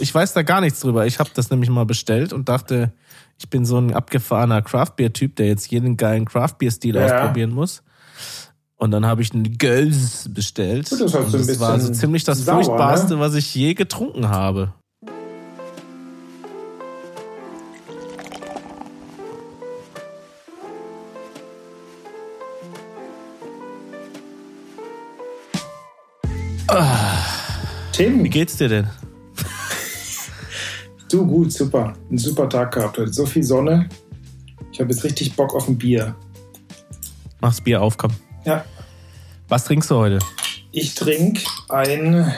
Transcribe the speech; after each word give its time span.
Ich 0.00 0.14
weiß 0.14 0.32
da 0.32 0.42
gar 0.42 0.60
nichts 0.60 0.80
drüber. 0.80 1.06
Ich 1.06 1.18
habe 1.18 1.30
das 1.34 1.50
nämlich 1.50 1.70
mal 1.70 1.84
bestellt 1.86 2.32
und 2.32 2.48
dachte, 2.48 2.92
ich 3.38 3.48
bin 3.50 3.64
so 3.64 3.78
ein 3.78 3.92
abgefahrener 3.94 4.62
Craftbeer-Typ, 4.62 5.36
der 5.36 5.46
jetzt 5.46 5.70
jeden 5.70 5.96
geilen 5.96 6.24
Craftbeer-Stil 6.24 6.96
Ja. 6.96 7.04
ausprobieren 7.04 7.50
muss. 7.50 7.82
Und 8.76 8.92
dann 8.92 9.06
habe 9.06 9.22
ich 9.22 9.32
einen 9.32 9.58
Gölz 9.58 10.28
bestellt. 10.32 10.88
Gut, 10.90 11.00
das 11.00 11.14
und 11.14 11.34
das 11.34 11.58
war 11.60 11.80
so 11.80 11.92
ziemlich 11.92 12.22
das 12.24 12.44
sauer, 12.44 12.62
furchtbarste, 12.62 13.14
ne? 13.14 13.20
was 13.20 13.34
ich 13.34 13.52
je 13.54 13.74
getrunken 13.74 14.28
habe. 14.28 14.72
Tim, 27.92 28.22
Wie 28.22 28.28
geht's 28.30 28.56
dir 28.56 28.68
denn? 28.68 28.88
Du 31.08 31.26
gut, 31.26 31.52
super. 31.52 31.94
Ein 32.10 32.18
super 32.18 32.48
Tag 32.48 32.72
gehabt 32.72 32.98
heute. 32.98 33.12
So 33.12 33.26
viel 33.26 33.42
Sonne. 33.42 33.88
Ich 34.72 34.80
habe 34.80 34.90
jetzt 34.90 35.04
richtig 35.04 35.34
Bock 35.34 35.54
auf 35.54 35.68
ein 35.68 35.76
Bier. 35.78 36.14
Mach's 37.40 37.60
Bier 37.60 37.80
auf, 37.82 37.96
komm. 37.96 38.12
Ja, 38.44 38.64
Was 39.48 39.64
trinkst 39.64 39.90
du 39.90 39.96
heute? 39.96 40.18
ich 40.70 40.94
trinke 40.94 41.42
ein 41.70 42.32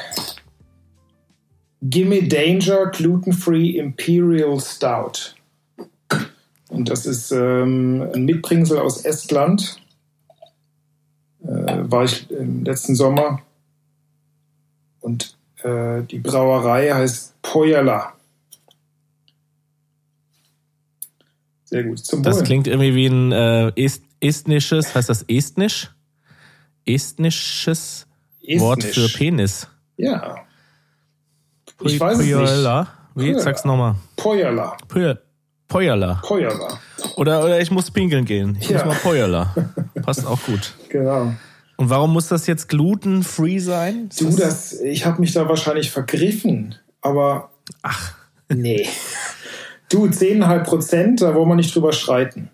Gimme 1.82 2.22
Danger 2.28 2.86
Gluten-Free 2.86 3.78
Imperial 3.78 4.60
Stout. 4.60 5.34
Und 6.68 6.88
das 6.88 7.06
ist 7.06 7.32
ähm, 7.32 8.08
ein 8.14 8.24
Mitbringsel 8.24 8.78
aus 8.78 9.04
Estland. 9.04 9.80
Äh, 11.42 11.46
war 11.90 12.04
ich 12.04 12.30
im 12.30 12.64
letzten 12.64 12.94
Sommer. 12.94 13.42
Und 15.00 15.36
äh, 15.64 16.02
die 16.02 16.18
Brauerei 16.18 16.90
heißt 16.90 17.40
Pojala. 17.42 18.12
Sehr 21.70 21.84
gut. 21.84 21.98
Zum 22.00 22.22
Das 22.22 22.36
Wohl. 22.38 22.44
klingt 22.44 22.66
irgendwie 22.66 22.94
wie 22.94 23.06
ein 23.06 23.32
äh, 23.32 23.68
est 23.76 24.02
estnisches, 24.20 24.94
heißt 24.94 25.08
das 25.08 25.22
estnisch? 25.28 25.90
Estnisches 26.86 28.06
Wort 28.58 28.82
für 28.82 28.88
Estnisch. 28.90 29.16
Penis. 29.16 29.68
Ja. 29.96 30.36
Ich 31.82 31.98
weiß 32.00 32.18
es 32.18 32.26
nicht. 32.26 32.86
Wie? 33.14 33.38
Sag's 33.40 33.64
nochmal. 33.64 33.94
Pojala. 34.16 34.76
Poj- 34.88 35.18
Pojala. 35.68 36.14
Pojala. 36.26 36.78
Oder, 37.16 37.44
oder 37.44 37.60
ich 37.60 37.70
muss 37.70 37.90
pinkeln 37.90 38.24
gehen. 38.24 38.56
Ich 38.60 38.68
Ja. 38.70 38.78
muss 38.84 38.86
mal 38.86 39.00
Pojala. 39.02 39.54
Passt 40.02 40.26
auch 40.26 40.40
gut. 40.42 40.74
Genau. 40.88 41.32
Und 41.76 41.88
warum 41.90 42.12
muss 42.12 42.28
das 42.28 42.46
jetzt 42.46 42.68
glutenfree 42.68 43.58
sein? 43.58 44.08
Ist 44.10 44.20
Du, 44.20 44.30
das, 44.36 44.72
ich 44.80 45.06
habe 45.06 45.20
mich 45.20 45.32
da 45.32 45.48
wahrscheinlich 45.48 45.90
vergriffen, 45.90 46.74
aber 47.00 47.50
Ach, 47.82 48.14
nee. 48.52 48.86
Du, 49.90 50.04
10,5 50.06 50.64
Prozent, 50.64 51.20
da 51.20 51.34
wollen 51.34 51.48
wir 51.48 51.56
nicht 51.56 51.74
drüber 51.74 51.92
streiten. 51.92 52.48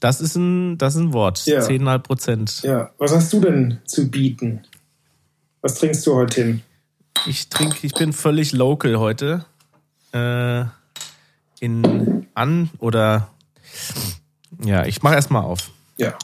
das 0.00 0.20
ist 0.20 0.36
ein, 0.36 0.78
das 0.78 0.94
ist 0.94 1.00
ein 1.00 1.12
Wort. 1.12 1.44
Ja. 1.46 1.60
10,5 1.60 1.98
Prozent. 2.00 2.62
Ja, 2.62 2.90
was 2.98 3.12
hast 3.14 3.32
du 3.32 3.40
denn 3.40 3.78
zu 3.86 4.10
bieten? 4.10 4.62
Was 5.62 5.74
trinkst 5.74 6.06
du 6.06 6.14
heute 6.14 6.42
hin? 6.42 6.62
Ich 7.26 7.48
trinke, 7.48 7.78
ich 7.86 7.92
bin 7.94 8.12
völlig 8.12 8.52
local 8.52 8.98
heute. 8.98 9.44
Äh, 10.12 10.64
in 11.60 12.26
an 12.34 12.70
oder 12.78 13.28
ja, 14.64 14.84
ich 14.86 15.02
mache 15.02 15.14
erstmal 15.14 15.42
auf. 15.44 15.70
Ja. 15.98 16.14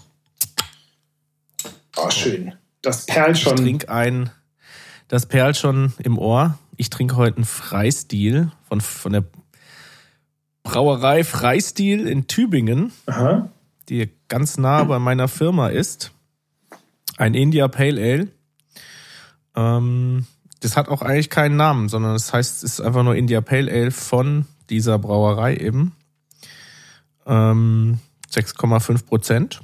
Oh, 1.97 2.11
schön. 2.11 2.55
Das 2.83 3.07
perlt 3.07 3.37
Ich 3.37 3.43
schon. 3.43 3.57
trinke 3.57 3.89
ein, 3.91 4.31
das 5.09 5.27
perlt 5.27 5.57
schon 5.57 5.93
im 5.99 6.19
Ohr. 6.19 6.59
Ich 6.77 6.91
trinke 6.91 7.17
heute 7.17 7.37
einen 7.37 7.45
Freistil 7.45 8.51
von, 8.69 8.81
von 8.81 9.13
der 9.13 9.25
Brauerei 10.63 11.23
Freistil 11.23 12.09
in 12.09 12.27
Tübingen, 12.27 12.93
Aha. 13.07 13.49
die 13.89 14.11
ganz 14.29 14.59
nah 14.59 14.83
bei 14.85 14.99
meiner 14.99 15.29
Firma 15.29 15.69
ist. 15.69 16.11
Ein 17.17 17.35
India 17.35 17.69
Pale 17.69 18.03
Ale. 18.03 18.29
Ähm, 19.55 20.27
das 20.61 20.77
hat 20.77 20.89
auch 20.89 21.03
eigentlich 21.03 21.31
keinen 21.31 21.57
Namen, 21.57 21.89
sondern 21.89 22.15
das 22.15 22.33
heißt, 22.33 22.65
es 22.65 22.73
ist 22.79 22.81
einfach 22.81 23.05
nur 23.05 23.15
India 23.15 23.41
Pale 23.41 23.71
Ale 23.71 23.93
von 23.93 24.47
dieser 24.69 24.99
Brauerei 24.99 25.57
eben. 25.57 25.95
Ähm, 27.27 28.01
6,5 28.33 29.07
Prozent. 29.07 29.61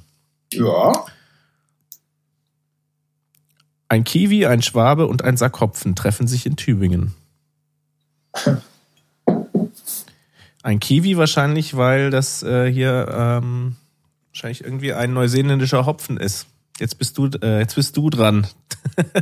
Ja. 0.53 0.93
Ein 3.89 4.05
Kiwi, 4.05 4.47
ein 4.47 4.63
Schwabe 4.63 5.07
und 5.07 5.23
ein 5.23 5.37
Sack 5.37 5.61
Hopfen 5.61 5.97
treffen 5.97 6.27
sich 6.27 6.47
in 6.47 6.57
Tübingen. 6.57 7.13
Ein 10.63 10.79
Kiwi 10.79 11.17
wahrscheinlich, 11.17 11.77
weil 11.77 12.11
das 12.11 12.43
äh, 12.43 12.71
hier 12.71 13.09
ähm, 13.13 13.77
wahrscheinlich 14.31 14.63
irgendwie 14.63 14.93
ein 14.93 15.13
neuseeländischer 15.13 15.87
Hopfen 15.87 16.17
ist. 16.17 16.47
Jetzt 16.79 16.99
bist 16.99 17.19
du, 17.19 17.29
äh, 17.43 17.59
jetzt 17.59 17.75
bist 17.75 17.97
du 17.97 18.11
dran. 18.11 18.47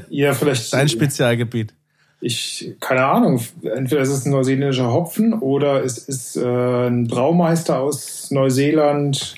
Ja, 0.08 0.32
vielleicht. 0.32 0.72
Dein 0.72 0.88
Spezialgebiet. 0.88 1.74
Ich, 2.20 2.74
keine 2.80 3.04
Ahnung. 3.04 3.42
Entweder 3.62 4.00
ist 4.00 4.08
es 4.08 4.24
ein 4.24 4.30
neuseeländischer 4.30 4.90
Hopfen 4.90 5.34
oder 5.34 5.84
es 5.84 5.98
ist 5.98 6.36
äh, 6.36 6.88
ein 6.88 7.06
Braumeister 7.06 7.78
aus 7.78 8.30
Neuseeland. 8.30 9.36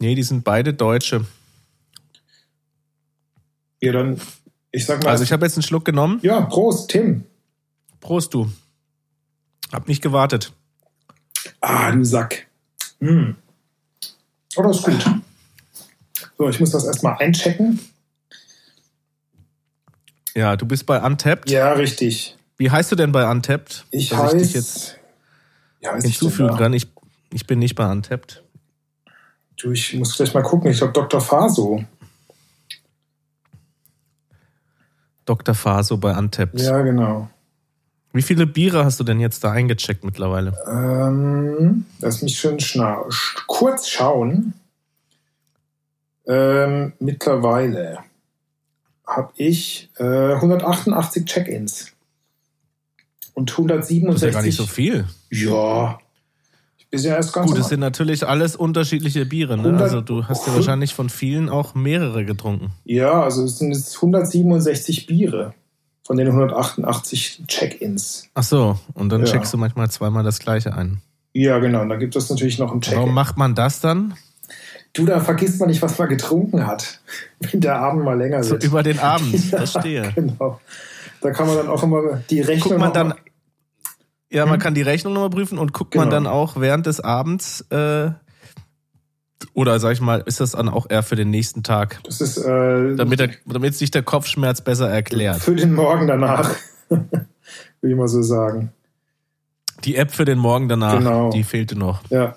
Nee, 0.00 0.14
die 0.14 0.22
sind 0.22 0.42
beide 0.42 0.72
Deutsche. 0.72 1.26
Ja, 3.82 3.92
dann, 3.92 4.20
ich 4.72 4.86
sag 4.86 5.04
mal. 5.04 5.10
Also 5.10 5.22
ich 5.22 5.32
habe 5.32 5.44
jetzt 5.44 5.56
einen 5.56 5.62
Schluck 5.62 5.84
genommen. 5.84 6.18
ja, 6.22 6.40
Prost, 6.40 6.90
Tim. 6.90 7.24
Prost, 8.00 8.32
du. 8.32 8.50
Hab 9.72 9.88
nicht 9.88 10.02
gewartet. 10.02 10.52
Ah, 11.60 11.90
du 11.90 12.04
Sack. 12.04 12.46
Oh, 13.00 14.62
das 14.62 14.78
ist 14.78 14.84
gut. 14.84 15.04
So, 16.38 16.48
ich 16.48 16.60
muss 16.60 16.70
das 16.70 16.84
erstmal 16.84 17.16
einchecken. 17.18 17.80
Ja, 20.34 20.56
du 20.56 20.66
bist 20.66 20.86
bei 20.86 21.00
Untapped. 21.02 21.50
Ja, 21.50 21.72
richtig. 21.72 22.36
Wie 22.58 22.70
heißt 22.70 22.92
du 22.92 22.96
denn 22.96 23.12
bei 23.12 23.28
Untapped? 23.30 23.86
Ich 23.90 24.10
dass 24.10 24.18
heiß, 24.18 24.34
ich 24.34 24.42
dich 24.42 24.54
jetzt 24.54 24.98
ja, 25.80 25.96
ich 25.96 26.04
hinzufügen 26.04 26.48
da? 26.48 26.56
kann. 26.56 26.72
Ich, 26.72 26.88
ich 27.32 27.46
bin 27.46 27.58
nicht 27.58 27.74
bei 27.74 27.90
Untapped. 27.90 28.42
Du, 29.56 29.72
ich 29.72 29.94
muss 29.94 30.16
gleich 30.16 30.34
mal 30.34 30.42
gucken. 30.42 30.70
Ich 30.70 30.78
glaube, 30.78 30.92
Dr. 30.92 31.20
Faso. 31.20 31.84
Dr. 35.24 35.54
Faso 35.54 35.96
bei 35.96 36.16
Untapped. 36.16 36.60
Ja, 36.60 36.82
genau. 36.82 37.30
Wie 38.16 38.22
viele 38.22 38.46
Biere 38.46 38.84
hast 38.84 38.98
du 38.98 39.04
denn 39.04 39.20
jetzt 39.20 39.44
da 39.44 39.52
eingecheckt 39.52 40.02
mittlerweile? 40.04 40.54
Ähm, 40.66 41.84
lass 42.00 42.22
mich 42.22 42.38
schön 42.38 42.58
schna 42.60 43.02
sch- 43.08 43.42
kurz 43.46 43.88
schauen. 43.88 44.54
Ähm, 46.26 46.92
mittlerweile 46.98 47.98
habe 49.06 49.32
ich 49.36 49.90
äh, 49.98 50.32
188 50.34 51.24
Check-ins. 51.24 51.92
Und 53.34 53.50
Das 53.50 53.56
167. 53.58 54.14
ist 54.16 54.22
ja 54.22 54.30
gar 54.30 54.42
nicht 54.42 54.56
so 54.56 54.66
viel. 54.66 55.04
Ja. 55.30 55.98
Bin 56.90 57.00
ja 57.02 57.16
erst 57.16 57.32
ganz 57.34 57.50
Gut, 57.50 57.58
es 57.60 57.68
sind 57.68 57.80
natürlich 57.80 58.26
alles 58.26 58.56
unterschiedliche 58.56 59.26
Biere. 59.26 59.56
Ne? 59.56 59.64
100 59.64 59.82
Also 59.82 60.00
du 60.00 60.24
hast 60.24 60.46
ja 60.46 60.54
wahrscheinlich 60.54 60.94
von 60.94 61.10
vielen 61.10 61.48
auch 61.50 61.74
mehrere 61.74 62.24
getrunken. 62.24 62.70
Ja, 62.84 63.22
also 63.22 63.44
es 63.44 63.58
sind 63.58 63.72
jetzt 63.72 63.94
167 63.96 65.06
Biere 65.06 65.52
von 66.06 66.16
den 66.16 66.28
188 66.28 67.42
Check-ins. 67.48 68.28
Ach 68.34 68.42
so, 68.42 68.78
und 68.94 69.08
dann 69.10 69.20
Ja. 69.24 69.32
checkst 69.32 69.52
du 69.52 69.58
manchmal 69.58 69.90
zweimal 69.90 70.22
das 70.24 70.38
gleiche 70.38 70.74
ein. 70.74 71.00
Ja, 71.32 71.58
genau. 71.58 71.82
Und 71.82 71.88
da 71.88 71.96
gibt 71.96 72.14
es 72.16 72.30
natürlich 72.30 72.58
noch 72.58 72.70
einen 72.72 72.80
Warum 72.86 72.98
Check-in. 73.00 73.14
macht 73.14 73.36
man 73.36 73.54
das 73.54 73.80
dann? 73.80 74.14
Du, 74.92 75.04
da 75.04 75.20
vergisst 75.20 75.58
man 75.60 75.68
nicht, 75.68 75.82
was 75.82 75.98
man 75.98 76.08
getrunken 76.08 76.66
hat, 76.66 77.00
wenn 77.40 77.60
der 77.60 77.76
Abend 77.80 78.04
mal 78.04 78.16
länger 78.16 78.42
So 78.42 78.52
wird. 78.52 78.64
über 78.64 78.82
den 78.82 78.98
Abend, 78.98 79.32
Ja, 79.50 79.58
verstehe. 79.58 80.12
Genau. 80.14 80.60
Da 81.20 81.30
kann 81.32 81.46
man 81.46 81.56
dann 81.56 81.68
auch 81.68 81.82
immer 81.82 82.22
die 82.30 82.40
Rechnung. 82.40 82.68
Guckt 82.78 82.80
man 82.80 82.92
dann, 82.92 83.14
ja, 84.30 84.46
man 84.46 84.58
kann 84.58 84.74
die 84.74 84.82
Rechnung 84.82 85.12
nochmal 85.14 85.30
prüfen 85.30 85.58
und 85.58 85.72
guckt 85.72 85.94
man 85.94 86.04
Genau. 86.08 86.14
dann 86.16 86.26
auch 86.26 86.60
während 86.60 86.86
des 86.86 87.00
Abends, 87.00 87.62
äh, 87.70 88.10
oder 89.56 89.80
sag 89.80 89.92
ich 89.94 90.00
mal, 90.02 90.22
ist 90.26 90.38
das 90.38 90.52
dann 90.52 90.68
auch 90.68 90.86
eher 90.88 91.02
für 91.02 91.16
den 91.16 91.30
nächsten 91.30 91.62
Tag, 91.62 91.98
Das 92.04 92.20
ist 92.20 92.36
äh, 92.36 92.94
damit, 92.94 93.18
der, 93.18 93.30
damit 93.46 93.74
sich 93.74 93.90
der 93.90 94.02
Kopfschmerz 94.02 94.60
besser 94.60 94.88
erklärt. 94.88 95.40
für 95.40 95.54
den 95.56 95.72
Morgen 95.74 96.06
danach, 96.06 96.54
würde 96.90 97.26
ich 97.82 97.96
mal 97.96 98.06
so 98.06 98.22
sagen. 98.22 98.70
Die 99.84 99.96
App 99.96 100.12
für 100.12 100.24
den 100.26 100.38
Morgen 100.38 100.68
danach, 100.68 100.98
Genau. 100.98 101.30
die 101.30 101.42
fehlte 101.42 101.76
noch. 101.76 102.02
Ja. 102.10 102.36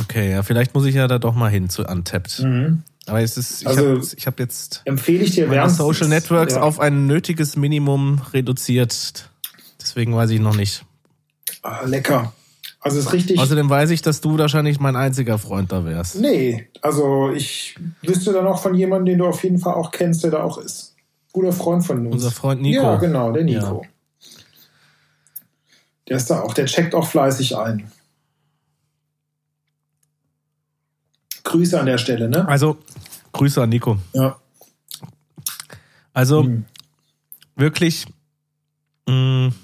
Okay, 0.00 0.30
ja, 0.32 0.42
vielleicht 0.42 0.74
muss 0.74 0.84
ich 0.84 0.94
ja 0.94 1.08
da 1.08 1.18
doch 1.18 1.34
mal 1.34 1.50
hin 1.50 1.68
zu 1.68 1.84
Untapped. 1.84 2.40
Mhm. 2.40 2.82
Aber 3.06 3.20
es 3.22 3.36
ist, 3.38 3.62
ich 3.62 3.66
Also- 3.68 3.88
habe 3.96 4.02
ich 4.16 4.26
hab 4.26 4.38
jetzt 4.38 4.82
Empfehle 4.84 5.24
ich 5.24 5.32
dir 5.32 5.46
meine. 5.46 5.70
Social 5.70 6.08
Networks 6.08 6.54
ja. 6.54 6.60
auf 6.60 6.78
ein 6.78 7.06
nötiges 7.06 7.56
Minimum 7.56 8.20
reduziert. 8.32 9.30
Deswegen 9.80 10.14
weiß 10.14 10.30
ich 10.30 10.40
noch 10.40 10.54
nicht. 10.54 10.84
Ah, 11.62 11.84
lecker. 11.86 12.32
Also 12.88 13.00
ist 13.00 13.12
richtig. 13.12 13.38
Außerdem 13.38 13.68
weiß 13.68 13.90
ich, 13.90 14.02
dass 14.02 14.20
du 14.20 14.38
wahrscheinlich 14.38 14.80
mein 14.80 14.96
einziger 14.96 15.38
Freund 15.38 15.72
da 15.72 15.84
wärst. 15.84 16.20
nee, 16.20 16.68
also 16.80 17.30
ich 17.30 17.76
wüsste 18.02 18.32
dann 18.32 18.46
auch 18.46 18.62
von 18.62 18.74
jemandem, 18.74 19.06
den 19.06 19.18
du 19.18 19.26
auf 19.26 19.42
jeden 19.44 19.58
Fall 19.58 19.74
auch 19.74 19.90
kennst, 19.90 20.24
der 20.24 20.30
da 20.30 20.42
auch 20.42 20.58
ist. 20.58 20.94
Guter 21.32 21.52
Freund 21.52 21.84
von 21.84 22.06
uns. 22.06 22.14
Unser 22.14 22.30
Freund 22.30 22.62
Nico. 22.62 22.82
Ja, 22.82 22.96
genau, 22.96 23.32
der 23.32 23.44
Nico. 23.44 23.82
Ja. 23.82 23.88
Der 26.08 26.16
ist 26.16 26.30
da 26.30 26.40
auch, 26.40 26.54
der 26.54 26.66
checkt 26.66 26.94
auch 26.94 27.06
fleißig 27.06 27.56
ein. 27.56 27.92
Grüße 31.44 31.78
an 31.78 31.86
der 31.86 31.98
Stelle, 31.98 32.28
ne? 32.28 32.48
Also, 32.48 32.78
Grüße 33.32 33.62
an 33.62 33.68
Nico. 33.68 33.98
Ja. 34.14 34.38
Also, 36.14 36.42
hm. 36.42 36.64
wirklich 37.56 38.06
mh, 39.06 39.48
mm, 39.48 39.54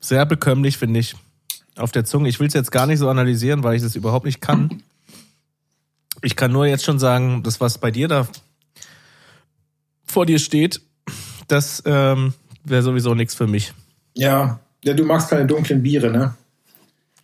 sehr 0.00 0.26
bekömmlich, 0.26 0.78
finde 0.78 1.00
ich, 1.00 1.16
auf 1.76 1.92
der 1.92 2.04
Zunge. 2.04 2.28
Ich 2.28 2.40
will 2.40 2.48
es 2.48 2.54
jetzt 2.54 2.72
gar 2.72 2.86
nicht 2.86 2.98
so 2.98 3.08
analysieren, 3.08 3.62
weil 3.62 3.76
ich 3.76 3.82
das 3.82 3.96
überhaupt 3.96 4.26
nicht 4.26 4.40
kann. 4.40 4.82
Ich 6.22 6.36
kann 6.36 6.52
nur 6.52 6.66
jetzt 6.66 6.84
schon 6.84 6.98
sagen, 6.98 7.42
das, 7.42 7.60
was 7.60 7.78
bei 7.78 7.90
dir 7.90 8.08
da 8.08 8.26
vor 10.06 10.26
dir 10.26 10.38
steht, 10.38 10.80
das 11.48 11.82
ähm, 11.86 12.34
wäre 12.64 12.82
sowieso 12.82 13.14
nichts 13.14 13.34
für 13.34 13.46
mich. 13.46 13.74
Ja, 14.14 14.60
ja, 14.84 14.94
du 14.94 15.04
magst 15.04 15.30
keine 15.30 15.46
dunklen 15.46 15.82
Biere, 15.82 16.10
ne? 16.10 16.34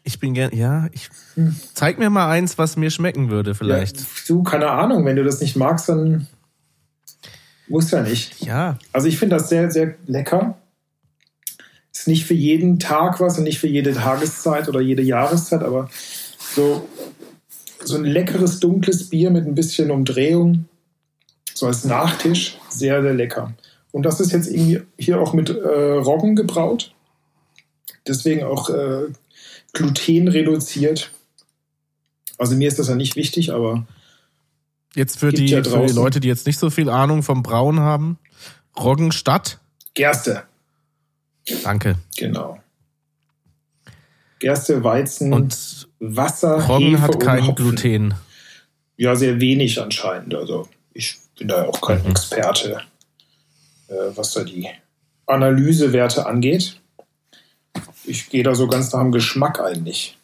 Ich 0.02 0.19
bin 0.19 0.35
gern, 0.35 0.55
ja, 0.56 0.88
ich 0.93 1.11
hm. 1.35 1.55
zeig 1.75 1.99
mir 1.99 2.11
mal 2.11 2.29
eins, 2.29 2.58
was 2.58 2.76
mir 2.76 2.91
schmecken 2.91 3.31
würde, 3.31 3.55
vielleicht. 3.55 4.00
Ja, 4.00 4.06
du, 4.29 4.43
keine 4.43 4.70
Ahnung, 4.70 5.05
wenn 5.05 5.17
du 5.17 5.25
das 5.25 5.41
nicht 5.41 5.56
magst, 5.56 5.88
dann 5.88 6.26
muss 7.69 7.91
ja 7.91 8.02
nicht. 8.02 8.43
Ja. 8.44 8.79
Also 8.93 9.06
ich 9.06 9.19
finde 9.19 9.37
das 9.37 9.49
sehr, 9.49 9.70
sehr 9.70 9.94
lecker. 10.06 10.58
Ist 11.93 12.09
nicht 12.09 12.25
für 12.25 12.35
jeden 12.35 12.79
Tag 12.79 13.21
was 13.21 13.39
und 13.39 13.45
nicht 13.45 13.59
für 13.59 13.67
jede 13.67 13.93
Tageszeit 13.93 14.69
oder 14.69 14.81
jede 14.81 15.03
Jahreszeit, 15.03 15.63
aber 15.63 15.91
so, 16.55 16.89
so 17.83 17.97
ein 17.97 18.05
leckeres, 18.05 18.61
dunkles 18.61 19.09
Bier 19.09 19.31
mit 19.31 19.47
ein 19.47 19.55
bisschen 19.55 19.91
Umdrehung, 19.91 20.67
so 21.53 21.67
als 21.67 21.85
Nachtisch, 21.85 22.59
sehr, 22.69 23.03
sehr 23.03 23.15
lecker. 23.15 23.55
Und 23.93 24.05
das 24.05 24.21
ist 24.21 24.33
jetzt 24.33 24.49
irgendwie 24.49 24.83
hier 24.99 25.21
auch 25.21 25.33
mit 25.33 25.51
äh, 25.51 25.53
Roggen 25.53 26.37
gebraut. 26.37 26.95
Deswegen 28.07 28.45
auch 28.45 28.71
äh, 28.71 29.09
Gluten 29.73 30.29
reduziert. 30.29 31.11
Also 32.39 32.57
mir 32.57 32.69
ist 32.69 32.79
das 32.79 32.89
ja 32.89 32.95
nicht 32.95 33.17
wichtig, 33.17 33.53
aber. 33.53 33.87
Jetzt 34.95 35.19
für 35.19 35.33
die, 35.33 35.47
ja 35.47 35.63
für 35.63 35.87
die 35.87 35.93
Leute, 35.93 36.21
die 36.21 36.29
jetzt 36.29 36.47
nicht 36.47 36.59
so 36.59 36.71
viel 36.71 36.89
Ahnung 36.89 37.23
vom 37.23 37.43
Brauen 37.43 37.81
haben. 37.81 38.19
Roggen 38.77 39.13
statt? 39.13 39.59
Gerste. 39.95 40.45
Danke. 41.63 41.97
Genau. 42.17 42.59
Gerste, 44.39 44.83
Weizen, 44.83 45.33
und 45.33 45.89
Wasser. 45.99 46.67
Roggen 46.67 46.91
Hefe 46.91 47.03
hat 47.03 47.21
kein 47.21 47.55
Gluten. 47.55 48.15
Ja, 48.97 49.15
sehr 49.15 49.41
wenig 49.41 49.81
anscheinend. 49.81 50.35
Also 50.35 50.69
ich 50.93 51.19
bin 51.39 51.49
da 51.49 51.65
auch 51.67 51.81
kein 51.81 52.03
mhm. 52.03 52.11
Experte, 52.11 52.83
äh, 53.89 53.95
was 54.15 54.33
da 54.33 54.45
die 54.45 54.69
Analysewerte 55.27 56.27
angeht. 56.27 56.81
Ich 58.05 58.31
gehe 58.31 58.43
da 58.43 58.55
so 58.55 58.67
ganz 58.67 58.93
nach 58.93 59.01
dem 59.01 59.13
Geschmack 59.13 59.61
eigentlich. 59.61 60.17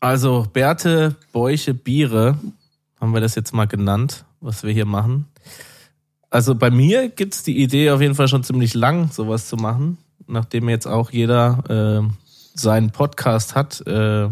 Also 0.00 0.46
Bärte, 0.52 1.14
Bäuche, 1.32 1.74
Biere, 1.74 2.36
haben 3.00 3.14
wir 3.14 3.20
das 3.20 3.36
jetzt 3.36 3.54
mal 3.54 3.66
genannt, 3.66 4.24
was 4.40 4.64
wir 4.64 4.72
hier 4.72 4.86
machen. 4.86 5.26
Also 6.32 6.54
bei 6.54 6.70
mir 6.70 7.10
gibt 7.10 7.34
es 7.34 7.42
die 7.42 7.62
Idee 7.62 7.90
auf 7.90 8.00
jeden 8.00 8.14
Fall 8.14 8.26
schon 8.26 8.42
ziemlich 8.42 8.72
lang, 8.72 9.12
sowas 9.12 9.48
zu 9.48 9.56
machen. 9.56 9.98
Nachdem 10.26 10.70
jetzt 10.70 10.86
auch 10.86 11.10
jeder 11.10 12.08
äh, 12.08 12.10
seinen 12.54 12.90
Podcast 12.90 13.54
hat, 13.54 13.86
äh, 13.86 14.30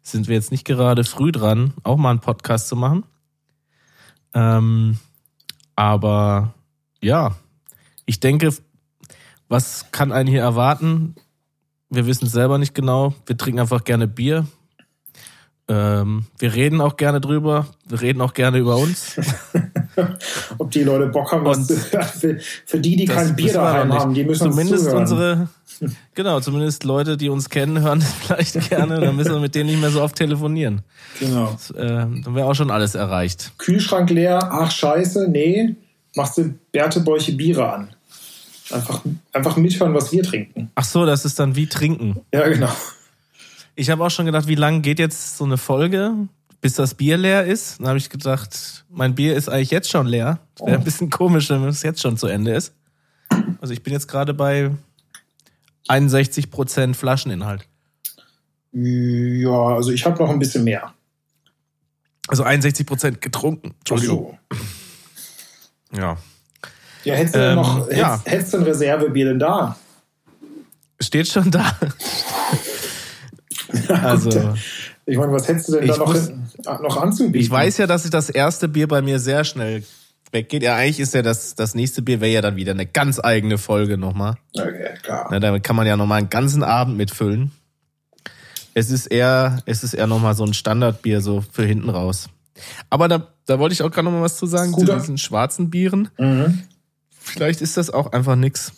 sind 0.00 0.26
wir 0.26 0.34
jetzt 0.34 0.50
nicht 0.50 0.64
gerade 0.64 1.04
früh 1.04 1.30
dran, 1.30 1.74
auch 1.82 1.98
mal 1.98 2.12
einen 2.12 2.20
Podcast 2.20 2.68
zu 2.68 2.76
machen. 2.76 3.04
Ähm, 4.32 4.96
aber 5.76 6.54
ja, 7.02 7.36
ich 8.06 8.20
denke, 8.20 8.50
was 9.48 9.92
kann 9.92 10.12
einen 10.12 10.30
hier 10.30 10.40
erwarten? 10.40 11.14
Wir 11.90 12.06
wissen 12.06 12.24
es 12.24 12.32
selber 12.32 12.56
nicht 12.56 12.74
genau. 12.74 13.12
Wir 13.26 13.36
trinken 13.36 13.60
einfach 13.60 13.84
gerne 13.84 14.08
Bier. 14.08 14.46
Ähm, 15.70 16.24
wir 16.38 16.54
reden 16.54 16.80
auch 16.80 16.96
gerne 16.96 17.20
drüber. 17.20 17.66
Wir 17.86 18.00
reden 18.00 18.22
auch 18.22 18.32
gerne 18.32 18.58
über 18.58 18.76
uns. 18.76 19.16
Ob 20.58 20.70
die 20.70 20.82
Leute 20.82 21.08
Bock 21.08 21.30
haben, 21.32 21.44
was 21.44 21.70
für, 22.18 22.38
für 22.64 22.80
die, 22.80 22.96
die 22.96 23.04
kein 23.04 23.36
Bier 23.36 23.52
daheim 23.52 23.92
haben, 23.92 24.14
die 24.14 24.24
müssen 24.24 24.50
zumindest 24.50 24.86
uns 24.86 24.94
unsere, 24.94 25.48
genau, 26.14 26.40
zumindest 26.40 26.84
Leute, 26.84 27.18
die 27.18 27.28
uns 27.28 27.50
kennen, 27.50 27.80
hören 27.82 28.00
vielleicht 28.00 28.70
gerne. 28.70 29.00
Dann 29.00 29.16
müssen 29.16 29.32
wir 29.32 29.40
mit 29.40 29.54
denen 29.54 29.68
nicht 29.68 29.80
mehr 29.80 29.90
so 29.90 30.02
oft 30.02 30.16
telefonieren. 30.16 30.82
Genau. 31.20 31.52
Das, 31.52 31.70
äh, 31.72 31.86
dann 31.86 32.34
wäre 32.34 32.46
auch 32.46 32.54
schon 32.54 32.70
alles 32.70 32.94
erreicht. 32.94 33.52
Kühlschrank 33.58 34.08
leer, 34.08 34.38
ach 34.50 34.70
scheiße, 34.70 35.28
nee, 35.28 35.74
machst 36.14 36.38
du 36.38 36.54
Bertebäuche 36.72 37.32
Biere 37.32 37.70
an. 37.70 37.88
Einfach, 38.70 39.02
einfach 39.32 39.56
mithören, 39.56 39.94
was 39.94 40.12
wir 40.12 40.22
trinken. 40.22 40.70
Ach 40.74 40.84
so, 40.84 41.06
das 41.06 41.24
ist 41.24 41.38
dann 41.38 41.56
wie 41.56 41.66
trinken. 41.66 42.20
Ja, 42.32 42.48
genau. 42.48 42.70
Ich 43.78 43.90
habe 43.90 44.04
auch 44.04 44.10
schon 44.10 44.26
gedacht, 44.26 44.48
wie 44.48 44.56
lange 44.56 44.80
geht 44.80 44.98
jetzt 44.98 45.36
so 45.36 45.44
eine 45.44 45.56
Folge, 45.56 46.12
bis 46.60 46.74
das 46.74 46.94
Bier 46.94 47.16
leer 47.16 47.44
ist? 47.44 47.78
Dann 47.78 47.86
habe 47.86 47.98
ich 47.98 48.10
gedacht, 48.10 48.84
mein 48.90 49.14
Bier 49.14 49.36
ist 49.36 49.48
eigentlich 49.48 49.70
jetzt 49.70 49.88
schon 49.88 50.08
leer. 50.08 50.40
Wäre 50.58 50.72
oh. 50.72 50.80
ein 50.80 50.82
bisschen 50.82 51.10
komisch, 51.10 51.48
wenn 51.48 51.62
es 51.62 51.84
jetzt 51.84 52.00
schon 52.00 52.16
zu 52.16 52.26
Ende 52.26 52.54
ist. 52.54 52.74
Also 53.60 53.72
ich 53.72 53.84
bin 53.84 53.92
jetzt 53.92 54.08
gerade 54.08 54.34
bei 54.34 54.72
61% 55.88 56.94
Flascheninhalt. 56.94 57.68
Ja, 58.72 59.76
also 59.76 59.92
ich 59.92 60.04
habe 60.04 60.20
noch 60.20 60.30
ein 60.30 60.40
bisschen 60.40 60.64
mehr. 60.64 60.92
Also 62.26 62.44
61% 62.44 63.18
getrunken. 63.18 63.76
Entschuldigung. 63.78 64.40
So. 65.92 65.98
Ja. 66.00 66.16
Ja, 67.04 67.14
hättest 67.14 67.36
du 67.36 67.38
ähm, 67.38 67.54
noch, 67.54 67.88
ja. 67.92 68.20
hättest, 68.24 68.54
du 68.54 68.56
ein 68.56 68.64
Reservebier 68.64 69.26
denn 69.26 69.38
da? 69.38 69.78
Steht 71.00 71.28
schon 71.28 71.52
da. 71.52 71.78
also. 73.88 74.54
Ich 75.06 75.16
meine, 75.16 75.32
was 75.32 75.48
hättest 75.48 75.68
du 75.68 75.72
denn 75.72 75.88
da 75.88 75.96
noch, 75.96 76.12
muss, 76.12 76.30
noch 76.64 76.96
anzubieten? 77.00 77.40
Ich 77.40 77.50
weiß 77.50 77.78
ja, 77.78 77.86
dass 77.86 78.08
das 78.10 78.28
erste 78.28 78.68
Bier 78.68 78.88
bei 78.88 79.00
mir 79.00 79.18
sehr 79.18 79.44
schnell 79.44 79.82
weggeht. 80.32 80.62
Ja, 80.62 80.76
eigentlich 80.76 81.00
ist 81.00 81.14
ja 81.14 81.22
das, 81.22 81.54
das 81.54 81.74
nächste 81.74 82.02
Bier 82.02 82.20
wäre 82.20 82.32
ja 82.32 82.40
dann 82.42 82.56
wieder 82.56 82.72
eine 82.72 82.86
ganz 82.86 83.18
eigene 83.22 83.58
Folge 83.58 83.96
nochmal. 83.96 84.34
Okay, 84.54 84.94
klar. 85.02 85.28
Na, 85.30 85.40
damit 85.40 85.62
kann 85.62 85.76
man 85.76 85.86
ja 85.86 85.96
nochmal 85.96 86.18
einen 86.18 86.30
ganzen 86.30 86.62
Abend 86.62 86.96
mitfüllen. 86.96 87.52
Es 88.74 88.90
ist 88.90 89.06
eher, 89.06 89.62
es 89.66 89.82
ist 89.82 89.94
eher 89.94 90.06
nochmal 90.06 90.34
so 90.34 90.44
ein 90.44 90.54
Standardbier, 90.54 91.20
so 91.20 91.42
für 91.50 91.64
hinten 91.64 91.88
raus. 91.88 92.28
Aber 92.90 93.08
da, 93.08 93.28
da 93.46 93.58
wollte 93.58 93.72
ich 93.72 93.82
auch 93.82 93.90
gerade 93.90 94.04
nochmal 94.04 94.22
was 94.22 94.36
zu 94.36 94.46
sagen, 94.46 94.72
Scooter. 94.72 94.94
zu 94.94 95.00
diesen 95.00 95.18
schwarzen 95.18 95.70
Bieren. 95.70 96.10
Mhm. 96.18 96.62
Vielleicht 97.10 97.60
ist 97.60 97.76
das 97.76 97.90
auch 97.90 98.12
einfach 98.12 98.36
nix. 98.36 98.72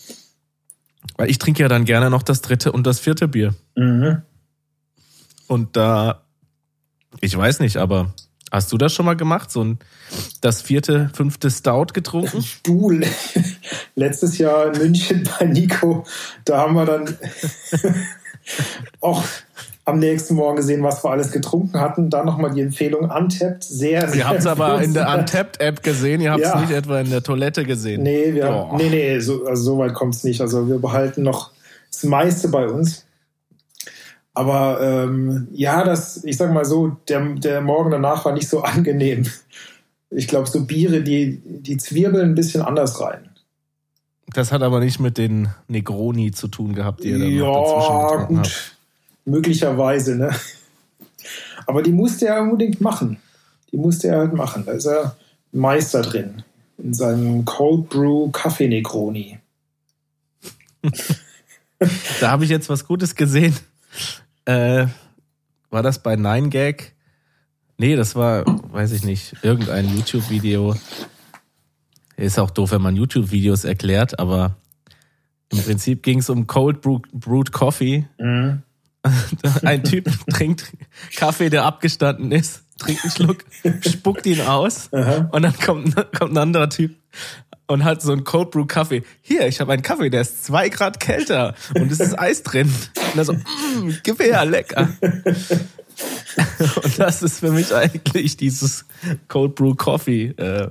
Weil 1.16 1.30
ich 1.30 1.38
trinke 1.38 1.62
ja 1.62 1.68
dann 1.68 1.85
gerne 1.85 2.11
noch 2.11 2.23
das 2.23 2.40
dritte 2.40 2.73
und 2.73 2.87
das 2.87 3.00
vierte 3.00 3.28
Bier. 3.28 3.54
Mhm. 3.76 4.23
Und 5.50 5.76
da, 5.76 6.21
ich 7.21 7.37
weiß 7.37 7.59
nicht, 7.59 7.78
aber 7.78 8.14
hast 8.52 8.71
du 8.71 8.78
das 8.78 8.95
schon 8.95 9.04
mal 9.04 9.16
gemacht? 9.16 9.50
So 9.50 9.64
ein, 9.64 9.78
das 10.40 10.62
vierte, 10.62 11.11
fünfte 11.12 11.50
Stout 11.50 11.87
getrunken? 11.92 12.45
Du, 12.62 12.92
letztes 13.97 14.38
Jahr 14.38 14.73
in 14.73 14.80
München 14.80 15.28
bei 15.40 15.47
Nico, 15.47 16.04
da 16.45 16.59
haben 16.59 16.75
wir 16.75 16.87
dann 16.87 17.16
auch 19.00 19.25
am 19.87 19.99
nächsten 19.99 20.37
Morgen 20.37 20.54
gesehen, 20.54 20.85
was 20.85 21.02
wir 21.02 21.11
alles 21.11 21.33
getrunken 21.33 21.80
hatten. 21.80 22.11
Dann 22.11 22.26
nochmal 22.26 22.52
die 22.54 22.61
Empfehlung 22.61 23.11
Untapped. 23.11 23.64
Sehr, 23.64 24.07
sehr 24.09 24.19
Ihr 24.19 24.28
habt 24.28 24.38
es 24.38 24.47
aber 24.47 24.80
in 24.80 24.95
der 24.95 25.12
Untapped-App 25.12 25.83
gesehen, 25.83 26.21
ihr 26.21 26.30
habt 26.30 26.45
es 26.45 26.50
ja. 26.50 26.61
nicht 26.61 26.71
etwa 26.71 27.00
in 27.00 27.11
der 27.11 27.25
Toilette 27.25 27.64
gesehen. 27.64 28.04
Nee, 28.04 28.35
wir, 28.35 28.69
oh. 28.71 28.76
nee, 28.76 28.88
nee, 28.88 29.19
so, 29.19 29.47
also 29.47 29.64
so 29.64 29.78
weit 29.78 29.95
kommt 29.95 30.14
es 30.14 30.23
nicht. 30.23 30.40
Also 30.40 30.69
wir 30.69 30.78
behalten 30.78 31.25
noch 31.25 31.50
das 31.90 32.04
meiste 32.04 32.47
bei 32.47 32.69
uns. 32.69 33.04
Aber 34.40 34.80
ähm, 34.80 35.49
ja, 35.52 35.85
das, 35.85 36.25
ich 36.25 36.38
sag 36.38 36.50
mal 36.50 36.64
so, 36.64 36.97
der, 37.09 37.20
der 37.35 37.61
Morgen 37.61 37.90
danach 37.90 38.25
war 38.25 38.32
nicht 38.32 38.49
so 38.49 38.62
angenehm. 38.62 39.26
Ich 40.09 40.28
glaube, 40.28 40.49
so 40.49 40.64
Biere, 40.64 41.02
die, 41.02 41.42
die 41.44 41.76
zwirbeln 41.76 42.30
ein 42.30 42.35
bisschen 42.35 42.62
anders 42.62 43.02
rein. 43.02 43.28
Das 44.28 44.50
hat 44.50 44.62
aber 44.62 44.80
nicht 44.80 44.99
mit 44.99 45.18
den 45.18 45.49
Negroni 45.68 46.30
zu 46.30 46.49
tun 46.49 46.75
gehabt, 46.75 47.04
die 47.04 47.11
ihr 47.11 47.18
dann 47.18 47.28
ja, 47.28 47.44
noch 47.44 48.28
gut. 48.28 48.38
Habt. 48.38 48.76
Möglicherweise, 49.26 50.16
ne? 50.16 50.35
Aber 51.66 51.82
die 51.82 51.92
musste 51.92 52.28
er 52.28 52.40
unbedingt 52.40 52.80
machen. 52.80 53.18
Die 53.73 53.76
musste 53.76 54.09
er 54.09 54.20
halt 54.20 54.32
machen. 54.32 54.64
Da 54.64 54.73
ist 54.73 54.87
er 54.87 55.16
Meister 55.52 56.00
drin. 56.00 56.44
In 56.78 56.94
seinem 56.94 57.44
Cold 57.44 57.90
Brew 57.90 58.30
Kaffee 58.30 58.68
Negroni. 58.68 59.38
da 62.20 62.30
habe 62.30 62.44
ich 62.44 62.50
jetzt 62.50 62.70
was 62.70 62.87
Gutes 62.87 63.14
gesehen. 63.14 63.54
Äh, 64.50 64.88
war 65.71 65.83
das 65.85 66.02
bei 66.02 66.14
9gag? 66.14 66.92
Nee, 67.78 67.95
das 67.95 68.16
war, 68.16 68.45
weiß 68.47 68.90
ich 68.92 69.04
nicht, 69.04 69.37
irgendein 69.42 69.88
YouTube-Video. 69.97 70.75
Ist 72.16 72.38
auch 72.38 72.50
doof, 72.50 72.73
wenn 72.73 72.83
man 72.83 72.97
YouTube-Videos 72.97 73.64
erklärt, 73.64 74.19
aber 74.19 74.57
im 75.52 75.62
Prinzip 75.62 76.02
ging 76.02 76.19
es 76.19 76.28
um 76.28 76.49
Cold 76.49 76.80
Brewed 76.83 77.52
Coffee. 77.52 78.09
Mhm. 78.19 78.62
Ein 79.62 79.85
Typ 79.85 80.11
trinkt 80.28 80.73
Kaffee, 81.16 81.49
der 81.49 81.64
abgestanden 81.64 82.33
ist, 82.33 82.64
trinkt 82.78 83.04
einen 83.04 83.12
Schluck, 83.12 83.45
spuckt 83.87 84.26
ihn 84.26 84.42
aus 84.42 84.88
und 84.90 85.42
dann 85.42 85.57
kommt, 85.59 85.95
kommt 86.19 86.33
ein 86.33 86.38
anderer 86.38 86.69
Typ 86.69 86.97
und 87.70 87.84
hat 87.84 88.02
so 88.02 88.10
einen 88.12 88.24
Cold 88.24 88.50
Brew 88.50 88.64
Kaffee. 88.66 89.04
Hier, 89.22 89.46
ich 89.46 89.60
habe 89.60 89.72
einen 89.72 89.82
Kaffee, 89.82 90.10
der 90.10 90.22
ist 90.22 90.44
zwei 90.44 90.68
Grad 90.68 90.98
kälter 90.98 91.54
und 91.74 91.90
es 91.92 92.00
ist 92.00 92.18
Eis 92.18 92.42
drin. 92.42 92.68
Und 93.12 93.18
er 93.18 93.24
so, 93.24 93.32
mm, 93.32 93.94
gib 94.02 94.18
her, 94.20 94.44
lecker. 94.44 94.88
und 96.82 96.98
das 96.98 97.22
ist 97.22 97.38
für 97.38 97.52
mich 97.52 97.72
eigentlich 97.74 98.36
dieses 98.36 98.86
Cold 99.28 99.54
Brew 99.54 99.74
Coffee 99.74 100.26
äh, 100.36 100.68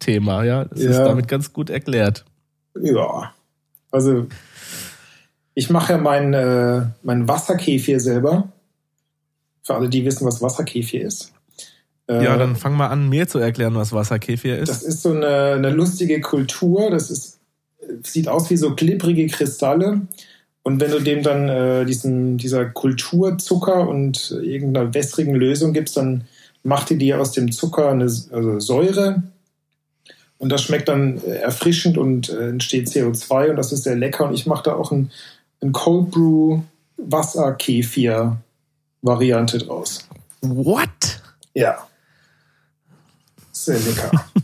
Thema, 0.00 0.42
ja. 0.44 0.64
Das 0.64 0.82
Ja. 0.82 0.90
ist 0.90 0.98
damit 0.98 1.28
ganz 1.28 1.52
gut 1.52 1.70
erklärt. 1.70 2.24
Ja. 2.80 3.32
Also, 3.92 4.26
ich 5.54 5.70
mache 5.70 5.92
ja 5.92 5.98
meinen 5.98 6.34
äh, 6.34 6.86
mein 7.02 7.28
Wasserkefir 7.28 8.00
selber. 8.00 8.52
Für 9.62 9.74
alle, 9.76 9.88
die 9.88 10.04
wissen, 10.04 10.26
was 10.26 10.42
Wasserkefir 10.42 11.02
ist. 11.02 11.32
Äh, 12.08 12.24
Ja, 12.24 12.36
dann 12.36 12.56
fang 12.56 12.76
mal 12.76 12.88
an, 12.88 13.08
mir 13.08 13.28
zu 13.28 13.38
erklären, 13.38 13.74
was 13.74 13.92
Wasserkefir 13.92 14.58
ist. 14.58 14.68
Das 14.68 14.82
ist 14.82 15.02
so 15.02 15.12
eine, 15.12 15.54
eine 15.54 15.70
lustige 15.70 16.20
Kultur. 16.20 16.90
Das 16.90 17.10
ist, 17.10 17.38
sieht 18.02 18.28
aus 18.28 18.50
wie 18.50 18.56
so 18.56 18.74
glibbrige 18.74 19.26
Kristalle. 19.28 20.02
Und 20.62 20.80
wenn 20.80 20.90
du 20.90 21.00
dem 21.00 21.22
dann 21.22 21.48
äh, 21.48 21.84
diesen, 21.84 22.36
dieser 22.36 22.66
Kulturzucker 22.66 23.88
und 23.88 24.38
irgendeiner 24.42 24.92
wässrigen 24.92 25.34
Lösung 25.34 25.72
gibst, 25.72 25.96
dann 25.96 26.24
macht 26.62 26.90
die 26.90 26.98
dir 26.98 27.20
aus 27.20 27.32
dem 27.32 27.52
Zucker 27.52 27.90
eine 27.90 28.04
also 28.04 28.60
Säure. 28.60 29.22
Und 30.38 30.50
das 30.50 30.62
schmeckt 30.62 30.88
dann 30.88 31.18
äh, 31.24 31.36
erfrischend 31.36 31.98
und 31.98 32.28
äh, 32.28 32.50
entsteht 32.50 32.88
CO2 32.88 33.50
und 33.50 33.56
das 33.56 33.72
ist 33.72 33.84
sehr 33.84 33.96
lecker. 33.96 34.26
Und 34.26 34.34
ich 34.34 34.46
mache 34.46 34.64
da 34.64 34.74
auch 34.74 34.92
ein, 34.92 35.10
ein 35.62 35.72
Cold 35.72 36.10
Brew 36.10 36.60
Wasserkefir 36.96 38.36
Variante 39.02 39.58
draus. 39.58 40.06
What? 40.42 41.22
Ja. 41.54 41.87
Sehr 43.64 43.78
lecker. 43.78 44.10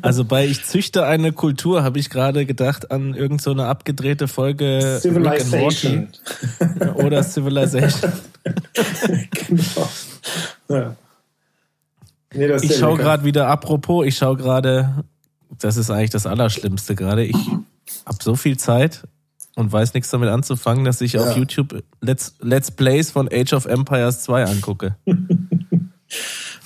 Also 0.00 0.24
bei 0.24 0.46
Ich 0.46 0.64
züchte 0.64 1.04
eine 1.04 1.32
Kultur 1.32 1.82
habe 1.82 1.98
ich 1.98 2.08
gerade 2.08 2.46
gedacht 2.46 2.90
an 2.90 3.12
irgend 3.14 3.42
so 3.42 3.50
eine 3.50 3.66
abgedrehte 3.66 4.26
Folge 4.26 4.98
Civilization. 5.02 6.08
Oder 6.94 7.22
Civilization. 7.22 8.12
genau. 9.32 9.88
Ja. 10.68 10.96
Nee, 12.32 12.50
Ich 12.62 12.76
schaue 12.78 12.96
gerade 12.96 13.24
wieder, 13.24 13.48
apropos, 13.48 14.06
ich 14.06 14.16
schaue 14.16 14.36
gerade, 14.36 15.04
das 15.58 15.76
ist 15.76 15.90
eigentlich 15.90 16.10
das 16.10 16.26
Allerschlimmste 16.26 16.94
gerade. 16.94 17.24
Ich 17.24 17.36
habe 18.06 18.18
so 18.22 18.34
viel 18.34 18.56
Zeit 18.56 19.02
und 19.56 19.72
weiß 19.72 19.92
nichts 19.92 20.10
damit 20.10 20.30
anzufangen, 20.30 20.84
dass 20.86 21.00
ich 21.02 21.18
auf 21.18 21.30
Ja. 21.30 21.36
YouTube 21.36 21.82
Let's, 22.00 22.34
Let's 22.40 22.70
Plays 22.70 23.10
von 23.10 23.28
Age 23.30 23.52
of 23.52 23.66
Empires 23.66 24.22
2 24.22 24.44
angucke. 24.44 24.96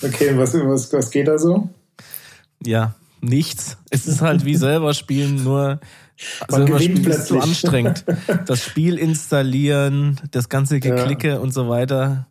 Okay, 0.02 0.36
was, 0.36 0.54
was, 0.54 0.92
was 0.92 1.10
geht 1.10 1.28
da 1.28 1.38
so? 1.38 1.68
Ja, 2.64 2.94
nichts. 3.20 3.76
Es 3.90 4.06
ist 4.06 4.20
halt 4.20 4.44
wie 4.44 4.56
selber 4.56 4.94
spielen, 4.94 5.42
nur 5.44 5.80
Man 6.50 6.66
selber 6.66 6.78
gewinnt 6.78 7.06
ist 7.06 7.26
zu 7.26 7.34
plötzlich. 7.34 7.42
anstrengend. 7.42 8.04
Das 8.46 8.62
Spiel 8.64 8.98
installieren, 8.98 10.20
das 10.30 10.48
ganze 10.48 10.80
Geklicke 10.80 11.40
und 11.40 11.52
so 11.52 11.68
weiter. 11.68 12.26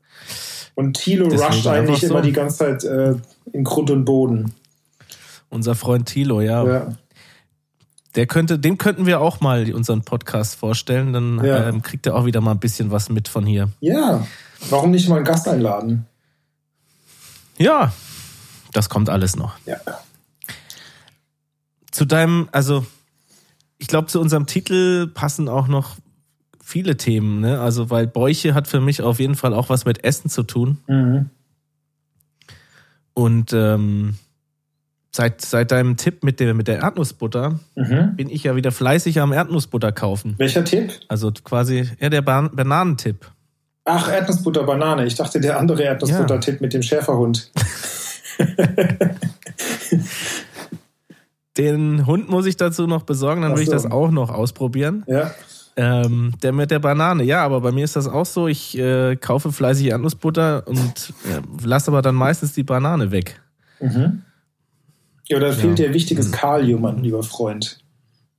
Und 0.75 0.93
Thilo 0.97 1.27
rusht 1.27 1.67
eigentlich 1.67 2.01
so. 2.01 2.07
immer 2.07 2.21
die 2.21 2.31
ganze 2.31 2.57
Zeit 2.57 2.83
äh, 2.83 3.15
in 3.51 3.63
Grund 3.63 3.89
und 3.91 4.05
Boden. 4.05 4.53
Unser 5.49 5.75
Freund 5.75 6.07
Thilo, 6.07 6.41
ja. 6.41 6.63
Ja. 6.65 6.87
Der 8.15 8.25
könnte, 8.25 8.57
dem 8.57 8.77
könnten 8.77 9.05
wir 9.05 9.19
auch 9.21 9.39
mal 9.41 9.71
unseren 9.73 10.01
Podcast 10.03 10.55
vorstellen. 10.55 11.13
Dann 11.13 11.43
Ja. 11.43 11.67
ähm, 11.67 11.81
kriegt 11.81 12.05
er 12.07 12.15
auch 12.15 12.25
wieder 12.25 12.41
mal 12.41 12.51
ein 12.51 12.59
bisschen 12.59 12.91
was 12.91 13.09
mit 13.09 13.27
von 13.27 13.45
hier. 13.45 13.69
ja, 13.81 14.25
warum 14.69 14.91
nicht 14.91 15.07
mal 15.09 15.17
einen 15.17 15.25
Gast 15.25 15.47
einladen? 15.47 16.05
Ja, 17.59 17.93
das 18.73 18.89
kommt 18.89 19.09
alles 19.09 19.35
noch. 19.35 19.55
Ja. 19.65 19.77
Zu 21.91 22.05
deinem, 22.05 22.47
also 22.51 22.85
ich 23.77 23.87
glaube, 23.87 24.07
zu 24.07 24.19
unserem 24.19 24.45
Titel 24.45 25.07
passen 25.07 25.47
auch 25.49 25.67
noch 25.67 25.97
viele 26.63 26.97
Themen, 26.97 27.39
ne? 27.41 27.59
Also, 27.59 27.89
weil 27.89 28.07
Bäuche 28.07 28.53
hat 28.53 28.67
für 28.67 28.79
mich 28.79 29.01
auf 29.01 29.19
jeden 29.19 29.35
Fall 29.35 29.53
auch 29.53 29.69
was 29.69 29.85
mit 29.85 30.03
Essen 30.03 30.29
zu 30.29 30.43
tun. 30.43 30.77
Mhm. 30.87 31.29
Und 33.13 33.51
ähm, 33.53 34.15
seit, 35.11 35.41
seit 35.41 35.71
deinem 35.71 35.97
Tipp 35.97 36.23
mit 36.23 36.39
der, 36.39 36.53
mit 36.53 36.67
der 36.67 36.79
Erdnussbutter 36.79 37.59
Mhm. 37.75 38.15
bin 38.15 38.29
ich 38.29 38.43
ja 38.43 38.55
wieder 38.55 38.71
fleißig 38.71 39.19
am 39.19 39.33
Erdnussbutter 39.33 39.91
kaufen. 39.91 40.35
Welcher 40.37 40.63
Tipp? 40.63 40.93
Also 41.07 41.31
quasi, 41.31 41.89
ja, 41.99 42.09
der 42.09 42.21
Ban 42.21 42.55
Bananentipp. 42.55 43.29
Ach, 43.91 44.07
Erdnussbutter, 44.11 44.63
Banane. 44.65 45.05
Ich 45.07 45.15
dachte, 45.15 45.39
der 45.41 45.57
andere 45.59 45.81
Erdnussbutter-Tipp 45.81 46.61
mit 46.61 46.73
dem 46.73 46.83
Schäferhund. 46.83 47.51
Den 51.57 52.05
Hund 52.05 52.29
muss 52.29 52.45
ich 52.45 52.55
dazu 52.55 52.85
noch 52.85 53.01
besorgen, 53.03 53.41
dann 53.41 53.51
Ach 53.51 53.55
will 53.55 53.63
ich 53.63 53.69
so. 53.69 53.73
das 53.73 53.89
auch 53.91 54.11
noch 54.11 54.29
ausprobieren. 54.29 55.03
Ja. 55.07 55.31
Ähm, 55.75 56.33
der 56.43 56.51
mit 56.53 56.69
der 56.71 56.77
Banane, 56.79 57.23
ja, 57.23 57.43
aber 57.43 57.61
bei 57.61 57.71
mir 57.71 57.83
ist 57.83 57.95
das 57.95 58.07
auch 58.07 58.25
so. 58.27 58.47
Ich 58.47 58.77
äh, 58.77 59.15
kaufe 59.15 59.51
fleißig 59.51 59.87
Erdnussbutter 59.87 60.67
und 60.67 61.13
äh, 61.25 61.41
lasse 61.65 61.89
aber 61.89 62.01
dann 62.03 62.15
meistens 62.15 62.53
die 62.53 62.63
Banane 62.63 63.09
weg. 63.11 63.41
Mhm. 63.79 64.21
Ja, 65.27 65.39
da 65.39 65.51
fehlt 65.51 65.79
Ja. 65.79 65.87
dir 65.87 65.93
wichtiges 65.95 66.31
Kalium, 66.31 66.81
mein 66.81 67.01
lieber 67.03 67.23
Freund. 67.23 67.79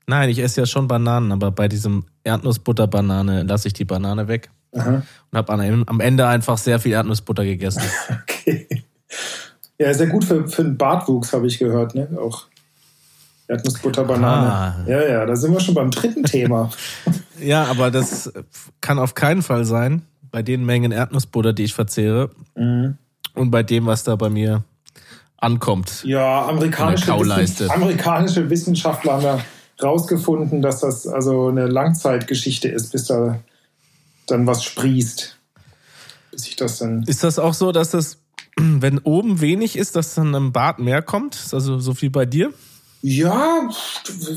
Nein, 0.07 0.29
ich 0.29 0.39
esse 0.39 0.61
ja 0.61 0.67
schon 0.67 0.87
Bananen, 0.87 1.33
aber 1.33 1.51
bei 1.51 1.67
diesem 1.67 2.05
Erdnussbutter-Banane 2.25 3.43
lasse 3.43 3.67
ich 3.69 3.75
die 3.75 3.85
Banane 3.85 4.29
weg 4.29 4.51
Aha. 4.73 5.03
und 5.31 5.39
habe 5.39 5.53
am, 5.53 6.01
Ende 6.01 6.27
einfach 6.27 6.57
sehr 6.59 6.79
viel 6.79 6.93
Erdnussbutter 6.93 7.45
gegessen. 7.45 7.83
Okay. 8.23 8.67
Ja, 9.79 9.93
sehr 9.93 10.07
gut 10.07 10.25
für, 10.25 10.49
für 10.49 10.63
den 10.63 10.79
Bartwuchs, 10.79 11.33
habe 11.33 11.47
ich 11.47 11.59
gehört, 11.59 11.95
ne? 11.95 12.09
Auch 12.19 12.47
Erdnussbutter, 13.49 14.05
Banane. 14.05 14.53
Ah. 14.53 14.77
Ja, 14.87 15.07
ja, 15.07 15.27
da 15.27 15.35
sind 15.37 15.53
wir 15.53 15.61
schon 15.61 15.75
beim 15.75 15.91
dritten 15.91 16.23
Thema. 16.23 16.71
ja, 17.41 17.65
aber 17.65 17.91
das 17.91 18.33
kann 18.81 18.99
auf 18.99 19.15
keinen 19.15 19.43
Fall 19.43 19.65
sein, 19.65 20.03
bei 20.31 20.43
den 20.43 20.65
Mengen 20.65 20.93
Erdnussbutter, 20.93 21.53
die 21.53 21.65
ich 21.65 21.75
verzehre 21.75 22.31
Mhm. 22.55 22.97
und 23.35 23.51
bei 23.51 23.63
dem, 23.63 23.87
was 23.87 24.05
da 24.05 24.17
bei 24.17 24.31
mir 24.31 24.63
ankommt. 25.37 26.05
Ja, 26.05 26.47
amerikanische. 26.47 27.13
Wissen, 27.19 27.71
amerikanische 27.71 28.49
Wissenschaftler 28.51 29.15
haben 29.15 29.23
ja 29.25 29.41
rausgefunden, 29.83 30.63
dass 30.63 30.81
das 30.81 31.07
also 31.07 31.49
eine 31.49 31.67
Langzeitgeschichte 31.67 32.69
ist, 32.69 32.93
bis 32.93 33.07
da 33.07 33.41
dann 34.31 34.47
was 34.47 34.65
sprießt. 34.65 35.37
Bis 36.31 36.43
sich 36.43 36.57
das 36.57 36.79
dann. 36.79 37.03
Ist 37.05 37.25
das 37.25 37.39
auch 37.39 37.55
so, 37.55 37.73
dass 37.73 37.91
das, 37.91 38.19
wenn 38.57 38.99
oben 38.99 39.41
wenig 39.41 39.77
ist, 39.77 39.97
dass 39.97 40.15
dann 40.15 40.35
im 40.35 40.53
Bart 40.53 40.79
mehr 40.79 41.03
kommt? 41.03 41.35
Ist 41.35 41.55
Also 41.55 41.79
so 41.79 41.95
viel 41.95 42.11
bei 42.11 42.27
dir? 42.27 42.53
Ja, 43.03 43.67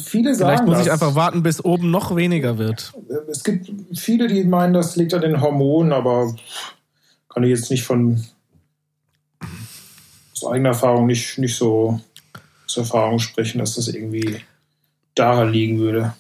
viele 0.06 0.34
sagen 0.36 0.50
Vielleicht 0.50 0.66
muss 0.66 0.78
das. 0.78 0.86
ich 0.86 0.92
einfach 0.94 1.16
warten, 1.16 1.44
bis 1.44 1.64
oben 1.66 1.92
noch 1.92 2.16
weniger 2.16 2.58
wird. 2.58 2.94
Es 3.30 3.44
gibt 3.44 3.70
viele, 3.94 4.28
die 4.28 4.46
meinen, 4.46 4.74
das 4.74 4.96
liegt 4.96 5.14
an 5.14 5.22
den 5.22 5.42
Hormonen, 5.42 5.92
aber 5.92 6.34
kann 7.28 7.44
ich 7.44 7.50
jetzt 7.50 7.70
nicht 7.72 7.84
von 7.84 8.24
aus 10.34 10.46
eigener 10.46 10.70
Erfahrung 10.70 11.08
nicht, 11.08 11.38
nicht 11.40 11.58
so 11.58 12.00
aus 12.66 12.78
Erfahrung 12.78 13.20
sprechen, 13.20 13.60
dass 13.60 13.76
das 13.76 13.90
irgendwie 13.90 14.40
daran 15.14 15.52
liegen 15.52 15.80
würde. 15.80 16.14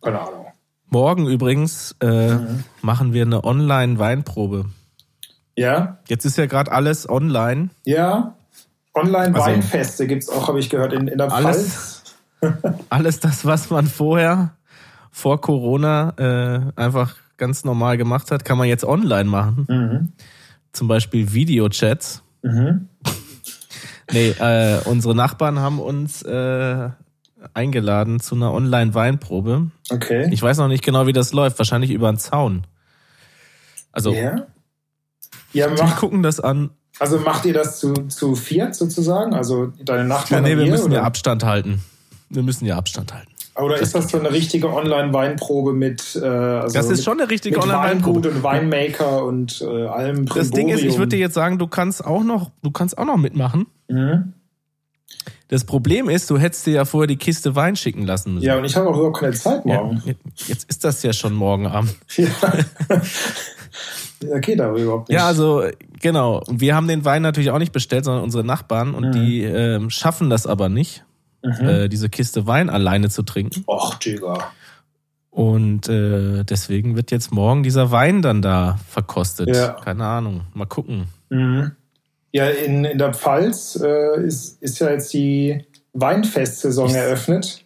Keine 0.00 0.20
Ahnung. 0.20 0.43
Morgen 0.90 1.26
übrigens 1.26 1.94
äh, 2.00 2.34
Mhm. 2.34 2.64
machen 2.82 3.12
wir 3.12 3.22
eine 3.22 3.42
Online-Weinprobe. 3.44 4.66
Ja, 5.56 5.98
Jetzt 6.08 6.24
ist 6.24 6.36
ja 6.38 6.46
gerade 6.46 6.72
alles 6.72 7.08
online. 7.08 7.70
ja. 7.84 8.34
Also- 8.96 9.08
Online-Weinfeste 9.08 10.06
gibt 10.06 10.22
es 10.22 10.28
auch, 10.28 10.46
habe 10.46 10.60
ich 10.60 10.70
gehört, 10.70 10.92
in, 10.92 11.08
in 11.08 11.18
der 11.18 11.32
Alles- 11.32 12.02
Pfalz. 12.40 12.74
Alles 12.90 13.18
das, 13.18 13.44
was 13.44 13.68
man 13.70 13.86
vorher, 13.88 14.54
vor 15.10 15.40
Corona, 15.40 16.12
äh, 16.16 16.60
einfach 16.80 17.16
ganz 17.36 17.64
normal 17.64 17.96
gemacht 17.96 18.30
hat, 18.30 18.44
kann 18.44 18.56
man 18.56 18.68
jetzt 18.68 18.84
online 18.84 19.24
machen. 19.28 19.66
Mhm. 19.68 20.12
Zum 20.72 20.86
Beispiel 20.86 21.32
Videochats. 21.32 22.22
Mhm. 22.42 22.88
Nee, 24.12 24.28
äh, 24.38 24.80
unsere 24.84 25.14
Nachbarn 25.14 25.58
haben 25.58 25.80
uns 25.80 26.20
äh, 26.22 26.90
eingeladen 27.52 28.20
zu 28.20 28.34
einer 28.34 28.52
Online-Weinprobe. 28.52 29.70
Okay. 29.90 30.28
Ich 30.32 30.42
weiß 30.42 30.58
noch 30.58 30.68
nicht 30.68 30.84
genau, 30.84 31.06
wie 31.06 31.12
das 31.12 31.32
läuft. 31.32 31.58
Wahrscheinlich 31.58 31.90
über 31.90 32.08
einen 32.08 32.18
Zaun. 32.18 32.66
Also, 33.92 34.12
ja. 34.12 34.46
Ja, 35.52 35.68
die 35.68 35.82
macht, 35.82 35.96
gucken 35.98 36.22
das 36.22 36.40
an. 36.40 36.70
also 36.98 37.18
macht 37.20 37.44
ihr 37.44 37.54
das 37.54 37.78
zu, 37.78 37.92
zu 38.08 38.34
viert 38.34 38.74
sozusagen? 38.74 39.34
Also 39.34 39.72
deine 39.84 40.00
Ja, 40.02 40.06
Nachbarn 40.08 40.42
nee, 40.42 40.52
und 40.54 40.58
wir 40.58 40.70
müssen 40.70 40.86
oder? 40.86 40.96
ja 40.96 41.02
Abstand 41.02 41.44
halten. 41.44 41.80
Wir 42.28 42.42
müssen 42.42 42.64
ja 42.66 42.76
Abstand 42.76 43.14
halten. 43.14 43.28
Oder 43.56 43.76
ist 43.78 43.94
das 43.94 44.08
so 44.10 44.18
eine 44.18 44.32
richtige 44.32 44.68
Online-Weinprobe 44.72 45.74
mit, 45.74 46.18
äh, 46.20 46.26
also 46.26 46.74
Das 46.74 46.86
ist 46.86 46.96
mit, 46.98 47.04
schon 47.04 47.20
eine 47.20 47.30
richtige 47.30 47.54
mit 47.56 47.64
Online-Weinprobe. 47.64 48.24
Weingut 48.24 48.34
und 48.34 48.42
Winemaker 48.42 49.24
und 49.24 49.60
äh, 49.62 49.86
allem 49.86 50.26
Das 50.26 50.50
Ding 50.50 50.70
ist, 50.70 50.82
ich 50.82 50.98
würde 50.98 51.10
dir 51.10 51.20
jetzt 51.20 51.34
sagen, 51.34 51.58
du 51.58 51.68
kannst 51.68 52.04
auch 52.04 52.24
noch, 52.24 52.50
du 52.62 52.72
kannst 52.72 52.98
auch 52.98 53.04
noch 53.04 53.16
mitmachen. 53.16 53.66
Mhm. 53.88 54.32
Das 55.48 55.64
Problem 55.64 56.08
ist, 56.08 56.30
du 56.30 56.38
hättest 56.38 56.66
dir 56.66 56.72
ja 56.74 56.84
vorher 56.84 57.06
die 57.06 57.16
Kiste 57.16 57.54
Wein 57.54 57.76
schicken 57.76 58.04
lassen 58.06 58.34
müssen. 58.34 58.46
Ja, 58.46 58.56
und 58.56 58.64
ich 58.64 58.74
habe 58.76 58.88
auch 58.88 58.96
überhaupt 58.96 59.18
keine 59.20 59.34
Zeit 59.34 59.64
Ja, 59.66 59.82
morgen. 59.82 60.02
jetzt 60.46 60.68
ist 60.68 60.84
das 60.84 61.02
ja 61.02 61.12
schon 61.12 61.34
morgen 61.34 61.66
Abend. 61.66 61.94
Ja. 62.16 62.28
Ja, 64.22 64.38
geht 64.38 64.60
aber 64.60 64.78
überhaupt 64.78 65.08
nicht. 65.08 65.16
Ja, 65.18 65.26
also 65.26 65.64
genau. 66.00 66.42
Wir 66.50 66.74
haben 66.74 66.88
den 66.88 67.04
Wein 67.04 67.22
natürlich 67.22 67.50
auch 67.50 67.58
nicht 67.58 67.72
bestellt, 67.72 68.04
sondern 68.04 68.24
unsere 68.24 68.44
Nachbarn 68.44 68.94
und 68.94 69.12
die 69.12 69.42
ähm, 69.42 69.90
schaffen 69.90 70.30
das 70.30 70.46
aber 70.46 70.68
nicht, 70.68 71.04
äh, 71.42 71.88
diese 71.88 72.08
Kiste 72.08 72.46
Wein 72.46 72.70
alleine 72.70 73.10
zu 73.10 73.22
trinken. 73.22 73.64
Och, 73.66 73.96
Digga. 73.96 74.50
Und 75.30 75.88
äh, 75.88 76.44
deswegen 76.44 76.96
wird 76.96 77.10
jetzt 77.10 77.32
morgen 77.32 77.64
dieser 77.64 77.90
Wein 77.90 78.22
dann 78.22 78.40
da 78.40 78.78
verkostet. 78.88 79.48
Ja. 79.54 79.72
Keine 79.72 80.06
Ahnung. 80.06 80.42
Mal 80.54 80.66
gucken. 80.66 81.08
Mhm. 81.28 81.72
Ja, 82.34 82.48
in, 82.48 82.84
in 82.84 82.98
der 82.98 83.14
Pfalz 83.14 83.78
äh, 83.80 84.20
ist, 84.26 84.60
ist 84.60 84.80
ja 84.80 84.90
jetzt 84.90 85.12
die 85.12 85.64
Weinfestsaison 85.92 86.88
Ich- 86.90 86.96
eröffnet. 86.96 87.64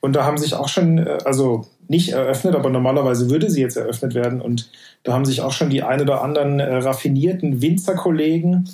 Und 0.00 0.16
da 0.16 0.24
haben 0.24 0.36
sich 0.36 0.54
auch 0.54 0.68
schon, 0.68 0.98
äh, 0.98 1.18
also 1.24 1.68
nicht 1.86 2.08
eröffnet, 2.10 2.56
aber 2.56 2.70
normalerweise 2.70 3.30
würde 3.30 3.48
sie 3.48 3.60
jetzt 3.60 3.76
eröffnet 3.76 4.14
werden. 4.14 4.40
Und 4.40 4.68
da 5.04 5.12
haben 5.12 5.24
sich 5.24 5.42
auch 5.42 5.52
schon 5.52 5.70
die 5.70 5.84
ein 5.84 6.00
oder 6.00 6.22
anderen 6.22 6.58
äh, 6.58 6.76
raffinierten 6.78 7.62
Winzerkollegen 7.62 8.68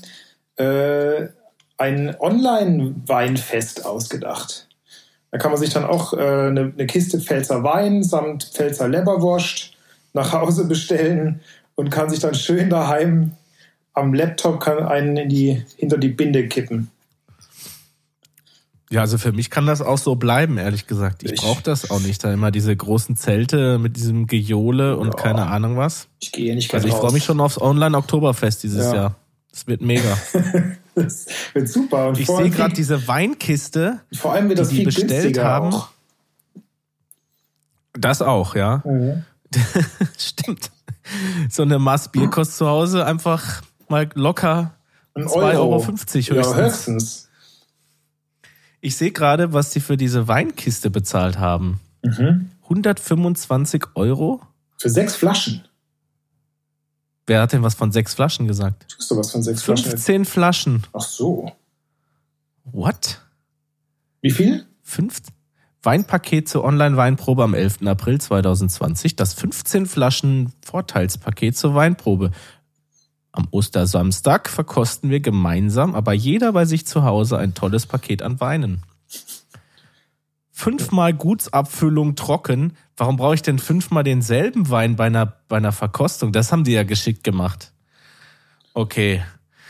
äh, 0.57 1.27
ein 1.77 2.17
Online-Weinfest 2.19 3.85
ausgedacht. 3.85 4.69
Da 5.33 5.37
kann 5.37 5.51
man 5.51 5.61
sich 5.61 5.69
dann 5.69 5.85
auch 5.85 6.15
äh, 6.15 6.17
eine, 6.17 6.73
eine 6.73 6.87
Kiste 6.87 7.21
Pfälzer 7.21 7.63
Wein 7.63 8.03
samt 8.03 8.45
Pfälzer 8.55 8.89
Leberwurst 8.89 9.73
nach 10.15 10.33
Hause 10.33 10.65
bestellen 10.65 11.41
und 11.75 11.91
kann 11.91 12.09
sich 12.09 12.21
dann 12.21 12.35
schön 12.35 12.71
daheim 12.71 13.33
am 13.97 14.15
Laptop 14.15 14.61
kann 14.61 14.79
einen 14.87 15.17
in 15.17 15.29
die, 15.29 15.63
hinter 15.77 15.99
die 15.99 16.09
Binde 16.11 16.47
kippen. 16.47 16.91
Ja, 18.89 19.01
also 19.01 19.19
für 19.19 19.33
mich 19.33 19.51
kann 19.51 19.67
das 19.67 19.83
auch 19.83 19.99
so 19.99 20.15
bleiben, 20.15 20.59
ehrlich 20.59 20.87
gesagt. 20.87 21.25
Ich, 21.25 21.33
Ich- 21.33 21.41
brauche 21.41 21.63
das 21.63 21.91
auch 21.91 21.99
nicht. 21.99 22.23
Da 22.23 22.33
immer 22.33 22.53
diese 22.53 22.77
großen 22.77 23.17
Zelte 23.17 23.79
mit 23.79 23.97
diesem 23.97 24.29
Gejohle 24.29 24.97
und 24.97 25.09
Ja. 25.09 25.15
keine 25.15 25.47
Ahnung 25.47 25.77
was. 25.77 26.07
Ich 26.21 26.31
gehe 26.31 26.55
nicht 26.55 26.73
Also 26.73 26.87
gern 26.87 26.95
ich 26.97 27.01
freue 27.01 27.13
mich 27.13 27.25
schon 27.25 27.41
aufs 27.41 27.61
Online-Oktoberfest 27.61 28.63
dieses 28.63 28.85
Ja. 28.87 28.95
Jahr. 28.95 29.15
Das 29.51 29.67
wird 29.67 29.81
mega. 29.83 30.17
Das 30.99 31.27
wird 31.53 31.69
super. 31.69 32.09
Und 32.09 32.19
Ich 32.19 32.27
sehe 32.27 32.49
gerade 32.49 32.73
diese 32.73 33.07
Weinkiste. 33.07 34.01
vor 34.15 34.33
allem 34.33 34.49
wird 34.49 34.59
das 34.61 34.71
die 34.71 34.77
viel 34.77 34.85
bestellt 34.87 35.39
haben. 35.39 35.75
auch. 35.75 35.89
Das 37.93 38.23
auch, 38.23 38.55
ja. 38.55 38.83
Mhm. 38.87 39.25
Stimmt. 40.19 40.71
So 41.51 41.65
eine 41.65 41.79
Maß 41.79 42.13
Bier 42.13 42.29
kostet 42.31 42.57
zu 42.57 42.67
Hause 42.67 43.05
einfach 43.05 43.61
mal 43.91 44.09
locker 44.15 44.75
Ein 45.15 45.25
2,50 45.25 45.57
Euro 45.57 45.87
höchstens. 45.87 46.27
Ja, 46.27 46.55
höchstens. 46.55 47.29
Ich 48.81 48.97
sehe 48.97 49.11
gerade, 49.11 49.53
was 49.53 49.71
die 49.71 49.81
für 49.81 49.97
diese 49.97 50.29
Weinkiste 50.29 50.91
bezahlt 50.91 51.39
haben. 51.39 51.81
Mhm. 52.03 52.51
125 52.65 53.85
Euro? 53.95 54.43
Für 54.77 54.91
sechs 54.91 55.17
Flaschen. 55.17 55.65
Wer 57.27 57.41
hat 57.43 57.53
denn 57.53 57.63
was 57.63 57.75
von 57.75 57.91
sechs 57.91 58.15
Flaschen 58.15 58.47
gesagt? 58.47 58.87
Tust 58.89 59.11
du 59.11 59.17
was 59.17 59.33
von 59.33 59.43
sechs 59.43 59.63
Flaschen? 59.63 59.85
jetzt? 59.87 60.05
15 60.05 60.25
Flaschen. 60.25 60.83
Ach 60.93 61.01
so. 61.01 61.53
What? 62.65 63.21
Wie 64.21 64.31
viel? 64.31 64.67
Fünf 64.83 65.21
Weinpaket 65.83 66.49
zur 66.49 66.65
Online-Weinprobe 66.65 67.45
am 67.45 67.55
11. 67.55 67.87
April 67.87 68.21
2020. 68.21 69.17
Das 69.17 69.35
15 69.35 69.87
Flaschen 69.87 70.53
Vorteilspaket 70.65 71.57
zur 71.57 71.75
Weinprobe. 71.75 72.33
Am 73.37 73.47
Ostersamstag 73.51 74.49
verkosten 74.49 75.11
wir 75.11 75.21
gemeinsam, 75.21 75.95
aber 75.95 76.13
jeder 76.15 76.53
bei 76.53 76.65
sich 76.65 76.87
zu 76.87 77.05
Hause 77.05 77.37
ein 77.39 77.53
tolles 77.55 77.85
Paket 77.87 78.23
an 78.23 78.41
Weinen. 78.41 78.83
Fünfmal 80.51 81.13
Gutsabfüllung 81.13 82.15
trocken. 82.17 82.73
Warum 82.97 83.19
brauche 83.19 83.35
ich 83.35 83.43
denn 83.43 83.59
fünfmal 83.59 84.05
denselben 84.05 84.71
Wein 84.71 84.97
bei 84.97 85.05
einer, 85.05 85.27
bei 85.49 85.59
einer 85.59 85.73
Verkostung? 85.73 86.33
Das 86.33 86.51
haben 86.51 86.65
die 86.65 86.73
ja 86.73 86.83
geschickt 86.83 87.25
gemacht. 87.25 87.73
Okay. 88.73 89.23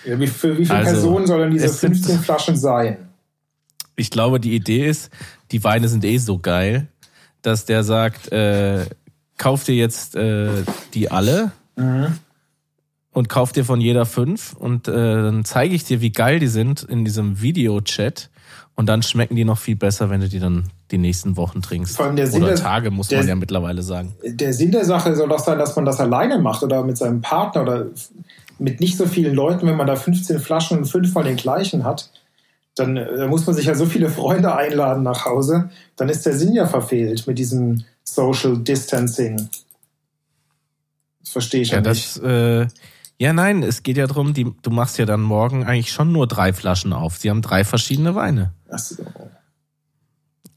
Ja, 0.05 0.19
wie, 0.21 0.29
für 0.29 0.57
wie 0.57 0.65
viele 0.65 0.79
Also, 0.79 0.93
Personen 0.93 1.27
sollen 1.27 1.51
diese 1.51 1.67
es 1.67 1.81
sind- 1.81 1.95
15 1.97 2.21
Flaschen 2.21 2.57
sein? 2.57 2.99
Ich 3.97 4.11
glaube, 4.13 4.39
die 4.39 4.55
Idee 4.55 4.87
ist, 4.89 5.11
die 5.51 5.65
Weine 5.65 5.89
sind 5.89 6.05
eh 6.05 6.19
so 6.19 6.39
geil, 6.39 6.87
dass 7.43 7.65
der 7.65 7.83
sagt, 7.83 8.31
äh, 8.31 8.87
kauf 9.39 9.65
dir 9.65 9.75
jetzt 9.75 10.15
äh, 10.15 10.63
die 10.95 11.11
alle 11.11 11.51
Mhm. 11.75 12.17
Und 13.17 13.31
kauf 13.31 13.51
dir 13.53 13.65
von 13.65 13.81
jeder 13.81 14.05
fünf 14.05 14.53
und 14.53 14.89
äh, 14.89 14.93
dann 14.93 15.43
zeige 15.47 15.75
ich 15.75 15.85
dir, 15.85 16.03
wie 16.03 16.13
geil 16.13 16.39
die 16.39 16.49
sind 16.49 16.83
in 16.83 17.03
diesem 17.07 17.41
Videochat 17.41 18.29
und 18.75 18.91
dann 18.91 19.03
schmecken 19.03 19.37
die 19.37 19.47
noch 19.47 19.57
viel 19.57 19.75
besser, 19.75 20.11
wenn 20.11 20.21
du 20.21 20.29
die 20.29 20.39
dann 20.39 20.65
die 20.91 20.99
nächsten 20.99 21.39
Wochen 21.39 21.63
trinkst. 21.63 21.97
Vor 21.97 22.05
allem 22.05 22.17
der 22.17 22.27
Sinn 22.27 22.43
Oder 22.43 22.53
des- 22.53 22.61
Tage, 22.61 22.91
muss 22.91 23.09
der- 23.09 23.21
man 23.21 23.29
ja 23.29 23.35
mittlerweile 23.35 23.83
sagen. 23.83 24.15
Der 24.23 24.53
Sinn 24.53 24.71
der 24.71 24.85
Sache 24.85 25.17
soll 25.17 25.29
doch 25.31 25.39
sein, 25.39 25.59
dass 25.59 25.75
man 25.77 25.87
das 25.87 25.99
alleine 25.99 26.39
macht 26.39 26.63
oder 26.63 26.85
mit 26.85 26.99
seinem 26.99 27.23
Partner 27.23 27.63
oder 27.63 27.87
mit 28.59 28.81
nicht 28.81 28.99
so 28.99 29.07
vielen 29.07 29.35
Leuten, 29.35 29.67
wenn 29.67 29.77
man 29.79 29.87
da 29.87 29.97
15 29.97 30.39
Flaschen 30.39 30.77
und 30.77 30.85
fünfmal 30.85 31.25
den 31.25 31.37
gleichen 31.37 31.85
hat. 31.85 32.11
Dann 32.75 32.99
äh, 32.99 33.27
muss 33.29 33.47
man 33.47 33.57
sich 33.57 33.65
ja 33.65 33.75
so 33.75 33.87
viele 33.87 34.11
Freunde 34.11 34.55
einladen 34.55 35.03
nach 35.03 35.25
Hause. 35.25 35.71
Dann 35.97 36.11
ist 36.11 36.27
der 36.27 36.35
Sinn 36.37 36.53
ja 36.53 36.67
verfehlt 36.67 37.27
mit 37.27 37.39
diesem 37.39 37.85
Social 38.05 38.59
Distancing. 38.59 39.49
Das 41.21 41.31
verstehe 41.33 41.63
ich 41.63 41.71
ja, 41.71 41.81
Ja, 41.83 41.89
nicht. 41.91 42.17
das, 42.17 42.23
äh, 42.23 42.67
ja, 43.19 43.33
nein, 43.33 43.63
es 43.63 43.83
geht 43.83 43.97
ja 43.97 44.07
darum, 44.07 44.35
die, 44.35 44.53
du 44.63 44.71
machst 44.71 44.99
ja 44.99 45.07
dann 45.07 45.23
morgen 45.23 45.65
eigentlich 45.65 45.93
schon 45.93 46.13
nur 46.13 46.27
drei 46.27 46.53
Flaschen 46.53 46.93
auf. 46.93 47.17
Sie 47.17 47.31
haben 47.31 47.43
drei 47.43 47.65
verschiedene 47.65 48.15
Weine. 48.15 48.53
Ach 48.71 48.79
so. 48.79 48.97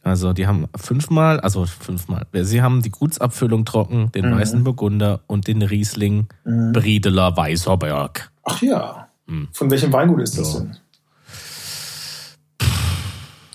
Also 0.02 0.34
die 0.34 0.48
haben 0.48 0.68
fünfmal, 0.76 1.40
also 1.42 1.66
fünfmal. 1.66 2.26
Sie 2.34 2.62
haben 2.62 2.82
die 2.82 2.90
Gutsabfüllung 2.90 3.66
trocken, 3.66 4.12
den 4.14 4.30
Mhm. 4.30 4.40
weißen 4.40 4.64
Burgunder 4.64 5.22
und 5.28 5.48
den 5.48 5.62
Riesling 5.62 6.28
Mhm. 6.46 6.72
Briedeler 6.72 7.36
Weißerberg. 7.36 8.32
Ach 8.44 8.62
ja. 8.62 9.08
Hm. 9.28 9.48
Von 9.52 9.70
welchem 9.70 9.92
Weingut 9.94 10.22
ist 10.22 10.38
das 10.38 10.54
Ja. 10.54 10.60
denn? 10.62 10.78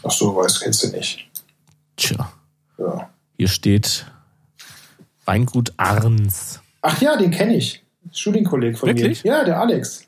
Ach 0.07 0.11
so, 0.11 0.37
weiß 0.37 0.61
kennst 0.61 0.85
du 0.85 0.89
nicht. 0.89 1.27
Tja, 1.97 2.31
Ja. 2.79 3.09
hier 3.39 3.49
steht 3.49 4.07
Weingut 5.25 5.73
Arns. 5.79 6.61
Ach 6.83 7.01
ja, 7.01 7.17
den 7.17 7.31
kenne 7.31 7.57
ich. 7.57 7.84
Studienkolleg 8.13 8.79
von 8.79 8.89
Wirklich? 8.89 9.25
mir. 9.25 9.31
Ja, 9.31 9.45
der 9.45 9.61
Alex. 9.61 10.07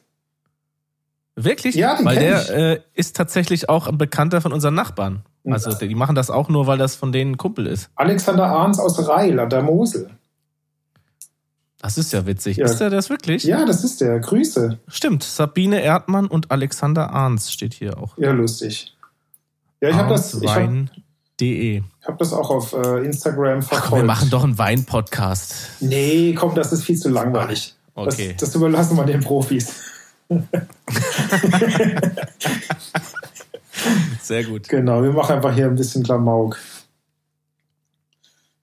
Wirklich? 1.34 1.74
Ja, 1.74 1.96
den 1.96 2.06
Weil 2.06 2.18
der 2.18 2.50
äh, 2.50 2.80
ist 2.94 3.14
tatsächlich 3.14 3.68
auch 3.68 3.86
ein 3.86 3.98
Bekannter 3.98 4.40
von 4.40 4.52
unseren 4.52 4.74
Nachbarn. 4.74 5.22
Also 5.48 5.70
die 5.72 5.94
machen 5.94 6.16
das 6.16 6.30
auch 6.30 6.48
nur, 6.48 6.66
weil 6.66 6.78
das 6.78 6.96
von 6.96 7.12
denen 7.12 7.32
ein 7.32 7.36
Kumpel 7.36 7.66
ist. 7.66 7.90
Alexander 7.94 8.46
Arns 8.46 8.80
aus 8.80 9.06
Reil 9.06 9.38
an 9.38 9.48
der 9.48 9.62
Mosel. 9.62 10.10
Das 11.80 11.98
ist 11.98 12.12
ja 12.12 12.26
witzig. 12.26 12.56
Ja. 12.56 12.64
Ist 12.64 12.78
der 12.78 12.90
das 12.90 13.10
wirklich? 13.10 13.44
Ja, 13.44 13.64
das 13.64 13.84
ist 13.84 14.00
der. 14.00 14.18
Grüße. 14.18 14.78
Stimmt. 14.88 15.22
Sabine 15.22 15.82
Erdmann 15.82 16.26
und 16.26 16.50
Alexander 16.50 17.10
Arns 17.10 17.52
steht 17.52 17.74
hier 17.74 17.98
auch. 17.98 18.18
Ja, 18.18 18.32
lustig. 18.32 18.96
Ja, 19.80 19.90
ich 19.90 19.94
habe 19.94 20.08
das, 20.08 20.34
ich 20.34 20.48
hab, 20.48 20.62
Arnswein.de. 20.62 21.82
hab 22.04 22.18
das 22.18 22.32
auch 22.32 22.50
auf 22.50 22.72
äh, 22.72 23.04
Instagram 23.04 23.60
Ach, 23.60 23.68
verfolgt. 23.68 24.02
wir 24.02 24.04
machen 24.04 24.30
doch 24.30 24.42
einen 24.42 24.58
Wein-Podcast. 24.58 25.54
Nee, 25.80 26.34
komm, 26.34 26.54
das 26.56 26.72
ist 26.72 26.82
viel 26.82 26.98
zu 26.98 27.08
langweilig. 27.10 27.75
Okay. 27.96 28.34
Das, 28.38 28.50
das 28.50 28.54
überlassen 28.54 28.96
wir 28.96 29.04
den 29.04 29.20
Profis. 29.20 29.82
Sehr 34.22 34.44
gut. 34.44 34.68
Genau, 34.68 35.02
wir 35.02 35.12
machen 35.12 35.36
einfach 35.36 35.54
hier 35.54 35.66
ein 35.66 35.76
bisschen 35.76 36.02
Klamauk. 36.02 36.58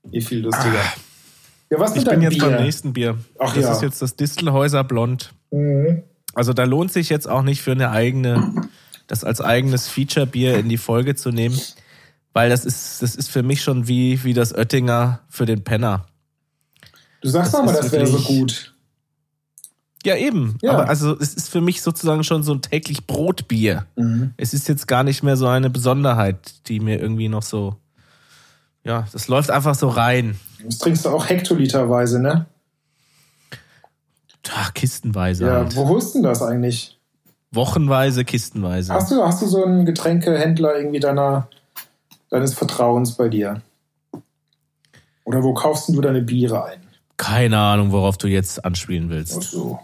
Wie 0.04 0.22
viel 0.22 0.40
lustiger. 0.42 0.84
Ja, 1.70 1.80
was 1.80 1.94
Ah. 1.94 1.96
Ich 1.98 2.06
bin 2.06 2.22
jetzt 2.22 2.38
Bier? 2.38 2.50
beim 2.50 2.64
nächsten 2.64 2.94
Bier. 2.94 3.18
Ach 3.40 3.54
das 3.54 3.64
ja. 3.64 3.72
ist 3.72 3.82
jetzt 3.82 4.02
das 4.02 4.16
Distelhäuser 4.16 4.84
Blond. 4.84 5.34
Mhm. 5.52 6.04
Also 6.36 6.54
da 6.54 6.66
lohnt 6.66 6.92
sich 6.92 7.10
jetzt 7.10 7.28
auch 7.28 7.42
nicht 7.42 7.62
für 7.62 7.72
eine 7.72 7.90
eigene, 7.92 8.68
das 9.08 9.24
als 9.24 9.42
eigenes 9.42 9.88
Feature-Bier 9.88 10.58
in 10.58 10.70
die 10.70 10.78
Folge 10.78 11.16
zu 11.16 11.32
nehmen, 11.32 11.60
weil 12.34 12.50
das 12.50 12.66
ist, 12.66 13.02
das 13.02 13.16
ist 13.16 13.30
für 13.30 13.44
mich 13.44 13.64
schon 13.64 13.88
wie, 13.88 14.24
wie 14.24 14.34
das 14.34 14.54
Oettinger 14.54 15.22
für 15.30 15.46
den 15.46 15.64
Penner. 15.64 16.06
Du 17.22 17.30
sagst 17.30 17.54
Das 17.54 17.62
aber, 17.62 17.74
das 17.74 17.92
wäre 17.92 18.06
so 18.06 18.20
gut. 18.20 18.73
Ja, 20.06 20.16
eben. 20.16 20.58
Ja. 20.62 20.74
Aber 20.74 20.90
also 20.90 21.18
es 21.20 21.34
ist 21.34 21.50
für 21.50 21.62
mich 21.62 21.82
sozusagen 21.82 22.24
schon 22.24 22.44
so 22.44 22.54
ein 22.54 22.62
täglich 22.62 23.08
Brotbier. 23.08 23.86
Mhm. 23.96 24.34
Es 24.38 24.54
ist 24.54 24.68
jetzt 24.68 24.88
gar 24.88 25.04
nicht 25.04 25.24
mehr 25.24 25.38
so 25.38 25.48
eine 25.48 25.70
Besonderheit, 25.70 26.68
die 26.68 26.80
mir 26.80 27.00
irgendwie 27.00 27.30
noch 27.30 27.44
so, 27.44 27.78
ja, 28.84 29.08
das 29.14 29.28
läuft 29.30 29.50
einfach 29.50 29.76
so 29.76 29.88
rein. 29.88 30.38
Das 30.66 30.78
trinkst 30.80 31.06
du 31.06 31.10
auch 31.10 31.30
hektoliterweise, 31.30 32.20
ne? 32.22 32.46
Ach, 34.56 34.74
kistenweise 34.74 35.46
Ja, 35.46 35.54
halt. 35.54 35.76
wo 35.76 35.88
holst 35.88 36.14
du 36.14 36.20
denn 36.20 36.24
das 36.24 36.42
eigentlich? 36.42 37.00
Wochenweise, 37.52 38.26
kistenweise. 38.26 38.94
Hast 38.94 39.12
du, 39.12 39.24
hast 39.24 39.42
du 39.42 39.48
so 39.48 39.64
einen 39.64 39.86
Getränkehändler 39.86 40.76
irgendwie 40.76 41.00
deiner, 41.00 41.48
deines 42.30 42.54
Vertrauens 42.54 43.14
bei 43.14 43.30
dir? 43.30 43.62
Oder 45.24 45.44
wo 45.44 45.54
kaufst 45.54 45.90
du 45.90 46.02
deine 46.02 46.22
Biere 46.22 46.66
ein? 46.66 46.82
Keine 47.18 47.58
Ahnung, 47.58 47.92
worauf 47.92 48.18
du 48.18 48.28
jetzt 48.28 48.64
anspielen 48.66 49.06
Ach 49.08 49.12
willst. 49.12 49.42
so. 49.44 49.80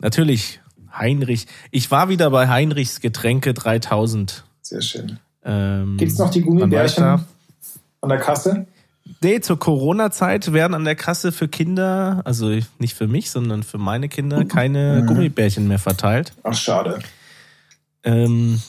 Natürlich, 0.00 0.60
Heinrich. 0.92 1.46
Ich 1.70 1.90
war 1.90 2.08
wieder 2.08 2.30
bei 2.30 2.48
Heinrichs 2.48 3.00
Getränke 3.00 3.54
3000. 3.54 4.44
Sehr 4.62 4.82
schön. 4.82 5.18
Ähm, 5.44 5.96
Gibt 5.96 6.12
es 6.12 6.18
noch 6.18 6.30
die 6.30 6.42
Gummibärchen 6.42 7.04
an 7.04 8.08
der 8.08 8.18
Kasse? 8.18 8.66
nee, 9.22 9.40
zur 9.40 9.58
Corona-Zeit 9.58 10.52
werden 10.52 10.74
an 10.74 10.84
der 10.84 10.94
Kasse 10.94 11.32
für 11.32 11.48
Kinder, 11.48 12.22
also 12.24 12.56
nicht 12.78 12.94
für 12.94 13.08
mich, 13.08 13.30
sondern 13.30 13.62
für 13.62 13.78
meine 13.78 14.08
Kinder, 14.08 14.44
keine 14.44 15.00
Mhm. 15.02 15.06
Gummibärchen 15.06 15.66
mehr 15.68 15.78
verteilt. 15.78 16.32
Ach, 16.42 16.54
schade. 16.54 17.00
Ähm, 18.04 18.60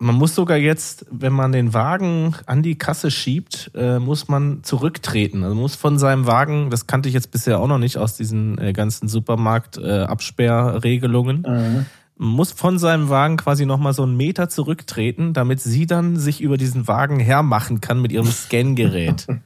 man 0.00 0.14
muss 0.14 0.34
sogar 0.34 0.56
jetzt, 0.56 1.06
wenn 1.10 1.32
man 1.32 1.50
den 1.52 1.74
Wagen 1.74 2.34
an 2.46 2.62
die 2.62 2.78
Kasse 2.78 3.10
schiebt, 3.10 3.70
äh, 3.74 3.98
muss 3.98 4.28
man 4.28 4.62
zurücktreten. 4.62 5.42
Also 5.42 5.56
muss 5.56 5.74
von 5.74 5.98
seinem 5.98 6.26
Wagen, 6.26 6.70
das 6.70 6.86
kannte 6.86 7.08
ich 7.08 7.14
jetzt 7.14 7.30
bisher 7.32 7.58
auch 7.58 7.66
noch 7.66 7.78
nicht 7.78 7.98
aus 7.98 8.16
diesen 8.16 8.58
äh, 8.58 8.72
ganzen 8.72 9.08
Supermarkt-Absperrregelungen, 9.08 11.42
Mhm. 11.46 11.86
muss 12.16 12.52
von 12.52 12.78
seinem 12.78 13.08
Wagen 13.08 13.36
quasi 13.36 13.66
nochmal 13.66 13.92
so 13.92 14.02
einen 14.04 14.16
Meter 14.16 14.48
zurücktreten, 14.48 15.32
damit 15.34 15.60
sie 15.60 15.86
dann 15.86 16.16
sich 16.16 16.40
über 16.40 16.56
diesen 16.56 16.86
Wagen 16.88 17.18
hermachen 17.20 17.80
kann 17.80 18.00
mit 18.00 18.12
ihrem 18.12 18.30
Scan-Gerät. 18.30 19.26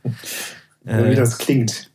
So 0.84 0.90
wie 0.90 1.12
Äh, 1.12 1.14
das 1.14 1.38
klingt. 1.38 1.92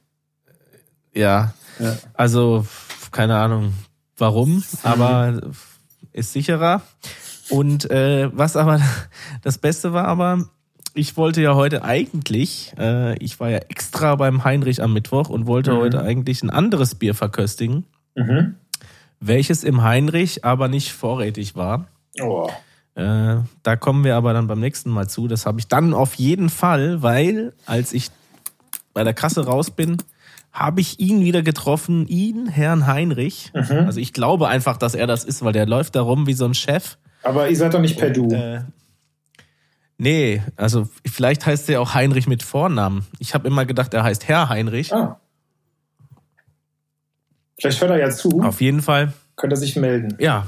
ja, 1.14 1.54
Ja. 1.78 1.98
also 2.14 2.66
keine 3.12 3.36
Ahnung 3.38 3.74
warum, 4.18 4.64
aber 4.84 5.42
ist 6.14 6.32
sicherer. 6.32 6.82
Und 7.50 7.90
äh, 7.92 8.30
was 8.36 8.56
aber 8.56 8.80
das 9.44 9.58
Beste 9.58 9.94
war, 9.94 10.06
aber 10.06 10.46
ich 10.94 11.16
wollte 11.18 11.42
ja 11.42 11.56
heute 11.56 11.84
eigentlich, 11.84 12.74
äh, 12.80 13.18
ich 13.24 13.40
war 13.40 13.50
ja 13.50 13.60
extra 13.70 14.16
beim 14.16 14.44
Heinrich 14.44 14.82
am 14.82 14.94
Mittwoch 14.94 15.30
und 15.30 15.46
wollte 15.48 15.74
Mhm. 15.74 15.78
heute 15.78 16.02
eigentlich 16.02 16.42
ein 16.44 16.50
anderes 16.50 16.96
Bier 16.96 17.14
verköstigen, 17.14 17.86
Mhm. 18.16 18.56
welches 19.20 19.64
im 19.64 19.84
Heinrich 19.84 20.44
aber 20.44 20.68
nicht 20.68 20.92
vorrätig 20.92 21.56
war. 21.56 21.86
Oh. 22.22 22.50
Äh, 22.96 23.38
da 23.62 23.76
kommen 23.76 24.04
wir 24.04 24.16
aber 24.16 24.34
dann 24.34 24.48
beim 24.48 24.60
nächsten 24.60 24.90
Mal 24.90 25.08
zu. 25.08 25.28
Das 25.28 25.46
habe 25.46 25.60
ich 25.60 25.68
dann 25.68 25.94
auf 25.94 26.16
jeden 26.16 26.50
Fall, 26.50 27.04
weil 27.04 27.54
als 27.68 27.94
ich 27.94 28.10
bei 28.94 29.04
der 29.04 29.14
Kasse 29.14 29.46
raus 29.46 29.70
bin, 29.70 29.98
habe 30.52 30.82
ich 30.82 31.00
ihn 31.00 31.22
wieder 31.22 31.44
getroffen, 31.44 32.08
ihn, 32.08 32.48
Herrn 32.48 32.88
Heinrich. 32.88 33.52
Mhm. 33.54 33.86
Also 33.86 34.00
ich 34.00 34.14
glaube 34.14 34.48
einfach, 34.48 34.78
dass 34.78 34.96
er 34.96 35.06
das 35.06 35.24
ist, 35.24 35.44
weil 35.46 35.54
der 35.54 35.68
läuft 35.68 35.96
da 35.96 36.02
rum 36.02 36.26
wie 36.26 36.34
so 36.34 36.46
ein 36.46 36.56
Chef. 36.56 36.98
Aber 37.28 37.50
ihr 37.50 37.56
seid 37.58 37.74
doch 37.74 37.82
nicht 37.82 37.98
per 38.00 38.10
Du. 38.10 38.30
Äh, 38.32 38.62
nee, 39.98 40.42
also 40.56 40.88
vielleicht 41.06 41.46
heißt 41.46 41.70
er 41.70 41.82
auch 41.82 41.94
Heinrich 41.94 42.28
mit 42.28 42.42
Vornamen. 42.44 43.06
Ich 43.20 43.34
habe 43.34 43.48
immer 43.48 43.66
gedacht, 43.66 43.94
er 43.94 44.04
heißt 44.04 44.28
Herr 44.28 44.50
Heinrich. 44.50 44.94
ah. 44.94 45.20
Vielleicht 47.60 47.82
hört 47.82 47.92
er 47.92 47.98
ja 48.00 48.10
zu. 48.12 48.42
Auf 48.44 48.62
jeden 48.62 48.82
Fall, 48.82 49.14
Könnte 49.36 49.56
er 49.56 49.60
sich 49.60 49.76
melden. 49.76 50.16
ja. 50.20 50.48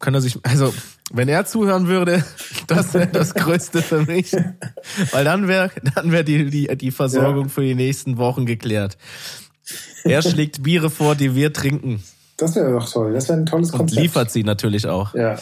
Kann 0.00 0.14
er 0.14 0.20
sich, 0.20 0.38
also 0.44 0.72
wenn 1.10 1.28
er 1.28 1.44
zuhören 1.44 1.88
würde, 1.88 2.22
das 2.68 2.94
wäre 2.94 3.08
das 3.08 3.34
Größte 3.34 3.82
für 3.82 4.02
mich. 4.02 4.30
Weil 5.10 5.24
dann 5.24 5.48
wäre 5.48 5.72
dann 5.96 6.12
wär 6.12 6.22
die, 6.22 6.50
die, 6.50 6.68
die 6.76 6.90
Versorgung 6.92 7.44
Ja. 7.46 7.48
für 7.50 7.62
die 7.62 7.74
nächsten 7.74 8.16
Wochen 8.16 8.46
geklärt. 8.46 8.96
Er 10.04 10.22
schlägt 10.22 10.62
Biere 10.62 10.88
vor, 10.88 11.16
die 11.16 11.34
wir 11.34 11.52
trinken. 11.52 12.00
Das 12.38 12.54
wäre 12.54 12.72
doch 12.72 12.90
toll. 12.90 13.12
Das 13.12 13.28
wäre 13.28 13.38
ein 13.38 13.44
tolles 13.46 13.70
Und 13.72 13.78
Konzept. 13.78 14.00
liefert 14.00 14.30
sie 14.30 14.44
natürlich 14.44 14.86
auch. 14.86 15.14
Ja. 15.14 15.36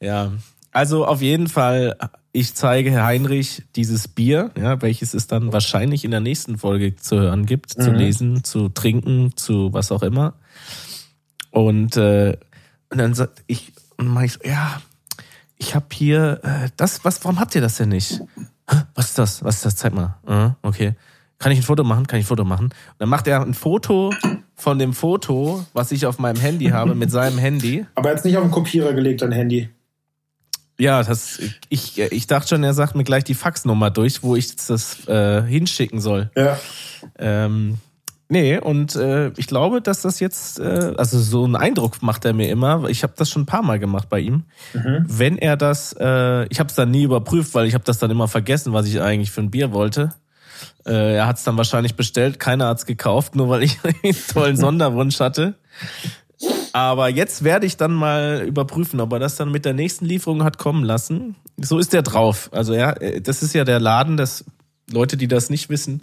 Ja. 0.00 0.32
Also 0.72 1.06
auf 1.06 1.20
jeden 1.22 1.46
Fall, 1.48 1.96
ich 2.32 2.54
zeige 2.54 2.90
Herr 2.90 3.04
Heinrich 3.04 3.62
dieses 3.76 4.08
Bier, 4.08 4.50
ja, 4.58 4.80
welches 4.82 5.12
es 5.14 5.26
dann 5.28 5.52
wahrscheinlich 5.52 6.04
in 6.04 6.10
der 6.10 6.20
nächsten 6.20 6.56
Folge 6.58 6.96
zu 6.96 7.20
hören 7.20 7.44
gibt, 7.46 7.70
zu 7.70 7.90
Mhm. 7.90 7.96
lesen, 7.96 8.44
zu 8.44 8.70
trinken, 8.70 9.36
zu 9.36 9.72
was 9.74 9.92
auch 9.92 10.02
immer. 10.02 10.32
Und, 11.50 11.96
äh, 11.96 12.36
und 12.90 12.98
dann 12.98 13.14
sagt 13.14 13.44
ich, 13.46 13.72
und 13.98 14.06
dann 14.06 14.14
mach 14.14 14.22
ich 14.22 14.32
so, 14.32 14.40
ja, 14.44 14.80
ich 15.58 15.74
habe 15.74 15.86
hier 15.92 16.40
äh, 16.42 16.70
das, 16.76 17.04
was, 17.04 17.22
warum 17.24 17.38
habt 17.38 17.54
ihr 17.54 17.60
das 17.60 17.76
denn 17.76 17.90
nicht? 17.90 18.20
Hä? 18.70 18.76
Was 18.94 19.10
ist 19.10 19.18
das? 19.18 19.44
Was 19.44 19.56
ist 19.56 19.66
das? 19.66 19.76
Zeig 19.76 19.92
mal. 19.92 20.16
Ah, 20.26 20.52
okay. 20.62 20.94
Kann 21.38 21.52
ich 21.52 21.58
ein 21.58 21.64
Foto 21.64 21.84
machen? 21.84 22.06
Kann 22.06 22.18
ich 22.18 22.24
ein 22.24 22.28
Foto 22.28 22.44
machen? 22.44 22.66
Und 22.66 22.74
dann 22.98 23.08
macht 23.08 23.26
er 23.26 23.42
ein 23.42 23.54
Foto 23.54 24.14
von 24.62 24.78
dem 24.78 24.92
Foto, 24.94 25.66
was 25.72 25.92
ich 25.92 26.06
auf 26.06 26.18
meinem 26.18 26.40
Handy 26.40 26.66
habe, 26.66 26.94
mit 26.94 27.10
seinem 27.10 27.36
Handy. 27.36 27.84
Aber 27.96 28.10
jetzt 28.10 28.24
nicht 28.24 28.36
auf 28.36 28.44
den 28.44 28.52
Kopierer 28.52 28.94
gelegt, 28.94 29.20
dein 29.22 29.32
Handy. 29.32 29.68
Ja, 30.78 31.02
das, 31.02 31.38
ich, 31.68 31.98
ich 31.98 32.26
dachte 32.26 32.48
schon, 32.48 32.64
er 32.64 32.72
sagt 32.72 32.94
mir 32.94 33.04
gleich 33.04 33.24
die 33.24 33.34
Faxnummer 33.34 33.90
durch, 33.90 34.22
wo 34.22 34.36
ich 34.36 34.56
das 34.56 35.06
äh, 35.06 35.42
hinschicken 35.42 36.00
soll. 36.00 36.30
Ja. 36.36 36.58
Ähm, 37.18 37.78
nee, 38.28 38.58
und 38.58 38.96
äh, 38.96 39.32
ich 39.36 39.48
glaube, 39.48 39.82
dass 39.82 40.02
das 40.02 40.20
jetzt, 40.20 40.60
äh, 40.60 40.94
also 40.96 41.18
so 41.18 41.44
einen 41.44 41.56
Eindruck 41.56 42.00
macht 42.02 42.24
er 42.24 42.32
mir 42.32 42.48
immer. 42.48 42.88
Ich 42.88 43.02
habe 43.02 43.12
das 43.16 43.30
schon 43.30 43.42
ein 43.42 43.46
paar 43.46 43.62
Mal 43.62 43.78
gemacht 43.78 44.08
bei 44.08 44.20
ihm. 44.20 44.44
Mhm. 44.74 45.04
Wenn 45.06 45.38
er 45.38 45.56
das, 45.56 45.94
äh, 45.98 46.46
ich 46.46 46.58
habe 46.58 46.68
es 46.68 46.74
dann 46.74 46.90
nie 46.90 47.02
überprüft, 47.02 47.54
weil 47.54 47.66
ich 47.66 47.74
habe 47.74 47.84
das 47.84 47.98
dann 47.98 48.10
immer 48.10 48.28
vergessen, 48.28 48.72
was 48.72 48.86
ich 48.86 49.00
eigentlich 49.00 49.30
für 49.30 49.40
ein 49.40 49.50
Bier 49.50 49.72
wollte. 49.72 50.14
Äh, 50.84 51.16
er 51.16 51.26
hat 51.26 51.38
es 51.38 51.44
dann 51.44 51.56
wahrscheinlich 51.56 51.94
bestellt, 51.94 52.40
keiner 52.40 52.66
hat's 52.66 52.86
gekauft, 52.86 53.34
nur 53.34 53.48
weil 53.48 53.62
ich 53.62 53.78
einen 54.02 54.16
tollen 54.32 54.56
Sonderwunsch 54.56 55.20
hatte. 55.20 55.54
Aber 56.72 57.08
jetzt 57.08 57.44
werde 57.44 57.66
ich 57.66 57.76
dann 57.76 57.92
mal 57.92 58.44
überprüfen, 58.46 59.00
ob 59.00 59.12
er 59.12 59.18
das 59.18 59.36
dann 59.36 59.52
mit 59.52 59.64
der 59.64 59.74
nächsten 59.74 60.06
Lieferung 60.06 60.42
hat 60.42 60.58
kommen 60.58 60.84
lassen. 60.84 61.36
So 61.56 61.78
ist 61.78 61.94
er 61.94 62.02
drauf. 62.02 62.48
Also 62.52 62.74
ja, 62.74 62.92
äh, 62.92 63.20
das 63.20 63.42
ist 63.42 63.54
ja 63.54 63.64
der 63.64 63.80
Laden, 63.80 64.16
das 64.16 64.44
Leute, 64.90 65.16
die 65.16 65.28
das 65.28 65.50
nicht 65.50 65.68
wissen. 65.68 66.02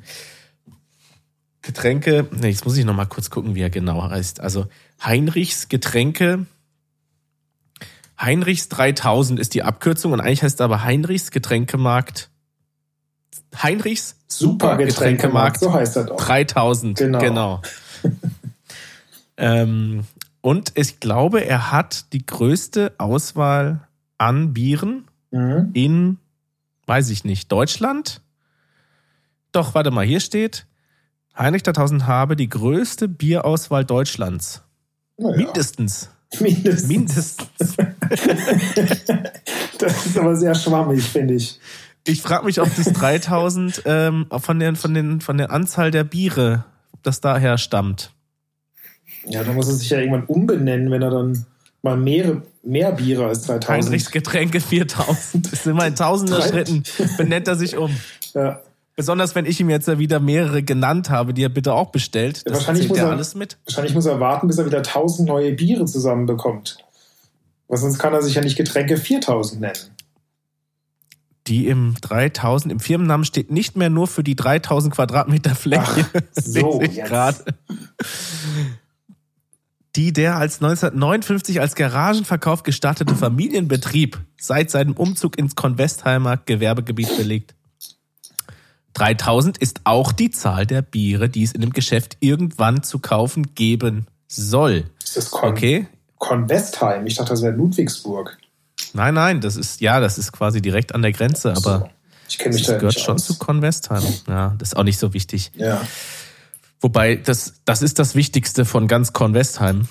Getränke, 1.61 2.27
nee, 2.31 2.49
jetzt 2.49 2.65
muss 2.65 2.77
ich 2.77 2.85
noch 2.85 2.95
mal 2.95 3.05
kurz 3.05 3.29
gucken, 3.29 3.55
wie 3.55 3.61
er 3.61 3.69
genau 3.69 4.09
heißt. 4.09 4.39
Also 4.39 4.67
Heinrichs 5.03 5.67
Getränke. 5.69 6.45
Heinrichs 8.19 8.69
3000 8.69 9.39
ist 9.39 9.53
die 9.53 9.63
Abkürzung 9.63 10.13
und 10.13 10.21
eigentlich 10.21 10.43
heißt 10.43 10.61
er 10.61 10.65
aber 10.65 10.83
Heinrichs 10.83 11.31
Getränkemarkt. 11.31 12.29
Heinrichs 13.55 14.15
Super 14.27 14.77
Getränkemarkt. 14.77 15.59
Supergetränkemarkt 15.59 15.59
So 15.59 15.73
heißt 15.73 15.95
das 15.95 16.12
auch. 16.12 16.17
3000. 16.17 16.97
Genau. 16.97 17.19
genau. 17.19 17.62
ähm, 19.38 20.05
und 20.41 20.71
ich 20.75 20.99
glaube, 20.99 21.45
er 21.45 21.71
hat 21.71 22.13
die 22.13 22.25
größte 22.25 22.93
Auswahl 22.97 23.88
an 24.17 24.53
Bieren 24.53 25.05
Mhm. 25.31 25.69
in, 25.73 26.17
weiß 26.88 27.09
ich 27.09 27.23
nicht, 27.23 27.51
Deutschland? 27.51 28.21
Doch, 29.51 29.75
warte 29.75 29.91
mal, 29.91 30.05
hier 30.05 30.19
steht, 30.19 30.65
Heinrich 31.38 31.63
3000 31.63 32.07
habe 32.07 32.35
die 32.35 32.49
größte 32.49 33.07
Bierauswahl 33.07 33.85
Deutschlands. 33.85 34.63
Naja. 35.17 35.38
Mindestens. 35.38 36.09
Mindestens. 36.39 36.88
Mindestens. 36.88 37.77
Das 39.79 40.05
ist 40.05 40.17
aber 40.17 40.35
sehr 40.35 40.53
schwammig, 40.55 41.01
finde 41.03 41.35
ich. 41.35 41.57
Ich 42.11 42.21
frage 42.21 42.45
mich, 42.45 42.59
ob 42.59 42.73
das 42.75 42.91
3000 42.93 43.83
ähm, 43.85 44.25
von, 44.39 44.59
den, 44.59 44.75
von, 44.75 44.93
den, 44.93 45.21
von 45.21 45.37
der 45.37 45.51
Anzahl 45.51 45.91
der 45.91 46.03
Biere, 46.03 46.65
ob 46.93 47.03
das 47.03 47.21
daher 47.21 47.57
stammt. 47.57 48.11
Ja, 49.25 49.43
dann 49.43 49.55
muss 49.55 49.67
er 49.67 49.75
sich 49.75 49.89
ja 49.89 49.99
irgendwann 49.99 50.25
umbenennen, 50.25 50.91
wenn 50.91 51.01
er 51.01 51.09
dann 51.11 51.45
mal 51.81 51.97
mehr, 51.97 52.41
mehr 52.63 52.91
Biere 52.93 53.27
als 53.27 53.43
3000. 53.43 53.69
Heinrichs 53.87 54.11
Getränke 54.11 54.59
4000. 54.61 55.45
Das 55.45 55.53
ist 55.53 55.67
immer 55.67 55.85
in 55.87 55.95
tausender 55.95 56.41
Schritten. 56.41 56.83
Benennt 57.17 57.47
er 57.47 57.55
sich 57.55 57.77
um. 57.77 57.95
Ja. 58.33 58.61
Besonders 58.95 59.33
wenn 59.33 59.45
ich 59.45 59.59
ihm 59.61 59.69
jetzt 59.69 59.87
ja 59.87 59.97
wieder 59.97 60.19
mehrere 60.19 60.61
genannt 60.61 61.09
habe, 61.09 61.33
die 61.33 61.43
er 61.43 61.49
bitte 61.49 61.73
auch 61.73 61.91
bestellt. 61.91 62.41
Das 62.45 62.53
wahrscheinlich 62.53 62.89
muss 62.89 62.97
ja 62.97 63.05
er- 63.05 63.11
alles 63.11 63.33
mit. 63.33 63.57
Wahrscheinlich 63.65 63.93
muss 63.93 64.05
er 64.05 64.19
warten, 64.19 64.47
bis 64.47 64.57
er 64.57 64.65
wieder 64.65 64.79
1000 64.79 65.27
neue 65.27 65.53
Biere 65.53 65.85
zusammenbekommt. 65.85 66.77
Weil 67.69 67.77
sonst 67.77 67.97
kann 67.99 68.13
er 68.13 68.21
sich 68.21 68.35
ja 68.35 68.41
nicht 68.41 68.57
Getränke 68.57 68.97
4000 68.97 69.61
nennen. 69.61 69.77
Die 71.49 71.67
im 71.67 71.95
3000, 71.99 72.71
im 72.71 72.79
Firmennamen 72.79 73.25
steht 73.25 73.49
nicht 73.49 73.75
mehr 73.75 73.89
nur 73.89 74.07
für 74.07 74.23
die 74.23 74.35
3000 74.35 74.93
Quadratmeter 74.93 75.55
Fläche. 75.55 76.05
Ach, 76.13 76.21
so, 76.31 76.79
ich 76.81 77.03
grad. 77.03 77.43
Die 79.95 80.13
der 80.13 80.38
als 80.38 80.62
1959 80.62 81.59
als 81.59 81.73
Garagenverkauf 81.73 82.62
gestartete 82.62 83.15
Familienbetrieb 83.15 84.19
seit 84.39 84.69
seinem 84.69 84.93
Umzug 84.93 85.39
ins 85.39 85.55
Convestheimer 85.55 86.38
Gewerbegebiet 86.38 87.17
belegt. 87.17 87.55
3000 88.93 89.57
ist 89.57 89.81
auch 89.85 90.12
die 90.12 90.29
Zahl 90.29 90.67
der 90.67 90.83
Biere, 90.83 91.29
die 91.29 91.41
es 91.41 91.53
in 91.53 91.62
dem 91.62 91.73
Geschäft 91.73 92.17
irgendwann 92.19 92.83
zu 92.83 92.99
kaufen 92.99 93.55
geben 93.55 94.05
soll. 94.27 94.85
Ist 95.03 95.17
das 95.17 95.31
Con 95.31 95.49
Okay? 95.49 95.88
Convestheim? 96.17 97.07
Ich 97.07 97.15
dachte, 97.15 97.31
das 97.31 97.41
wäre 97.41 97.55
Ludwigsburg. 97.55 98.38
Nein, 98.93 99.13
nein, 99.13 99.41
das 99.41 99.56
ist, 99.56 99.82
ja, 99.82 99.99
das 99.99 100.17
ist 100.17 100.32
quasi 100.32 100.62
direkt 100.62 100.93
an 100.95 101.02
der 101.02 101.12
Grenze, 101.12 101.52
aber 101.56 101.80
so. 101.80 101.89
ich 102.28 102.38
kenne 102.38 102.56
mich 102.56 102.63
das 102.63 102.73
da 102.75 102.78
gehört 102.80 102.95
nicht 102.95 103.06
schon 103.06 103.15
aus. 103.15 103.25
zu 103.25 103.38
Convestheim. 103.38 104.04
Ja, 104.28 104.56
das 104.58 104.69
ist 104.69 104.75
auch 104.78 104.84
nicht 104.84 104.99
so 104.99 105.13
wichtig. 105.13 105.52
Ja. 105.56 105.82
Wobei, 106.82 107.15
das, 107.15 107.56
das 107.65 107.82
ist 107.82 107.99
das 107.99 108.15
Wichtigste 108.15 108.65
von 108.65 108.88
ganz 108.88 109.13
Convestheim. 109.13 109.88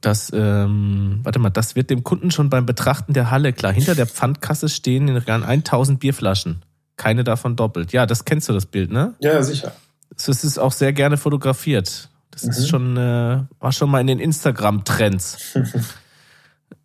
Das, 0.00 0.30
ähm, 0.34 1.20
warte 1.22 1.38
mal, 1.38 1.50
das 1.50 1.74
wird 1.74 1.90
dem 1.90 2.04
Kunden 2.04 2.30
schon 2.30 2.50
beim 2.50 2.66
Betrachten 2.66 3.12
der 3.14 3.30
Halle 3.30 3.52
klar. 3.52 3.72
Hinter 3.72 3.94
der 3.94 4.06
Pfandkasse 4.06 4.68
stehen 4.68 5.08
in 5.08 5.16
Regal 5.16 5.42
1000 5.42 5.98
Bierflaschen. 5.98 6.62
Keine 6.96 7.24
davon 7.24 7.56
doppelt. 7.56 7.92
Ja, 7.92 8.04
das 8.06 8.24
kennst 8.26 8.48
du, 8.48 8.52
das 8.52 8.66
Bild, 8.66 8.92
ne? 8.92 9.14
ja, 9.20 9.42
sicher. 9.42 9.72
Das 10.14 10.44
ist 10.44 10.58
auch 10.58 10.72
sehr 10.72 10.92
gerne 10.92 11.16
fotografiert. 11.16 12.10
Das 12.30 12.44
Mhm. 12.44 12.50
ist 12.50 12.68
schon, 12.68 12.96
äh, 12.96 13.42
war 13.58 13.72
schon 13.72 13.90
mal 13.90 14.00
in 14.00 14.06
den 14.06 14.20
Instagram-Trends. 14.20 15.38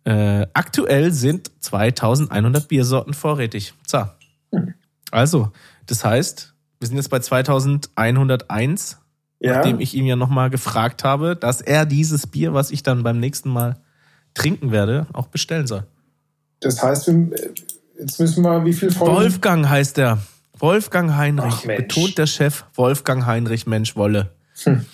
äh, 0.06 0.46
aktuell 0.54 1.12
sind 1.12 1.50
2100 1.60 2.68
Biersorten 2.68 3.12
vorrätig. 3.12 3.74
So. 3.86 4.06
Also, 5.10 5.50
das 5.86 6.04
heißt, 6.04 6.54
wir 6.78 6.88
sind 6.88 6.96
jetzt 6.96 7.10
bei 7.10 7.18
2101, 7.18 8.98
Ja. 9.40 9.56
nachdem 9.56 9.80
ich 9.80 9.94
ihm 9.94 10.06
ja 10.06 10.14
nochmal 10.14 10.48
gefragt 10.48 11.02
habe, 11.02 11.34
dass 11.34 11.60
er 11.60 11.86
dieses 11.86 12.28
Bier, 12.28 12.54
was 12.54 12.70
ich 12.70 12.84
dann 12.84 13.02
beim 13.02 13.18
nächsten 13.18 13.50
Mal 13.50 13.80
trinken 14.34 14.70
werde, 14.70 15.06
auch 15.12 15.26
bestellen 15.26 15.66
soll. 15.66 15.84
Das 16.60 16.82
heißt, 16.82 17.10
jetzt 17.98 18.20
müssen 18.20 18.42
wir, 18.42 18.64
wie 18.64 18.72
viel 18.72 18.92
Folgen? 18.92 19.14
Wolfgang 19.16 19.68
heißt 19.68 19.98
er. 19.98 20.18
Wolfgang 20.58 21.16
Heinrich. 21.16 21.54
Ach, 21.58 21.62
betont 21.64 22.16
der 22.16 22.26
Chef. 22.26 22.64
Wolfgang 22.74 23.26
Heinrich, 23.26 23.66
Mensch, 23.66 23.96
Wolle. 23.96 24.30
Hm. 24.62 24.86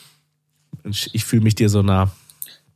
Ich 0.84 1.24
fühle 1.24 1.42
mich 1.42 1.54
dir 1.54 1.68
so 1.68 1.82
nah. 1.82 2.10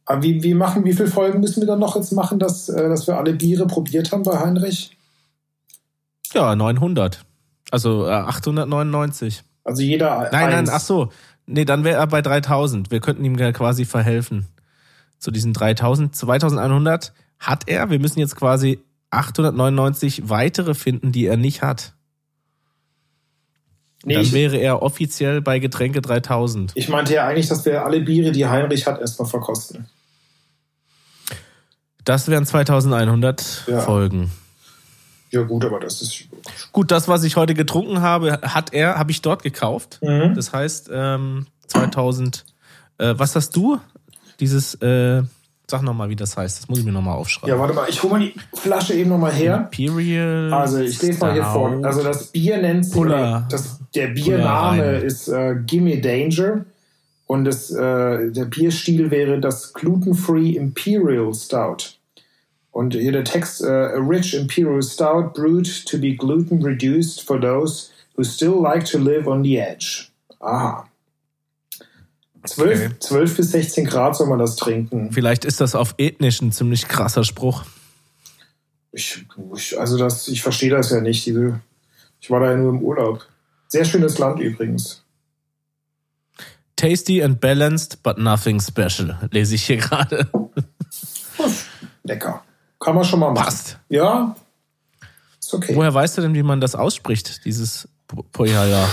Aber 0.06 0.22
wie, 0.22 0.42
wie 0.42 0.54
machen, 0.54 0.84
wie 0.84 0.92
viele 0.92 1.08
Folgen 1.08 1.40
müssen 1.40 1.60
wir 1.60 1.66
dann 1.66 1.80
noch 1.80 1.96
jetzt 1.96 2.12
machen, 2.12 2.38
dass, 2.38 2.68
äh, 2.68 2.88
dass 2.88 3.06
wir 3.06 3.18
alle 3.18 3.34
Biere 3.34 3.66
probiert 3.66 4.12
haben 4.12 4.22
bei 4.22 4.38
Heinrich? 4.38 4.96
Ja, 6.32 6.54
900. 6.54 7.24
Also 7.72 8.06
äh, 8.06 8.12
899. 8.12 9.42
Also 9.64 9.82
jeder 9.82 10.28
Nein, 10.30 10.30
nein, 10.32 10.54
eins. 10.54 10.70
ach 10.70 10.80
so. 10.80 11.10
Nee, 11.46 11.64
dann 11.64 11.82
wäre 11.82 11.98
er 11.98 12.06
bei 12.06 12.22
3000. 12.22 12.90
Wir 12.90 13.00
könnten 13.00 13.24
ihm 13.24 13.36
ja 13.36 13.50
quasi 13.52 13.84
verhelfen. 13.84 14.46
Zu 15.18 15.32
diesen 15.32 15.52
3000. 15.52 16.14
2100 16.14 17.12
hat 17.40 17.64
er. 17.66 17.90
Wir 17.90 17.98
müssen 17.98 18.20
jetzt 18.20 18.36
quasi 18.36 18.78
899 19.10 20.28
weitere 20.28 20.74
finden, 20.74 21.10
die 21.10 21.26
er 21.26 21.36
nicht 21.36 21.62
hat. 21.62 21.94
Nee, 24.04 24.14
dann 24.14 24.22
ich, 24.22 24.32
wäre 24.32 24.56
er 24.56 24.82
offiziell 24.82 25.40
bei 25.40 25.58
Getränke 25.58 26.00
3000. 26.00 26.72
ich 26.74 26.88
meinte 26.88 27.14
ja 27.14 27.26
eigentlich, 27.26 27.48
dass 27.48 27.64
wir 27.64 27.84
alle 27.84 28.00
Biere, 28.00 28.30
die 28.32 28.46
Heinrich 28.46 28.86
hat, 28.86 29.00
erstmal 29.00 29.28
verkosten. 29.28 29.86
Das 32.04 32.28
wären 32.28 32.46
2100 32.46 33.64
Ja. 33.66 33.80
Folgen. 33.80 34.30
Ja 35.30 35.42
gut, 35.42 35.64
aber 35.64 35.80
das 35.80 36.02
ist... 36.02 36.26
Gut, 36.70 36.92
das, 36.92 37.08
was 37.08 37.24
ich 37.24 37.34
heute 37.36 37.54
getrunken 37.54 38.00
habe, 38.00 38.40
hat 38.42 38.72
er, 38.72 38.96
habe 38.96 39.10
ich 39.10 39.22
dort 39.22 39.42
gekauft. 39.42 39.98
Mhm. 40.02 40.34
Das 40.36 40.52
heißt, 40.52 40.88
ähm, 40.92 41.46
2000, 41.66 42.44
äh, 42.98 43.14
was 43.16 43.34
hast 43.34 43.56
du? 43.56 43.80
Dieses, 44.38 44.74
äh, 44.76 45.22
sag 45.68 45.82
nochmal, 45.82 46.08
wie 46.08 46.16
das 46.16 46.36
heißt. 46.36 46.60
Das 46.60 46.68
muss 46.68 46.78
ich 46.78 46.84
mir 46.84 46.92
nochmal 46.92 47.16
aufschreiben. 47.16 47.48
Ja, 47.48 47.60
warte 47.60 47.74
mal, 47.74 47.88
ich 47.88 48.02
hole 48.02 48.12
mal 48.12 48.20
die 48.20 48.34
Flasche 48.54 48.94
eben 48.94 49.10
nochmal 49.10 49.32
her. 49.32 49.68
Imperial. 49.72 50.52
Also 50.52 50.78
ich 50.78 51.00
lese 51.02 51.18
mal 51.20 51.32
hier 51.32 51.44
vor. 51.44 51.80
Also 51.82 52.02
das 52.02 52.26
Bier 52.28 52.58
nennt 52.58 52.86
sich, 52.86 53.02
das, 53.48 53.80
der 53.94 54.08
Biername 54.08 54.98
ist 54.98 55.28
äh, 55.28 55.56
Gimme 55.66 56.00
Danger 56.00 56.64
und 57.26 57.44
das, 57.44 57.70
äh, 57.70 58.30
der 58.30 58.44
Bierstil 58.44 59.10
wäre 59.10 59.40
das 59.40 59.72
Gluten-Free 59.72 60.50
Imperial 60.56 61.34
Stout. 61.34 61.96
Und 62.70 62.94
hier 62.94 63.12
der 63.12 63.24
Text, 63.24 63.62
äh, 63.62 63.68
a 63.68 63.98
rich 63.98 64.34
Imperial 64.34 64.82
Stout 64.82 65.32
brewed 65.34 65.86
to 65.86 65.98
be 65.98 66.14
gluten 66.14 66.62
reduced 66.62 67.22
for 67.22 67.40
those 67.40 67.90
who 68.16 68.22
still 68.22 68.60
like 68.60 68.84
to 68.84 68.98
live 68.98 69.26
on 69.26 69.42
the 69.42 69.58
edge. 69.58 70.10
Aha. 70.40 70.86
12, 72.46 72.78
Okay. 72.86 72.94
12 73.00 73.36
bis 73.36 73.50
16 73.52 73.84
Grad 73.86 74.16
soll 74.16 74.26
man 74.28 74.38
das 74.38 74.56
trinken. 74.56 75.12
Vielleicht 75.12 75.44
ist 75.44 75.60
das 75.60 75.74
auf 75.74 75.94
ethnisch 75.98 76.40
ein 76.40 76.52
ziemlich 76.52 76.88
krasser 76.88 77.24
Spruch. 77.24 77.64
Ich, 78.92 79.26
ich, 79.54 79.78
also 79.78 79.98
das, 79.98 80.28
ich 80.28 80.42
verstehe 80.42 80.70
das 80.70 80.90
ja 80.90 81.00
nicht. 81.00 81.26
Diese, 81.26 81.60
ich 82.20 82.30
war 82.30 82.40
da 82.40 82.50
ja 82.52 82.56
nur 82.56 82.70
im 82.70 82.80
Urlaub. 82.82 83.26
Sehr 83.68 83.84
schönes 83.84 84.18
Land 84.18 84.40
übrigens. 84.40 85.02
Tasty 86.76 87.22
and 87.22 87.40
balanced, 87.40 88.02
but 88.02 88.18
nothing 88.18 88.60
special. 88.60 89.18
Lese 89.30 89.54
ich 89.54 89.64
hier 89.66 89.78
gerade. 89.78 90.28
Lecker. 92.04 92.42
Kann 92.80 92.94
man 92.94 93.04
schon 93.04 93.20
mal 93.20 93.30
machen. 93.32 93.44
Passt. 93.44 93.78
Ja. 93.88 94.36
Ist 95.40 95.54
okay. 95.54 95.74
Woher 95.74 95.92
weißt 95.92 96.18
du 96.18 96.22
denn, 96.22 96.34
wie 96.34 96.42
man 96.42 96.60
das 96.60 96.74
ausspricht, 96.74 97.44
dieses 97.44 97.88
Po- 98.06 98.22
Pojala? 98.30 98.88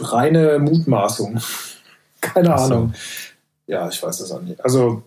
Reine 0.00 0.58
Mutmaßung. 0.58 1.40
Keine 2.22 2.48
so. 2.48 2.54
Ahnung. 2.54 2.94
Ja, 3.66 3.88
ich 3.88 4.02
weiß 4.02 4.18
das 4.18 4.32
auch 4.32 4.40
nicht. 4.40 4.64
Also, 4.64 5.02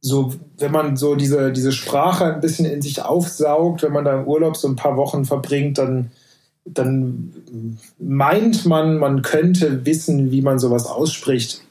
so, 0.00 0.34
wenn 0.58 0.72
man 0.72 0.96
so 0.96 1.14
diese, 1.14 1.52
diese 1.52 1.72
Sprache 1.72 2.34
ein 2.34 2.40
bisschen 2.40 2.66
in 2.66 2.82
sich 2.82 3.02
aufsaugt, 3.02 3.82
wenn 3.82 3.92
man 3.92 4.04
da 4.04 4.20
im 4.20 4.26
Urlaub 4.26 4.56
so 4.56 4.68
ein 4.68 4.76
paar 4.76 4.96
Wochen 4.96 5.24
verbringt, 5.24 5.78
dann, 5.78 6.10
dann 6.64 7.32
meint 7.98 8.64
man, 8.64 8.98
man 8.98 9.22
könnte 9.22 9.84
wissen, 9.86 10.30
wie 10.30 10.42
man 10.42 10.58
sowas 10.58 10.86
ausspricht. 10.86 11.62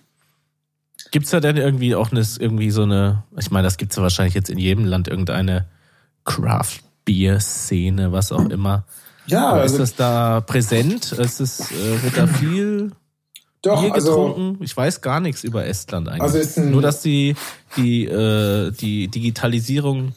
Gibt's 1.12 1.32
da 1.32 1.40
denn 1.40 1.58
irgendwie 1.58 1.96
auch 1.96 2.12
eine, 2.12 2.26
irgendwie 2.40 2.72
so 2.72 2.84
eine, 2.84 3.24
ich 3.38 3.50
meine, 3.50 3.66
das 3.66 3.78
gibt's 3.78 3.96
ja 3.96 4.04
wahrscheinlich 4.04 4.36
jetzt 4.36 4.50
in 4.50 4.58
jedem 4.58 4.86
Land, 4.86 5.08
irgendeine 5.08 5.68
Craft-Bier-Szene, 6.26 8.12
was 8.12 8.34
auch 8.34 8.50
immer. 8.50 8.86
Ja, 9.26 9.50
Aber 9.50 9.62
also, 9.62 9.76
ist 9.76 9.80
das 9.80 9.96
da 9.96 10.42
präsent? 10.42 11.14
Ist 11.14 11.40
es, 11.40 11.72
äh, 11.72 12.04
wird 12.04 12.18
da 12.18 12.28
viel 12.28 12.92
doch, 13.62 13.82
Bier 13.82 13.94
also, 13.94 14.10
getrunken? 14.32 14.64
Ich 14.64 14.76
weiß 14.76 15.02
gar 15.02 15.20
nichts 15.20 15.44
über 15.44 15.66
Estland 15.66 16.08
eigentlich. 16.10 16.22
Also 16.22 16.38
ist 16.38 16.58
ein- 16.58 16.72
Nur, 16.72 16.82
dass 16.82 17.02
die, 17.02 17.36
die, 17.76 18.06
äh, 18.06 18.72
die 18.72 19.08
Digitalisierung 19.08 20.14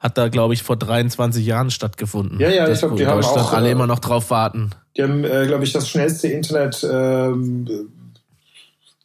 hat 0.00 0.16
da, 0.16 0.28
glaube 0.28 0.54
ich, 0.54 0.62
vor 0.62 0.76
23 0.76 1.44
Jahren 1.44 1.70
stattgefunden. 1.70 2.38
Ja, 2.40 2.48
ja, 2.50 2.64
ich 2.64 2.70
Dass 2.70 2.78
glaub, 2.80 2.92
wo 2.92 2.96
die 2.96 3.06
haben 3.06 3.22
auch, 3.24 3.52
alle 3.52 3.68
äh, 3.68 3.72
immer 3.72 3.86
noch 3.86 3.98
drauf 3.98 4.30
warten. 4.30 4.70
Die 4.96 5.02
haben, 5.02 5.24
äh, 5.24 5.46
glaube 5.46 5.64
ich, 5.64 5.72
das 5.72 5.88
schnellste 5.88 6.28
Internet 6.28 6.86
ähm, 6.88 7.68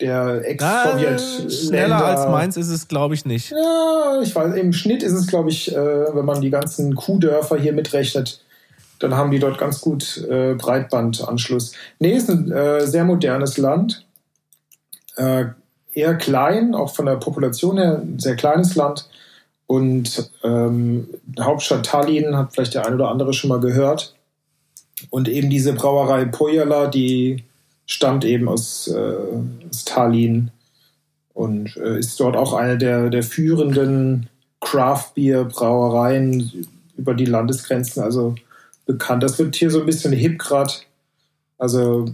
der 0.01 0.21
Ah, 0.21 0.37
Ex-Sowjet-Länder. 0.37 1.49
schneller 1.49 2.05
als 2.05 2.27
meins 2.29 2.57
ist 2.57 2.67
es, 2.69 2.87
glaube 2.87 3.15
ich, 3.15 3.25
nicht. 3.25 3.51
Ja, 3.51 4.19
ich 4.21 4.35
weiß, 4.35 4.55
im 4.55 4.73
Schnitt 4.73 5.01
ist 5.03 5.13
es, 5.13 5.27
glaube 5.27 5.49
ich, 5.49 5.71
äh, 5.73 5.75
wenn 5.75 6.25
man 6.25 6.41
die 6.41 6.49
ganzen 6.49 6.95
Kuhdörfer 6.95 7.57
hier 7.57 7.73
mitrechnet, 7.73 8.42
dann 9.03 9.15
haben 9.15 9.31
die 9.31 9.39
dort 9.39 9.57
ganz 9.57 9.81
gut 9.81 10.25
äh, 10.29 10.53
Breitbandanschluss. 10.53 11.73
Nee, 11.99 12.15
ist 12.15 12.29
ein 12.29 12.49
äh, 12.51 12.87
sehr 12.87 13.03
modernes 13.03 13.57
Land. 13.57 14.05
Äh, 15.17 15.47
eher 15.91 16.15
klein, 16.15 16.73
auch 16.73 16.95
von 16.95 17.05
der 17.05 17.17
Population 17.17 17.77
her, 17.77 18.01
ein 18.01 18.19
sehr 18.19 18.37
kleines 18.37 18.75
Land. 18.75 19.09
Und 19.67 20.31
ähm, 20.43 21.09
Hauptstadt 21.37 21.85
Tallinn 21.85 22.37
hat 22.37 22.53
vielleicht 22.53 22.75
der 22.75 22.87
ein 22.87 22.93
oder 22.93 23.09
andere 23.09 23.33
schon 23.33 23.49
mal 23.49 23.59
gehört. 23.59 24.15
Und 25.09 25.27
eben 25.27 25.49
diese 25.49 25.73
Brauerei 25.73 26.23
Pojala, 26.23 26.87
die 26.87 27.43
stammt 27.85 28.23
eben 28.23 28.47
aus, 28.47 28.87
äh, 28.87 29.15
aus 29.69 29.83
Tallinn 29.83 30.51
und 31.33 31.75
äh, 31.75 31.99
ist 31.99 32.17
dort 32.21 32.37
auch 32.37 32.53
eine 32.53 32.77
der, 32.77 33.09
der 33.09 33.23
führenden 33.23 34.29
Craft-Bier-Brauereien 34.61 36.67
über 36.95 37.15
die 37.15 37.25
Landesgrenzen, 37.25 38.01
also 38.01 38.35
bekannt. 38.85 39.23
Das 39.23 39.39
wird 39.39 39.55
hier 39.55 39.71
so 39.71 39.79
ein 39.79 39.85
bisschen 39.85 40.13
hip 40.13 40.39
grad. 40.39 40.85
Also 41.57 42.13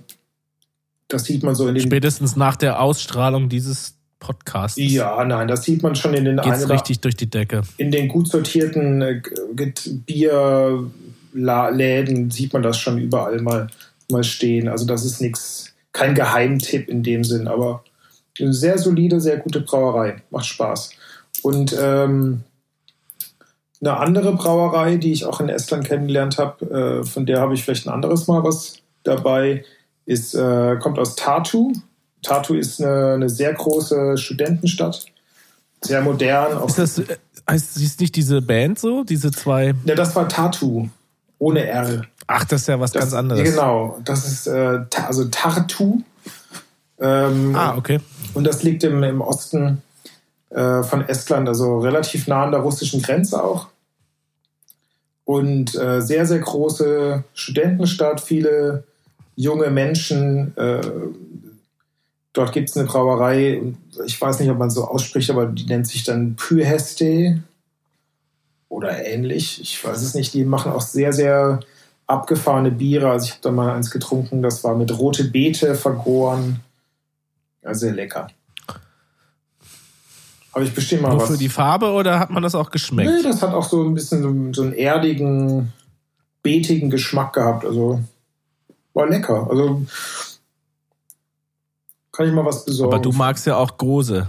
das 1.07 1.25
sieht 1.25 1.43
man 1.43 1.55
so 1.55 1.67
in 1.67 1.75
den 1.75 1.83
Spätestens 1.83 2.35
nach 2.35 2.55
der 2.55 2.81
Ausstrahlung 2.81 3.49
dieses 3.49 3.95
Podcasts 4.19 4.77
ja, 4.77 5.23
nein, 5.23 5.47
das 5.47 5.63
sieht 5.63 5.81
man 5.81 5.95
schon 5.95 6.13
in 6.13 6.25
den 6.25 6.37
geht's 6.37 6.69
richtig 6.69 6.99
durch 6.99 7.15
die 7.15 7.29
Decke. 7.29 7.61
in 7.77 7.89
den 7.89 8.09
gut 8.09 8.27
sortierten 8.27 9.01
äh, 9.01 9.21
Bierläden 11.31 12.29
sieht 12.29 12.51
man 12.51 12.61
das 12.61 12.77
schon 12.77 12.97
überall 12.97 13.39
mal, 13.41 13.69
mal 14.11 14.25
stehen. 14.25 14.67
Also 14.67 14.85
das 14.85 15.05
ist 15.05 15.21
nichts, 15.21 15.73
kein 15.93 16.15
Geheimtipp 16.15 16.89
in 16.89 17.01
dem 17.01 17.23
Sinn, 17.23 17.47
aber 17.47 17.85
eine 18.39 18.53
sehr 18.53 18.77
solide, 18.77 19.21
sehr 19.21 19.37
gute 19.37 19.61
Brauerei. 19.61 20.21
Macht 20.31 20.47
Spaß. 20.47 20.91
Und 21.41 21.75
ähm, 21.79 22.43
eine 23.81 23.97
andere 23.97 24.33
Brauerei, 24.33 24.97
die 24.97 25.11
ich 25.11 25.25
auch 25.25 25.39
in 25.39 25.49
Estland 25.49 25.85
kennengelernt 25.85 26.37
habe, 26.37 27.01
äh, 27.01 27.05
von 27.05 27.25
der 27.25 27.39
habe 27.39 27.53
ich 27.53 27.63
vielleicht 27.63 27.87
ein 27.87 27.93
anderes 27.93 28.27
Mal 28.27 28.43
was 28.43 28.77
dabei, 29.03 29.63
ist, 30.05 30.35
äh, 30.35 30.77
kommt 30.79 30.99
aus 30.99 31.15
Tartu. 31.15 31.73
Tartu 32.21 32.55
ist 32.55 32.81
eine, 32.81 33.13
eine 33.13 33.29
sehr 33.29 33.53
große 33.53 34.17
Studentenstadt, 34.17 35.05
sehr 35.81 36.01
modern. 36.01 36.61
Ist 36.67 36.77
das, 36.77 36.99
äh, 36.99 37.17
heißt, 37.49 37.77
ist 37.77 38.01
nicht 38.01 38.15
diese 38.15 38.41
Band 38.41 38.79
so? 38.79 39.03
Diese 39.03 39.31
zwei? 39.31 39.73
ja, 39.85 39.95
das 39.95 40.15
war 40.15 40.27
Tattoo. 40.27 40.89
Ohne 41.37 41.65
R. 41.65 42.01
Ach, 42.27 42.43
das 42.43 42.61
ist 42.61 42.67
ja 42.67 42.79
was 42.79 42.91
Das, 42.91 43.03
ganz 43.03 43.13
anderes. 43.13 43.43
Genau. 43.43 43.97
Das 44.03 44.27
ist 44.27 44.47
äh, 44.47 44.79
also 45.07 45.25
Tartu. 45.25 46.01
Ähm, 46.99 47.55
Ah, 47.55 47.77
okay. 47.77 47.99
Und 48.33 48.43
das 48.43 48.61
liegt 48.63 48.83
im, 48.83 49.01
im 49.03 49.21
Osten 49.21 49.81
äh, 50.49 50.83
von 50.83 51.07
Estland, 51.07 51.47
also 51.47 51.79
relativ 51.79 52.27
nah 52.27 52.43
an 52.43 52.51
der 52.51 52.61
russischen 52.61 53.01
Grenze 53.01 53.43
auch. 53.43 53.67
Und 55.25 55.75
äh, 55.75 56.01
sehr, 56.01 56.25
sehr 56.25 56.39
große 56.39 57.23
Studentenstadt, 57.33 58.19
viele 58.19 58.83
junge 59.35 59.69
Menschen. 59.69 60.57
Äh, 60.57 60.81
dort 62.33 62.51
gibt 62.51 62.69
es 62.69 62.77
eine 62.77 62.87
Brauerei, 62.87 63.61
ich 64.05 64.19
weiß 64.19 64.39
nicht, 64.39 64.49
ob 64.49 64.57
man 64.57 64.71
so 64.71 64.85
ausspricht, 64.85 65.29
aber 65.29 65.45
die 65.45 65.65
nennt 65.65 65.87
sich 65.87 66.03
dann 66.03 66.35
Pyheste 66.35 67.41
oder 68.69 69.05
ähnlich. 69.05 69.61
Ich 69.61 69.83
weiß 69.83 70.01
es 70.01 70.13
nicht. 70.13 70.33
Die 70.33 70.45
machen 70.45 70.71
auch 70.71 70.81
sehr, 70.81 71.13
sehr 71.13 71.59
abgefahrene 72.07 72.71
Biere. 72.71 73.11
Also 73.11 73.25
ich 73.25 73.31
habe 73.31 73.41
da 73.41 73.51
mal 73.51 73.75
eins 73.75 73.91
getrunken, 73.91 74.41
das 74.41 74.63
war 74.63 74.75
mit 74.75 74.97
rote 74.97 75.25
Beete 75.25 75.75
vergoren. 75.75 76.61
Ja, 77.63 77.73
sehr 77.73 77.93
lecker. 77.93 78.29
Aber 80.59 80.67
ich 80.67 80.75
bestimmt 80.75 81.03
mal 81.03 81.11
Nur 81.11 81.21
was. 81.21 81.29
für 81.29 81.37
die 81.37 81.47
Farbe 81.47 81.91
oder 81.91 82.19
hat 82.19 82.31
man 82.31 82.43
das 82.43 82.53
auch 82.53 82.69
geschmeckt? 82.69 83.09
Nee, 83.09 83.23
das 83.23 83.41
hat 83.41 83.53
auch 83.53 83.63
so 83.63 83.81
ein 83.81 83.93
bisschen 83.93 84.53
so, 84.53 84.61
einen 84.61 84.73
erdigen, 84.73 85.71
beetigen 86.43 86.89
Geschmack 86.89 87.31
gehabt. 87.31 87.63
Also 87.63 88.01
war 88.93 89.07
lecker. 89.07 89.47
Also 89.49 89.85
kann 92.11 92.27
ich 92.27 92.33
mal 92.33 92.43
was 92.43 92.65
besorgen. 92.65 92.93
Aber 92.93 93.01
du 93.01 93.13
magst 93.13 93.45
ja 93.45 93.55
auch 93.55 93.77
große. 93.77 94.27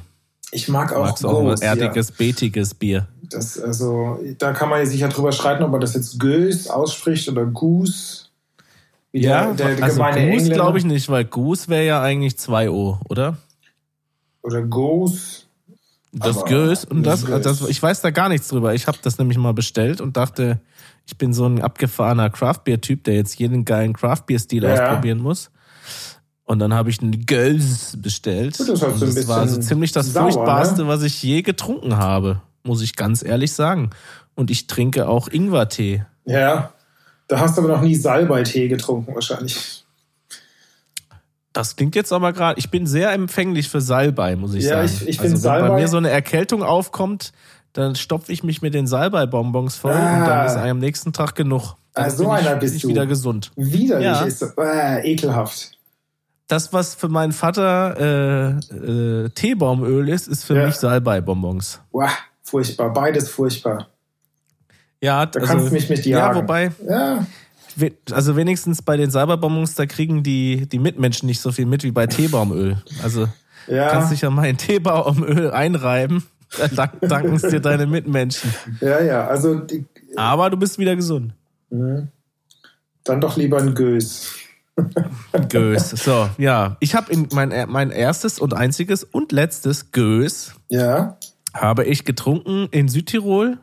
Ich 0.52 0.68
mag 0.68 0.92
auch 0.92 1.06
magst 1.06 1.26
auch 1.26 1.50
ein 1.50 1.60
erdiges, 1.60 2.10
ja. 2.10 2.14
beetiges 2.16 2.74
Bier. 2.74 3.08
Das, 3.22 3.58
also, 3.58 4.20
da 4.38 4.52
kann 4.52 4.68
man 4.68 4.86
sich 4.86 5.00
ja 5.00 5.08
drüber 5.08 5.32
streiten, 5.32 5.64
ob 5.64 5.72
man 5.72 5.80
das 5.80 5.94
jetzt 5.94 6.20
Goose 6.20 6.72
ausspricht 6.72 7.28
oder 7.28 7.44
Goose. 7.44 8.26
Wie 9.10 9.22
ja, 9.22 9.52
der, 9.52 9.74
der 9.74 9.84
also 9.84 10.00
Goose 10.00 10.50
glaube 10.50 10.78
ich 10.78 10.84
nicht, 10.84 11.08
weil 11.08 11.24
Goose 11.24 11.66
wäre 11.66 11.86
ja 11.86 12.00
eigentlich 12.00 12.34
2O, 12.34 12.98
oder? 13.08 13.36
Oder 14.42 14.62
Goose. 14.62 15.49
Das 16.12 16.44
Goose 16.44 16.86
und 16.88 17.04
das, 17.04 17.24
das, 17.24 17.68
ich 17.68 17.80
weiß 17.80 18.00
da 18.00 18.10
gar 18.10 18.28
nichts 18.28 18.48
drüber. 18.48 18.74
Ich 18.74 18.88
habe 18.88 18.98
das 19.00 19.18
nämlich 19.18 19.38
mal 19.38 19.54
bestellt 19.54 20.00
und 20.00 20.16
dachte, 20.16 20.60
ich 21.06 21.16
bin 21.16 21.32
so 21.32 21.46
ein 21.46 21.62
abgefahrener 21.62 22.30
Craftbeer-Typ, 22.30 23.04
der 23.04 23.14
jetzt 23.14 23.38
jeden 23.38 23.64
geilen 23.64 23.92
Craftbeer-Stil 23.92 24.64
ja. 24.64 24.72
ausprobieren 24.72 25.18
muss. 25.18 25.50
Und 26.44 26.58
dann 26.58 26.74
habe 26.74 26.90
ich 26.90 27.00
einen 27.00 27.26
Göls 27.26 27.96
bestellt. 27.96 28.58
Das, 28.58 28.66
das 28.66 29.28
war 29.28 29.46
so 29.46 29.60
ziemlich 29.60 29.92
das 29.92 30.12
sauer, 30.12 30.32
furchtbarste, 30.32 30.82
ne? 30.82 30.88
was 30.88 31.02
ich 31.04 31.22
je 31.22 31.42
getrunken 31.42 31.96
habe, 31.96 32.40
muss 32.64 32.82
ich 32.82 32.96
ganz 32.96 33.22
ehrlich 33.22 33.52
sagen. 33.52 33.90
Und 34.34 34.50
ich 34.50 34.66
trinke 34.66 35.08
auch 35.08 35.28
Ingwertee. 35.28 36.04
Ja, 36.24 36.72
da 37.28 37.38
hast 37.38 37.56
du 37.56 37.62
aber 37.62 37.70
noch 37.70 37.82
nie 37.82 37.94
Salbeitee 37.94 38.66
getrunken 38.66 39.14
wahrscheinlich. 39.14 39.79
Das 41.52 41.74
klingt 41.74 41.96
jetzt 41.96 42.12
aber 42.12 42.32
gerade, 42.32 42.58
ich 42.58 42.70
bin 42.70 42.86
sehr 42.86 43.12
empfänglich 43.12 43.68
für 43.68 43.80
Salbei, 43.80 44.36
muss 44.36 44.54
ich 44.54 44.64
ja, 44.64 44.86
sagen. 44.86 44.86
Ja, 44.86 44.94
ich, 44.94 45.08
ich 45.08 45.18
also, 45.18 45.22
finde 45.22 45.36
Salbei. 45.38 45.66
Wenn 45.66 45.72
bei 45.72 45.80
mir 45.80 45.88
so 45.88 45.96
eine 45.96 46.10
Erkältung 46.10 46.62
aufkommt, 46.62 47.32
dann 47.72 47.96
stopfe 47.96 48.32
ich 48.32 48.42
mich 48.42 48.62
mit 48.62 48.74
den 48.74 48.86
Salbei-Bonbons 48.86 49.76
voll 49.76 49.92
ah. 49.92 50.18
und 50.18 50.26
dann 50.26 50.46
ist 50.46 50.56
am 50.56 50.78
nächsten 50.78 51.12
Tag 51.12 51.34
genug. 51.34 51.74
Dann 51.94 52.04
ah, 52.04 52.10
so 52.10 52.24
bin 52.24 52.32
einer 52.32 52.56
bist 52.56 52.74
bin 52.74 52.82
du. 52.82 52.88
wieder 52.88 53.06
gesund. 53.06 53.50
Widerlich 53.56 54.06
ja. 54.06 54.22
ist 54.22 54.42
äh, 54.42 55.12
ekelhaft. 55.12 55.72
Das, 56.46 56.72
was 56.72 56.94
für 56.94 57.08
meinen 57.08 57.32
Vater 57.32 57.96
äh, 57.98 58.74
äh, 58.74 59.28
Teebaumöl 59.30 60.08
ist, 60.08 60.26
ist 60.26 60.44
für 60.44 60.56
ja. 60.56 60.66
mich 60.66 60.76
Salbei-Bonbons. 60.76 61.80
Wow, 61.92 62.10
furchtbar. 62.42 62.92
Beides 62.92 63.28
furchtbar. 63.28 63.88
Ja, 65.00 65.26
da 65.26 65.40
also, 65.40 65.52
kannst 65.52 65.68
du 65.68 65.72
mich 65.72 65.88
mit 65.88 66.04
dir 66.04 66.18
Ja, 66.18 66.34
wobei. 66.34 66.72
Ja. 66.88 67.24
Also 68.10 68.36
wenigstens 68.36 68.82
bei 68.82 68.96
den 68.96 69.10
Salbeibonbons, 69.10 69.74
da 69.74 69.86
kriegen 69.86 70.22
die, 70.22 70.66
die 70.68 70.78
Mitmenschen 70.78 71.26
nicht 71.26 71.40
so 71.40 71.52
viel 71.52 71.66
mit 71.66 71.82
wie 71.84 71.90
bei 71.90 72.06
Teebaumöl. 72.06 72.82
Also 73.02 73.28
ja. 73.66 73.88
kannst 73.88 74.12
dich 74.12 74.20
ja 74.22 74.30
mal 74.30 74.48
in 74.48 74.56
Teebaumöl 74.56 75.50
einreiben. 75.50 76.24
Da 76.74 76.86
danken 76.86 77.34
es 77.34 77.42
dir 77.42 77.60
deine 77.60 77.86
Mitmenschen. 77.86 78.52
Ja, 78.80 79.00
ja, 79.00 79.26
also. 79.26 79.60
Die, 79.60 79.86
Aber 80.16 80.50
du 80.50 80.56
bist 80.56 80.78
wieder 80.78 80.96
gesund. 80.96 81.32
Mhm. 81.70 82.08
Dann 83.04 83.20
doch 83.20 83.36
lieber 83.36 83.58
ein 83.58 83.74
Gös. 83.74 84.34
Gös. 85.48 85.90
So, 85.90 86.28
ja. 86.38 86.76
Ich 86.80 86.94
habe 86.94 87.16
mein, 87.32 87.52
mein 87.68 87.90
erstes 87.90 88.38
und 88.38 88.54
einziges 88.54 89.04
und 89.04 89.32
letztes 89.32 89.92
Gös. 89.92 90.54
Ja. 90.68 91.18
Habe 91.54 91.84
ich 91.84 92.04
getrunken 92.04 92.68
in 92.70 92.88
Südtirol, 92.88 93.58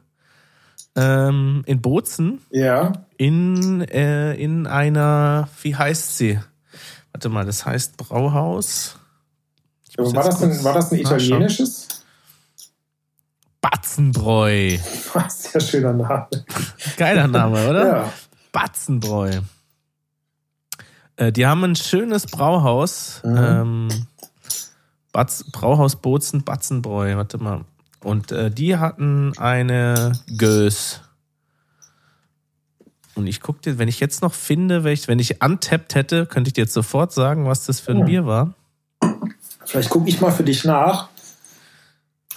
ähm, 0.97 1.63
in 1.65 1.81
Bozen. 1.81 2.41
Ja. 2.49 2.93
In, 3.17 3.81
äh, 3.81 4.33
in 4.33 4.67
einer, 4.67 5.47
wie 5.62 5.75
heißt 5.75 6.17
sie? 6.17 6.39
Warte 7.13 7.29
mal, 7.29 7.45
das 7.45 7.65
heißt 7.65 7.97
Brauhaus. 7.97 8.97
War 9.97 10.23
das, 10.23 10.43
ein, 10.43 10.63
war 10.63 10.73
das 10.73 10.91
ein 10.91 10.99
italienisches? 10.99 11.88
Batzenbräu. 13.62 14.77
Sehr 15.29 15.62
schöner 15.62 15.93
Name. 15.93 16.27
Geiler 16.97 17.27
Name, 17.27 17.69
oder? 17.69 17.88
Ja. 17.88 18.13
Batzenbräu. 18.51 19.41
Äh, 21.15 21.31
die 21.31 21.45
haben 21.45 21.63
ein 21.63 21.75
schönes 21.75 22.27
Brauhaus. 22.27 23.21
Mhm. 23.23 23.38
Ähm, 23.38 23.88
Batz, 25.12 25.43
Brauhaus 25.51 25.95
Bozen, 25.95 26.43
Batzenbräu, 26.43 27.17
warte 27.17 27.39
mal. 27.39 27.65
Und 28.03 28.31
äh, 28.31 28.51
die 28.51 28.77
hatten 28.77 29.38
eine 29.38 30.13
Gös. 30.38 31.01
Und 33.15 33.25
ich 33.25 33.41
gucke 33.41 33.62
dir, 33.62 33.79
wenn 33.79 33.88
ich 33.88 33.99
jetzt 33.99 34.21
noch 34.21 34.33
finde, 34.33 34.83
wenn 34.83 34.93
ich, 34.93 35.07
wenn 35.07 35.17
ich 35.19 35.43
untappt 35.43 35.95
hätte, 35.95 36.27
könnte 36.27 36.49
ich 36.49 36.53
dir 36.53 36.62
jetzt 36.62 36.73
sofort 36.73 37.12
sagen, 37.12 37.45
was 37.45 37.65
das 37.65 37.79
für 37.79 37.91
ein 37.91 38.01
mhm. 38.01 38.05
Bier 38.05 38.25
war. 38.25 38.53
Vielleicht 39.65 39.89
gucke 39.89 40.07
ich 40.07 40.21
mal 40.21 40.31
für 40.31 40.43
dich 40.43 40.63
nach. 40.63 41.10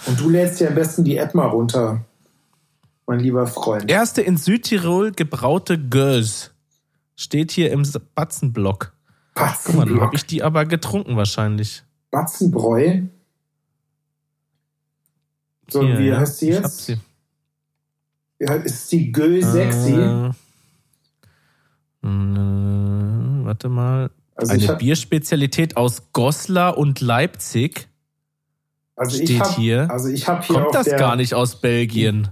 Und 0.07 0.19
du 0.19 0.31
lädst 0.31 0.61
dir 0.61 0.69
am 0.69 0.75
besten 0.75 1.05
die 1.05 1.19
App 1.19 1.35
mal 1.35 1.47
runter, 1.47 2.05
mein 3.07 3.21
lieber 3.21 3.47
Freund. 3.47 3.91
Erste 3.91 4.23
in 4.23 4.39
Südtirol 4.39 5.13
gebraute 5.13 5.79
Gös. 5.79 6.53
Steht 7.17 7.51
hier 7.51 7.71
im 7.71 7.87
Batzenblock. 8.15 8.95
Batzenblock. 9.35 9.87
Guck 9.87 9.97
mal, 9.97 10.07
habe 10.07 10.17
ich 10.17 10.25
die 10.25 10.43
aber 10.43 10.65
getrunken 10.65 11.17
wahrscheinlich. 11.17 11.83
Batzenbräu? 12.11 13.03
So, 15.71 15.83
hier, 15.83 15.99
wie 15.99 16.15
heißt 16.15 16.39
sie 16.39 16.49
jetzt? 16.49 16.89
Ich 16.89 16.97
hab 16.97 16.99
sie. 16.99 17.01
Ja, 18.41 18.55
ist 18.55 18.91
die 18.91 19.13
Gö 19.13 19.43
sexy? 19.43 19.93
Äh, 19.93 20.31
äh, 22.03 23.45
warte 23.45 23.69
mal. 23.69 24.11
Also 24.35 24.53
Eine 24.55 24.69
hab, 24.69 24.79
Bierspezialität 24.79 25.77
aus 25.77 26.13
Goslar 26.13 26.79
und 26.79 27.01
Leipzig. 27.01 27.89
Also 28.97 29.23
steht 29.23 29.41
hab, 29.41 29.57
hier. 29.57 29.91
Also 29.91 30.09
ich 30.09 30.27
habe 30.27 30.43
hier 30.43 30.57
Kommt 30.57 30.75
das 30.75 30.87
gar 30.87 31.17
nicht 31.17 31.35
aus 31.35 31.61
Belgien? 31.61 32.29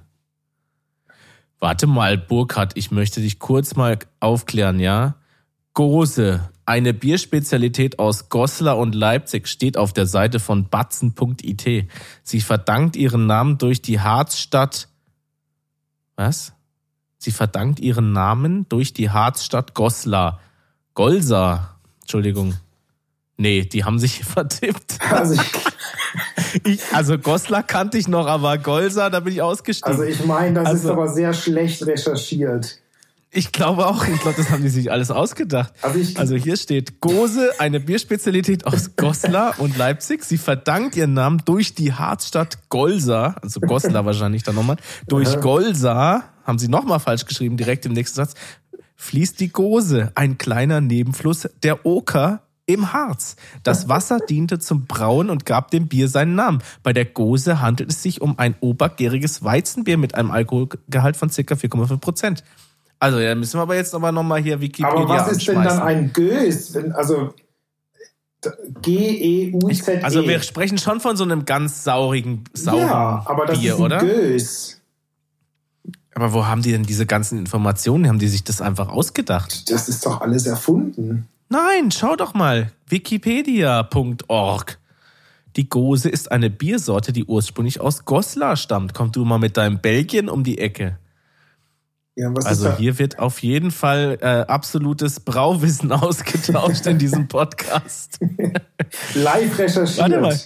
Warte 1.60 1.86
mal, 1.86 2.16
Burkhard, 2.16 2.76
ich 2.76 2.90
möchte 2.90 3.20
dich 3.20 3.38
kurz 3.38 3.74
mal 3.74 3.98
aufklären, 4.20 4.80
ja? 4.80 5.16
Gose, 5.74 6.48
eine 6.68 6.92
Bierspezialität 6.92 7.98
aus 7.98 8.28
Goslar 8.28 8.76
und 8.76 8.94
Leipzig, 8.94 9.48
steht 9.48 9.78
auf 9.78 9.94
der 9.94 10.04
Seite 10.04 10.38
von 10.38 10.68
batzen.it. 10.68 11.88
Sie 12.22 12.40
verdankt 12.42 12.94
ihren 12.94 13.26
Namen 13.26 13.56
durch 13.56 13.80
die 13.80 14.00
Harzstadt. 14.00 14.88
Was? 16.16 16.52
Sie 17.16 17.30
verdankt 17.30 17.80
ihren 17.80 18.12
Namen 18.12 18.68
durch 18.68 18.92
die 18.92 19.08
Harzstadt 19.08 19.72
Goslar. 19.72 20.40
Golsa. 20.92 21.78
Entschuldigung. 22.02 22.54
Nee, 23.38 23.62
die 23.62 23.84
haben 23.84 23.98
sich 23.98 24.22
vertippt. 24.24 24.98
Also 25.10 25.40
ich, 26.64 26.80
also 26.92 27.16
Goslar 27.16 27.62
kannte 27.62 27.96
ich 27.96 28.08
noch, 28.08 28.26
aber 28.26 28.58
Golsa, 28.58 29.08
da 29.08 29.20
bin 29.20 29.32
ich 29.32 29.40
ausgestiegen. 29.40 29.90
Also 29.90 30.04
ich 30.04 30.22
meine, 30.26 30.60
das 30.60 30.66
also, 30.66 30.88
ist 30.88 30.92
aber 30.92 31.08
sehr 31.08 31.32
schlecht 31.32 31.86
recherchiert. 31.86 32.78
Ich 33.30 33.52
glaube 33.52 33.86
auch, 33.86 34.06
ich 34.06 34.20
glaube, 34.20 34.38
das 34.38 34.50
haben 34.50 34.62
die 34.62 34.70
sich 34.70 34.90
alles 34.90 35.10
ausgedacht. 35.10 35.74
Also, 35.82 35.98
ich, 35.98 36.18
also 36.18 36.34
hier 36.34 36.56
steht 36.56 37.00
Gose, 37.00 37.50
eine 37.58 37.78
Bierspezialität 37.78 38.66
aus 38.66 38.96
Goslar 38.96 39.54
und 39.58 39.76
Leipzig. 39.76 40.24
Sie 40.24 40.38
verdankt 40.38 40.96
ihren 40.96 41.12
Namen 41.12 41.42
durch 41.44 41.74
die 41.74 41.92
Harzstadt 41.92 42.70
Golsa, 42.70 43.36
also 43.42 43.60
Goslar 43.60 44.06
wahrscheinlich 44.06 44.44
dann 44.44 44.54
nochmal. 44.54 44.76
Durch 45.08 45.40
Golsa, 45.40 46.24
haben 46.44 46.58
sie 46.58 46.68
nochmal 46.68 46.98
falsch 46.98 47.26
geschrieben, 47.26 47.58
direkt 47.58 47.84
im 47.84 47.92
nächsten 47.92 48.16
Satz, 48.16 48.32
fließt 48.96 49.38
die 49.38 49.50
Gose, 49.50 50.10
ein 50.14 50.38
kleiner 50.38 50.80
Nebenfluss 50.80 51.48
der 51.62 51.84
Oker 51.84 52.42
im 52.64 52.92
Harz. 52.92 53.36
Das 53.62 53.88
Wasser 53.88 54.18
diente 54.18 54.58
zum 54.58 54.86
Brauen 54.86 55.28
und 55.28 55.44
gab 55.44 55.70
dem 55.70 55.88
Bier 55.88 56.08
seinen 56.08 56.34
Namen. 56.34 56.62
Bei 56.82 56.92
der 56.92 57.04
Gose 57.04 57.60
handelt 57.60 57.90
es 57.90 58.02
sich 58.02 58.20
um 58.20 58.38
ein 58.38 58.54
obergäriges 58.60 59.44
Weizenbier 59.44 59.98
mit 59.98 60.14
einem 60.14 60.30
Alkoholgehalt 60.30 61.16
von 61.16 61.28
ca. 61.28 61.54
4,5 61.54 61.98
Prozent. 61.98 62.44
Also, 62.98 63.18
ja, 63.18 63.34
müssen 63.34 63.58
wir 63.58 63.62
aber 63.62 63.76
jetzt 63.76 63.94
aber 63.94 64.12
nochmal 64.12 64.40
hier 64.40 64.60
Wikipedia 64.60 64.90
Aber 64.90 65.08
was 65.08 65.32
ist 65.32 65.46
denn 65.46 65.62
dann 65.62 65.80
ein 65.80 66.12
Gös? 66.12 66.76
Also, 66.94 67.34
G-E-U-Z-E. 68.82 70.02
Also, 70.02 70.26
wir 70.26 70.40
sprechen 70.42 70.78
schon 70.78 71.00
von 71.00 71.16
so 71.16 71.24
einem 71.24 71.44
ganz 71.44 71.84
saurigen, 71.84 72.44
sauren 72.52 72.80
ja, 72.80 73.22
aber 73.24 73.46
das 73.46 73.58
Bier, 73.58 73.74
ist 73.74 73.78
ein 73.78 73.84
oder? 73.84 73.98
Gös. 73.98 74.80
Aber 76.14 76.32
wo 76.32 76.46
haben 76.46 76.62
die 76.62 76.72
denn 76.72 76.82
diese 76.82 77.06
ganzen 77.06 77.38
Informationen? 77.38 78.08
Haben 78.08 78.18
die 78.18 78.26
sich 78.26 78.42
das 78.42 78.60
einfach 78.60 78.88
ausgedacht? 78.88 79.70
Das 79.70 79.88
ist 79.88 80.04
doch 80.04 80.20
alles 80.20 80.46
erfunden. 80.46 81.28
Nein, 81.48 81.92
schau 81.92 82.16
doch 82.16 82.34
mal. 82.34 82.72
Wikipedia.org. 82.88 84.78
Die 85.56 85.68
Gose 85.68 86.08
ist 86.08 86.30
eine 86.30 86.50
Biersorte, 86.50 87.12
die 87.12 87.24
ursprünglich 87.24 87.80
aus 87.80 88.04
Goslar 88.04 88.56
stammt. 88.56 88.94
Komm 88.94 89.12
du 89.12 89.24
mal 89.24 89.38
mit 89.38 89.56
deinem 89.56 89.80
Belgien 89.80 90.28
um 90.28 90.44
die 90.44 90.58
Ecke. 90.58 90.98
Ja, 92.18 92.32
also 92.32 92.76
hier 92.76 92.98
wird 92.98 93.20
auf 93.20 93.40
jeden 93.44 93.70
Fall 93.70 94.18
äh, 94.20 94.26
absolutes 94.26 95.20
Brauwissen 95.20 95.92
ausgetauscht 95.92 96.84
in 96.86 96.98
diesem 96.98 97.28
Podcast. 97.28 98.18
Live 99.14 99.56
recherchiert. 99.56 99.98
Warte 99.98 100.20
mal. 100.20 100.36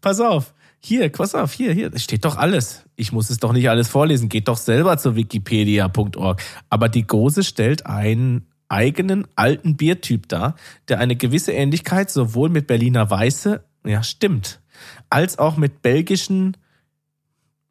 Pass 0.00 0.20
auf. 0.20 0.54
Hier, 0.78 1.10
pass 1.10 1.34
auf, 1.34 1.52
hier, 1.52 1.72
hier, 1.72 1.92
es 1.92 2.04
steht 2.04 2.24
doch 2.24 2.36
alles. 2.36 2.84
Ich 2.94 3.10
muss 3.10 3.30
es 3.30 3.38
doch 3.38 3.52
nicht 3.52 3.68
alles 3.68 3.88
vorlesen. 3.88 4.28
Geht 4.28 4.46
doch 4.46 4.56
selber 4.56 4.96
zu 4.96 5.16
wikipedia.org. 5.16 6.40
Aber 6.70 6.88
die 6.88 7.04
Gose 7.04 7.42
stellt 7.42 7.84
einen 7.84 8.46
eigenen 8.68 9.26
alten 9.34 9.76
Biertyp 9.76 10.28
dar, 10.28 10.54
der 10.86 11.00
eine 11.00 11.16
gewisse 11.16 11.50
Ähnlichkeit 11.50 12.12
sowohl 12.12 12.48
mit 12.48 12.68
Berliner 12.68 13.10
Weiße, 13.10 13.64
ja 13.84 14.04
stimmt, 14.04 14.60
als 15.10 15.40
auch 15.40 15.56
mit 15.56 15.82
belgischen 15.82 16.56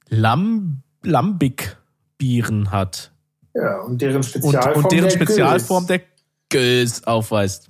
Lambic-Bieren 0.09 2.71
hat. 2.71 3.10
Ja, 3.53 3.81
und 3.81 4.01
deren 4.01 4.23
Spezialform, 4.23 4.75
und, 4.75 4.83
und 4.83 4.91
deren 4.91 5.03
der 5.03 5.11
Spezialform 5.11 5.87
der 5.87 6.01
Gös 6.49 7.03
aufweist. 7.05 7.69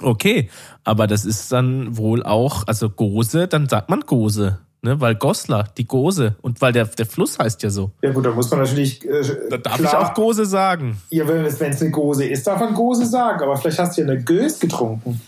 Okay, 0.00 0.50
aber 0.84 1.06
das 1.06 1.24
ist 1.24 1.52
dann 1.52 1.96
wohl 1.96 2.22
auch, 2.22 2.66
also 2.66 2.90
Gose, 2.90 3.46
dann 3.46 3.68
sagt 3.68 3.88
man 3.88 4.00
Gose, 4.00 4.58
ne? 4.80 5.00
Weil 5.00 5.14
Goslar, 5.14 5.68
die 5.76 5.86
Gose. 5.86 6.36
Und 6.42 6.60
weil 6.60 6.72
der, 6.72 6.86
der 6.86 7.06
Fluss 7.06 7.38
heißt 7.38 7.62
ja 7.62 7.70
so. 7.70 7.92
Ja 8.02 8.10
gut, 8.10 8.26
da 8.26 8.32
muss 8.32 8.50
man 8.50 8.60
natürlich. 8.60 9.04
Äh, 9.04 9.22
da 9.50 9.58
darf 9.58 9.76
klar, 9.76 9.92
ich 9.92 9.98
auch 9.98 10.14
Gose 10.14 10.44
sagen. 10.46 11.00
Ja, 11.10 11.28
wenn 11.28 11.44
es 11.44 11.60
eine 11.60 11.90
Gose 11.90 12.24
ist, 12.24 12.46
darf 12.46 12.60
man 12.60 12.74
Gose 12.74 13.06
sagen, 13.06 13.42
aber 13.42 13.56
vielleicht 13.56 13.78
hast 13.78 13.96
du 13.96 14.02
ja 14.02 14.08
eine 14.08 14.22
Gös 14.22 14.58
getrunken. 14.58 15.20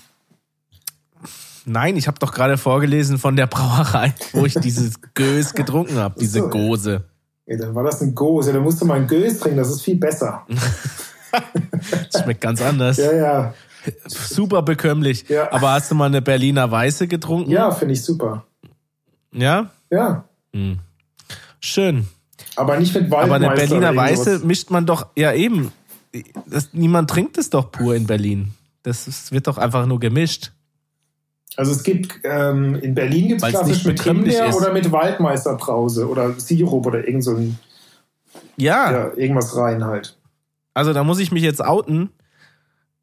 Nein, 1.67 1.97
ich 1.97 2.09
habe 2.09 2.19
doch 2.19 2.33
gerade 2.33 2.59
vorgelesen 2.59 3.17
von 3.17 3.37
der 3.37 3.47
Brauerei, 3.47 4.15
wo 4.33 4.45
ich 4.45 4.55
dieses 4.55 5.01
Gös 5.15 5.55
getrunken 5.55 5.97
habe, 5.97 6.19
diese 6.19 6.43
Gose. 6.49 7.05
Ja, 7.47 7.59
dann 7.59 7.75
war 7.75 7.85
das 7.85 8.01
ein 8.01 8.15
Gose. 8.15 8.51
Ja, 8.51 8.55
dann 8.55 8.63
musst 8.63 8.81
du 8.81 8.87
mal 8.87 8.99
ein 8.99 9.07
Gös 9.07 9.41
trinken, 9.41 9.59
das 9.59 9.71
ist 9.71 9.83
viel 9.83 9.97
besser. 9.97 10.47
das 12.13 12.23
schmeckt 12.23 12.41
ganz 12.41 12.63
anders. 12.63 12.97
Ja, 12.97 13.13
ja. 13.13 13.55
Super 14.07 14.63
bekömmlich. 14.63 15.29
Ja. 15.29 15.53
Aber 15.53 15.73
hast 15.73 15.91
du 15.91 15.95
mal 15.95 16.07
eine 16.07 16.23
Berliner 16.23 16.71
Weiße 16.71 17.07
getrunken? 17.07 17.51
Ja, 17.51 17.71
finde 17.71 17.95
ich 17.95 18.03
super. 18.03 18.47
Ja? 19.33 19.71
Ja. 19.91 20.25
Hm. 20.55 20.79
Schön. 21.61 22.07
Aber 22.57 22.79
nicht 22.79 22.95
mit 22.95 23.11
Waldmeister. 23.11 23.35
Aber 23.35 23.53
eine 23.53 23.55
Berliner 23.55 23.97
Weiße 23.97 24.41
mischt 24.41 24.71
man 24.71 24.87
doch, 24.87 25.09
ja 25.17 25.33
eben. 25.33 25.73
Das, 26.47 26.71
niemand 26.73 27.11
trinkt 27.11 27.37
es 27.37 27.51
doch 27.51 27.71
pur 27.73 27.95
in 27.95 28.07
Berlin. 28.07 28.55
Das, 28.83 29.07
das 29.07 29.33
wird 29.33 29.49
doch 29.49 29.59
einfach 29.59 29.87
nur 29.87 30.01
gemischt. 30.01 30.53
Also 31.57 31.73
es 31.73 31.83
gibt 31.83 32.21
ähm, 32.25 32.75
in 32.77 32.95
Berlin 32.95 33.29
gibt 33.29 33.43
es 33.43 33.49
klassisch 33.49 33.85
mit 33.85 34.03
Himbeer 34.03 34.47
ist. 34.47 34.57
oder 34.57 34.73
mit 34.73 34.91
Waldmeisterbrause 34.91 36.09
oder 36.09 36.33
Sirup 36.39 36.87
oder 36.87 37.07
irgend 37.07 37.25
so 37.25 37.37
ein 37.37 37.59
ja. 38.57 38.91
ja. 38.91 39.13
irgendwas 39.15 39.57
rein 39.57 39.85
halt. 39.85 40.17
Also 40.75 40.93
da 40.93 41.05
muss 41.05 41.21
ich 41.21 41.31
mich 41.31 41.43
jetzt 41.43 41.65
outen, 41.65 42.11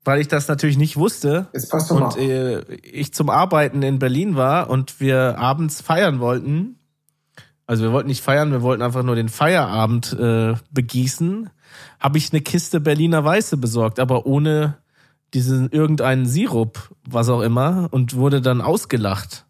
weil 0.03 0.19
ich 0.19 0.27
das 0.27 0.47
natürlich 0.47 0.77
nicht 0.77 0.97
wusste. 0.97 1.47
Jetzt 1.53 1.71
passt 1.71 1.91
doch 1.91 2.01
und 2.01 2.17
äh, 2.17 2.61
ich 2.75 3.13
zum 3.13 3.29
Arbeiten 3.29 3.81
in 3.83 3.99
Berlin 3.99 4.35
war 4.35 4.69
und 4.69 4.99
wir 4.99 5.37
abends 5.37 5.81
feiern 5.81 6.19
wollten. 6.19 6.77
Also 7.67 7.83
wir 7.83 7.93
wollten 7.93 8.09
nicht 8.09 8.21
feiern, 8.21 8.51
wir 8.51 8.61
wollten 8.61 8.81
einfach 8.81 9.03
nur 9.03 9.15
den 9.15 9.29
Feierabend 9.29 10.11
äh, 10.19 10.55
begießen. 10.71 11.49
Habe 12.01 12.17
ich 12.17 12.33
eine 12.33 12.41
Kiste 12.41 12.81
Berliner 12.81 13.23
Weiße 13.23 13.55
besorgt, 13.55 13.99
aber 13.99 14.25
ohne 14.25 14.80
diesen 15.33 15.69
irgendeinen 15.69 16.25
Sirup, 16.25 16.89
was 17.05 17.29
auch 17.29 17.41
immer, 17.41 17.87
und 17.91 18.15
wurde 18.15 18.41
dann 18.41 18.61
ausgelacht 18.61 19.45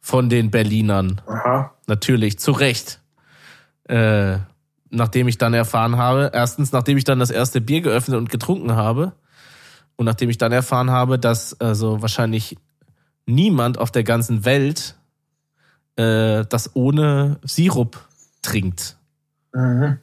von 0.00 0.28
den 0.28 0.50
Berlinern. 0.50 1.20
Aha. 1.26 1.74
Natürlich, 1.86 2.38
zu 2.38 2.52
Recht. 2.52 3.00
Äh, 3.84 4.38
nachdem 4.90 5.28
ich 5.28 5.38
dann 5.38 5.54
erfahren 5.54 5.96
habe, 5.96 6.30
erstens, 6.32 6.72
nachdem 6.72 6.96
ich 6.96 7.04
dann 7.04 7.18
das 7.18 7.30
erste 7.30 7.60
Bier 7.60 7.80
geöffnet 7.80 8.18
und 8.18 8.30
getrunken 8.30 8.76
habe, 8.76 9.12
und 9.96 10.06
nachdem 10.06 10.30
ich 10.30 10.38
dann 10.38 10.52
erfahren 10.52 10.90
habe, 10.90 11.18
dass 11.18 11.60
also 11.60 12.00
wahrscheinlich 12.00 12.56
niemand 13.26 13.76
auf 13.76 13.90
der 13.90 14.02
ganzen 14.02 14.46
Welt 14.46 14.96
äh, 15.96 16.46
das 16.48 16.74
ohne 16.74 17.38
Sirup 17.42 17.98
trinkt. 18.40 18.96
Mhm. 19.52 19.98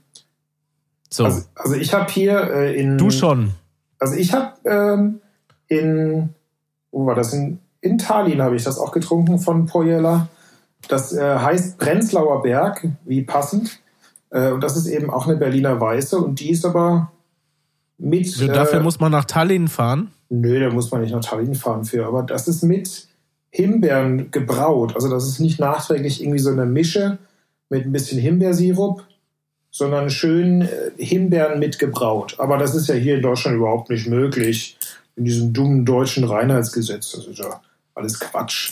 So. 1.09 1.25
Also, 1.25 1.47
also 1.55 1.75
ich 1.75 1.93
habe 1.95 2.11
hier 2.11 2.43
äh, 2.43 2.79
in. 2.79 2.99
Du 2.99 3.09
schon. 3.09 3.53
Also 3.99 4.15
ich 4.15 4.33
habe 4.33 4.53
ähm, 4.65 5.21
in, 5.67 6.29
wo 6.91 7.05
war 7.05 7.15
das? 7.15 7.33
In, 7.33 7.59
in 7.81 7.97
Tallinn 7.97 8.41
habe 8.41 8.55
ich 8.55 8.63
das 8.63 8.79
auch 8.79 8.91
getrunken 8.91 9.39
von 9.39 9.65
Pojela. 9.65 10.27
Das 10.87 11.13
äh, 11.13 11.39
heißt 11.39 11.77
Prenzlauer 11.77 12.43
Berg, 12.43 12.87
wie 13.05 13.23
passend. 13.23 13.79
Äh, 14.29 14.51
und 14.51 14.61
das 14.61 14.77
ist 14.77 14.87
eben 14.87 15.09
auch 15.09 15.27
eine 15.27 15.37
Berliner 15.37 15.79
Weiße 15.79 16.17
und 16.17 16.39
die 16.39 16.51
ist 16.51 16.65
aber 16.65 17.11
mit. 17.97 18.25
Also 18.25 18.47
dafür 18.47 18.79
äh, 18.79 18.83
muss 18.83 18.99
man 18.99 19.11
nach 19.11 19.25
Tallinn 19.25 19.67
fahren? 19.67 20.11
Nö, 20.29 20.59
da 20.59 20.73
muss 20.73 20.91
man 20.91 21.01
nicht 21.01 21.13
nach 21.13 21.23
Tallinn 21.23 21.55
fahren 21.55 21.85
für. 21.85 22.05
Aber 22.05 22.23
das 22.23 22.47
ist 22.47 22.63
mit 22.63 23.07
Himbeeren 23.49 24.31
gebraut. 24.31 24.95
Also 24.95 25.09
das 25.09 25.27
ist 25.27 25.39
nicht 25.39 25.59
nachträglich 25.59 26.21
irgendwie 26.21 26.39
so 26.39 26.51
eine 26.51 26.65
Mische 26.65 27.17
mit 27.69 27.85
ein 27.85 27.91
bisschen 27.91 28.19
Himbeersirup, 28.19 29.03
sondern 29.77 30.09
schön 30.09 30.61
äh, 30.63 30.91
Himbeeren 30.97 31.59
mitgebraut. 31.59 32.35
Aber 32.39 32.57
das 32.57 32.73
ist 32.73 32.87
ja 32.87 32.95
hier 32.95 33.15
in 33.15 33.21
Deutschland 33.21 33.57
überhaupt 33.57 33.89
nicht 33.91 34.07
möglich. 34.07 34.75
In 35.15 35.25
diesem 35.25 35.53
dummen 35.53 35.85
deutschen 35.85 36.23
Reinheitsgesetz. 36.23 37.11
Das 37.11 37.25
ist 37.25 37.39
ja 37.39 37.61
alles 37.93 38.19
Quatsch. 38.19 38.71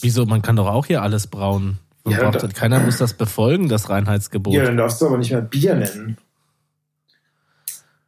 Wieso? 0.00 0.24
Man 0.24 0.42
kann 0.42 0.56
doch 0.56 0.66
auch 0.66 0.86
hier 0.86 1.02
alles 1.02 1.26
brauen. 1.26 1.78
Ja, 2.06 2.30
da, 2.30 2.46
keiner 2.48 2.80
muss 2.80 2.98
das 2.98 3.14
befolgen, 3.14 3.68
das 3.68 3.90
Reinheitsgebot. 3.90 4.54
Ja, 4.54 4.64
dann 4.64 4.76
darfst 4.76 5.00
du 5.00 5.06
aber 5.06 5.18
nicht 5.18 5.32
mehr 5.32 5.40
Bier 5.40 5.74
nennen. 5.74 6.16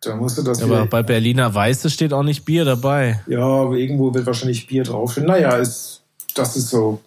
Da 0.01 0.17
musst 0.17 0.39
du 0.39 0.43
das. 0.43 0.61
Ja, 0.61 0.67
aber 0.67 0.87
bei 0.87 1.03
Berliner 1.03 1.53
Weiße 1.53 1.91
steht 1.91 2.13
auch 2.13 2.23
nicht 2.23 2.45
Bier 2.45 2.65
dabei. 2.65 3.21
Ja, 3.27 3.41
aber 3.41 3.75
irgendwo 3.75 4.15
wird 4.15 4.27
wahrscheinlich 4.27 4.67
Bier 4.67 4.85
draufstehen. 4.85 5.27
Naja, 5.27 5.57
ist, 5.57 6.03
das 6.35 6.57
ist 6.57 6.69
so 6.71 7.03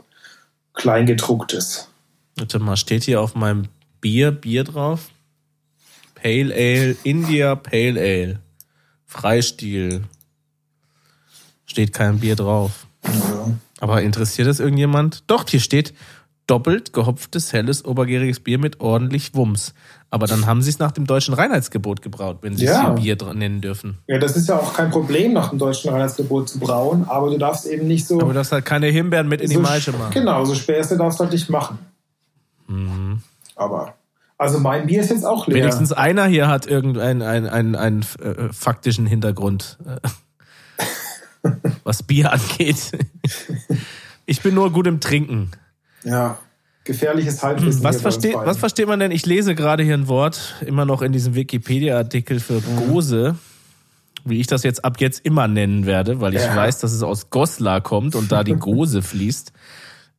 Kleingedrucktes. 0.74 1.88
Warte 2.36 2.59
mal, 2.59 2.76
steht 2.76 3.03
hier 3.03 3.22
auf 3.22 3.36
meinem 3.36 3.68
Bier, 4.02 4.32
Bier 4.32 4.64
drauf. 4.64 5.10
Pale 6.16 6.54
Ale, 6.54 6.95
India 7.04 7.56
Pale 7.56 7.99
Ale. 7.99 8.39
Freistil. 9.06 10.04
Steht 11.66 11.93
kein 11.93 12.20
Bier 12.20 12.36
drauf. 12.36 12.86
Ja. 13.06 13.12
Aber 13.80 14.02
interessiert 14.02 14.47
das 14.47 14.60
irgendjemand? 14.60 15.24
Doch, 15.28 15.47
hier 15.47 15.60
steht 15.60 15.93
doppelt 16.47 16.91
gehopftes, 16.91 17.54
helles, 17.54 17.86
obergäriges 17.86 18.41
Bier 18.41 18.58
mit 18.58 18.82
ordentlich 18.82 19.34
Wumms. 19.36 19.74
Aber 20.10 20.28
dann 20.28 20.45
haben 20.45 20.62
sie 20.62 20.70
es 20.70 20.80
nach 20.80 20.91
dem 20.91 21.08
deutschen 21.08 21.34
Reinheitsgebot 21.34 22.02
gebraut, 22.02 22.39
wenn 22.41 22.58
sie 22.58 22.66
ja. 22.66 22.93
es 22.93 23.02
hier 23.02 23.16
Bier 23.16 23.34
nennen 23.34 23.62
dürfen. 23.62 23.99
Ja, 24.08 24.18
das 24.18 24.36
ist 24.36 24.49
ja 24.49 24.58
auch 24.58 24.74
kein 24.74 24.91
Problem, 24.91 25.32
nach 25.32 25.49
dem 25.49 25.60
deutschen 25.60 25.91
Reinheitsgebot 25.91 26.49
zu 26.49 26.60
brauen, 26.60 27.06
aber 27.08 27.30
du 27.30 27.38
darfst 27.38 27.66
eben 27.66 27.88
nicht 27.88 28.06
so. 28.06 28.16
Aber 28.16 28.28
du 28.28 28.34
darfst 28.34 28.52
halt 28.52 28.66
keine 28.66 28.88
Himbeeren 28.88 29.30
mit 29.30 29.39
in 29.39 29.47
so 29.47 29.54
die 29.54 29.60
Maische 29.62 29.93
machen. 29.93 30.12
Genau, 30.14 30.43
so 30.43 30.54
Späße 30.54 30.97
darfst 30.97 31.20
du 31.20 31.24
halt 31.24 31.34
nicht 31.34 31.49
machen. 31.49 31.80
Mhm. 32.68 33.22
Aber, 33.56 33.95
also 34.38 34.60
mein 34.60 34.88
Bier 34.88 35.02
ist 35.02 35.12
jetzt 35.12 35.26
auch 35.26 35.47
leer. 35.47 35.58
Wenigstens 35.58 35.91
einer 35.91 36.26
hier 36.26 36.47
hat 36.47 36.66
irgendeinen 36.66 37.22
einen, 37.22 37.47
einen, 37.47 37.76
einen, 37.76 38.06
äh, 38.22 38.52
faktischen 38.52 39.06
Hintergrund, 39.06 39.78
äh, 39.86 41.49
was 41.84 42.04
Bier 42.04 42.32
angeht. 42.32 42.91
ich 44.26 44.41
bin 44.41 44.56
nur 44.56 44.72
gut 44.72 44.88
im 44.88 44.99
Trinken. 44.99 45.52
Ja, 46.04 46.39
gefährliches 46.84 47.43
Halbwissen. 47.43 47.84
Was, 47.84 48.02
versteht, 48.02 48.36
was 48.36 48.58
versteht 48.58 48.88
man 48.88 48.99
denn? 48.99 49.12
Ich 49.12 49.26
lese 49.26 49.56
gerade 49.56 49.84
hier 49.84 49.93
ein 49.93 50.08
Wort, 50.08 50.56
immer 50.66 50.86
noch 50.86 51.02
in 51.02 51.12
diesem 51.12 51.36
Wikipedia-Artikel 51.36 52.39
für. 52.39 52.62
Gose, 52.62 53.36
wie 54.26 54.39
ich 54.39 54.47
das 54.47 54.64
jetzt 54.64 54.84
ab 54.84 54.99
jetzt 54.99 55.26
immer 55.26 55.47
nennen 55.47 55.86
werde, 55.86 56.20
weil 56.20 56.34
ich 56.34 56.41
ja. 56.41 56.56
weiß, 56.56 56.80
dass 56.80 56.91
es 56.91 57.04
aus 57.04 57.30
Goslar 57.30 57.82
kommt 57.82 58.16
und 58.16 58.32
da 58.32 58.43
die 58.43 58.56
Gose 58.56 59.02
fließt. 59.02 59.54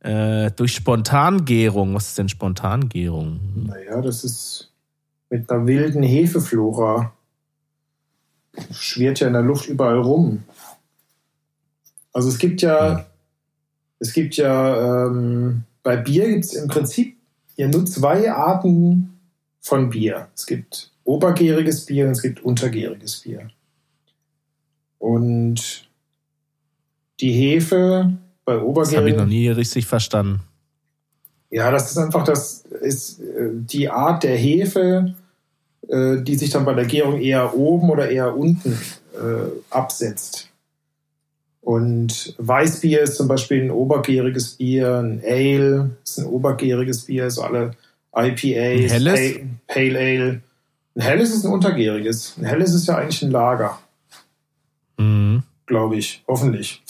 Äh, 0.03 0.51
durch 0.51 0.75
Spontangärung. 0.75 1.95
Was 1.95 2.09
ist 2.09 2.17
denn 2.17 2.27
Spontangärung? 2.27 3.39
Naja, 3.67 4.01
das 4.01 4.25
ist 4.25 4.69
mit 5.29 5.49
einer 5.49 5.65
wilden 5.65 6.03
Hefeflora. 6.03 7.13
Schwirrt 8.71 9.21
ja 9.21 9.27
in 9.27 9.33
der 9.33 9.41
Luft 9.41 9.67
überall 9.67 9.99
rum. 9.99 10.43
Also 12.11 12.27
es 12.27 12.37
gibt 12.37 12.61
ja, 12.61 12.89
ja. 12.89 13.05
es 13.99 14.11
gibt 14.11 14.35
ja, 14.35 15.05
ähm, 15.07 15.63
bei 15.83 15.95
Bier 15.95 16.27
gibt 16.27 16.45
es 16.45 16.53
im 16.53 16.67
Prinzip 16.67 17.17
ja 17.55 17.69
nur 17.69 17.85
zwei 17.85 18.29
Arten 18.29 19.19
von 19.61 19.89
Bier. 19.89 20.27
Es 20.35 20.45
gibt 20.45 20.91
obergäriges 21.05 21.85
Bier 21.85 22.07
und 22.07 22.11
es 22.11 22.21
gibt 22.21 22.43
untergäriges 22.43 23.21
Bier. 23.21 23.49
Und 24.99 25.89
die 27.21 27.31
Hefe 27.31 28.17
bei 28.45 28.59
Obergärigen. 28.59 28.91
Das 28.91 28.97
habe 28.97 29.09
ich 29.09 29.15
noch 29.17 29.25
nie 29.25 29.49
richtig 29.49 29.85
verstanden. 29.85 30.41
Ja, 31.49 31.69
das 31.69 31.91
ist 31.91 31.97
einfach 31.97 32.23
das 32.23 32.63
ist 32.81 33.19
äh, 33.19 33.49
die 33.51 33.89
Art 33.89 34.23
der 34.23 34.35
Hefe, 34.35 35.13
äh, 35.87 36.21
die 36.21 36.35
sich 36.35 36.49
dann 36.49 36.65
bei 36.65 36.73
der 36.73 36.85
Gärung 36.85 37.19
eher 37.19 37.55
oben 37.55 37.89
oder 37.89 38.09
eher 38.09 38.35
unten 38.35 38.73
äh, 39.13 39.51
absetzt. 39.69 40.49
Und 41.61 42.35
Weißbier 42.39 43.01
ist 43.01 43.15
zum 43.15 43.27
Beispiel 43.27 43.61
ein 43.61 43.71
obergäriges 43.71 44.55
Bier, 44.55 44.97
ein 44.97 45.21
Ale 45.25 45.91
ist 46.03 46.19
ein 46.19 46.25
obergäriges 46.25 47.05
Bier, 47.05 47.31
so 47.31 47.43
alle 47.43 47.75
IPAs, 48.15 48.91
ein 48.91 49.05
helles? 49.05 49.39
Pale 49.67 49.99
Ale. 49.99 50.41
Ein 50.95 51.01
helles 51.01 51.33
ist 51.33 51.45
ein 51.45 51.51
untergäriges. 51.51 52.35
Ein 52.37 52.45
helles 52.45 52.73
ist 52.73 52.87
ja 52.87 52.97
eigentlich 52.97 53.21
ein 53.21 53.31
Lager. 53.31 53.79
Mhm. 54.97 55.43
Glaube 55.65 55.95
ich, 55.95 56.23
hoffentlich. 56.27 56.83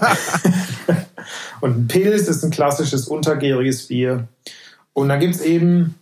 und 1.60 1.76
ein 1.76 1.88
Pilz 1.88 2.28
ist 2.28 2.44
ein 2.44 2.50
klassisches 2.50 3.08
untergäriges 3.08 3.88
Bier. 3.88 4.28
Und 4.92 5.08
dann 5.08 5.20
gibt 5.20 5.36
es 5.36 5.40
eben 5.40 5.94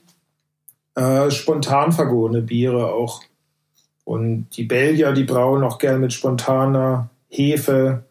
äh, 0.95 1.31
spontan 1.31 1.93
vergorene 1.93 2.43
Biere 2.43 2.93
auch. 2.93 3.23
Und 4.05 4.49
die 4.57 4.65
Belgier, 4.65 5.13
die 5.13 5.25
brauen 5.25 5.63
auch 5.63 5.79
gerne 5.79 5.99
mit 5.99 6.13
spontaner 6.13 7.11
Hefe. 7.29 8.05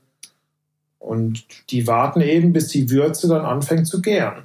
Und 0.99 1.45
die 1.71 1.87
warten 1.87 2.21
eben, 2.21 2.53
bis 2.53 2.67
die 2.67 2.89
Würze 2.89 3.27
dann 3.27 3.45
anfängt 3.45 3.87
zu 3.87 4.01
gären. 4.01 4.43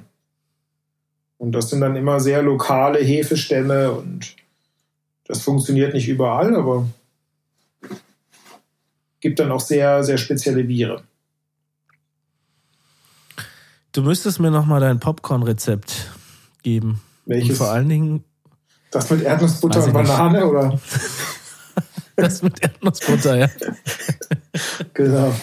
Und 1.37 1.51
das 1.51 1.69
sind 1.69 1.81
dann 1.81 1.95
immer 1.95 2.19
sehr 2.19 2.41
lokale 2.41 2.99
Hefestämme 2.99 3.91
und 3.91 4.35
das 5.25 5.41
funktioniert 5.41 5.93
nicht 5.93 6.07
überall, 6.07 6.55
aber 6.55 6.87
gibt 9.19 9.39
dann 9.39 9.51
auch 9.51 9.59
sehr, 9.59 10.03
sehr 10.03 10.17
spezielle 10.17 10.63
Biere. 10.63 11.03
Du 13.93 14.01
müsstest 14.01 14.39
mir 14.39 14.51
noch 14.51 14.65
mal 14.65 14.79
dein 14.79 14.99
Popcorn-Rezept 14.99 16.11
geben. 16.63 16.99
Welches? 17.25 17.51
Und 17.51 17.55
vor 17.57 17.69
allen 17.71 17.89
Dingen 17.89 18.23
Das 18.91 19.09
mit 19.09 19.21
Erdnussbutter 19.21 19.79
Weiß 19.79 19.85
und 19.87 19.91
ich 19.95 19.97
nicht. 20.01 20.07
Banane, 20.17 20.45
oder? 20.47 20.79
das 22.15 22.41
mit 22.41 22.61
Erdnussbutter, 22.61 23.37
ja. 23.37 23.47
Genau. 24.93 25.33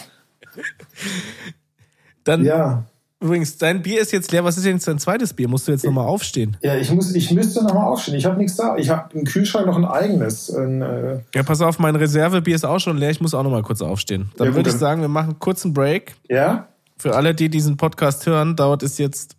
Dann 2.23 2.43
Ja. 2.45 2.83
übrigens, 3.21 3.57
dein 3.57 3.81
Bier 3.81 4.01
ist 4.01 4.11
jetzt 4.11 4.31
leer. 4.31 4.43
Was 4.43 4.57
ist 4.57 4.65
denn 4.65 4.73
jetzt 4.75 4.87
dein 4.87 4.99
zweites 4.99 5.33
Bier? 5.33 5.47
Musst 5.47 5.67
du 5.67 5.71
jetzt 5.71 5.85
noch 5.85 5.91
mal 5.93 6.03
aufstehen? 6.05 6.57
Ja, 6.61 6.75
ich, 6.75 6.91
muss, 6.91 7.15
ich 7.15 7.31
müsste 7.31 7.63
nochmal 7.63 7.85
aufstehen. 7.85 8.15
Ich 8.15 8.25
habe 8.25 8.37
nichts 8.37 8.57
da. 8.57 8.75
Ich 8.77 8.89
habe 8.89 9.17
im 9.17 9.23
Kühlschrank 9.25 9.65
noch 9.65 9.77
ein 9.77 9.85
eigenes. 9.85 10.49
Ein, 10.53 10.81
äh, 10.81 11.19
Ja, 11.33 11.43
pass 11.43 11.61
auf, 11.61 11.79
mein 11.79 11.95
Reservebier 11.95 12.55
ist 12.55 12.65
auch 12.65 12.79
schon 12.79 12.97
leer. 12.97 13.09
Ich 13.11 13.21
muss 13.21 13.33
auch 13.33 13.43
noch 13.43 13.51
mal 13.51 13.63
kurz 13.63 13.81
aufstehen. 13.81 14.29
Dann 14.37 14.47
Ja, 14.49 14.55
würde 14.55 14.69
ich 14.69 14.75
sagen, 14.75 15.01
wir 15.01 15.07
machen 15.07 15.29
einen 15.31 15.39
kurzen 15.39 15.73
Break. 15.73 16.15
ja? 16.29 16.67
Für 17.01 17.15
alle, 17.15 17.33
die 17.33 17.49
diesen 17.49 17.77
Podcast 17.77 18.27
hören, 18.27 18.55
dauert 18.55 18.83
es 18.83 18.99
jetzt 18.99 19.35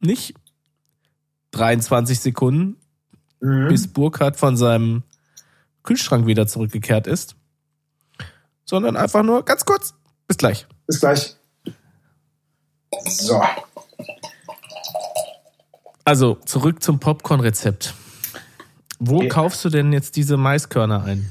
nicht 0.00 0.32
23 1.50 2.18
Sekunden, 2.18 2.78
Mhm. 3.38 3.68
bis 3.68 3.86
Burkhardt 3.92 4.38
von 4.38 4.56
seinem 4.56 5.02
Kühlschrank 5.82 6.24
wieder 6.24 6.46
zurückgekehrt 6.46 7.06
ist, 7.06 7.36
sondern 8.64 8.96
einfach 8.96 9.22
nur 9.22 9.44
ganz 9.44 9.66
kurz. 9.66 9.92
Bis 10.26 10.38
gleich. 10.38 10.66
Bis 10.86 11.00
gleich. 11.00 11.36
So. 13.04 13.42
Also 16.06 16.36
zurück 16.46 16.82
zum 16.82 16.98
Popcorn-Rezept. 16.98 17.92
Wo 18.98 19.20
Ja. 19.20 19.28
kaufst 19.28 19.62
du 19.66 19.68
denn 19.68 19.92
jetzt 19.92 20.16
diese 20.16 20.38
Maiskörner 20.38 21.04
ein? 21.04 21.30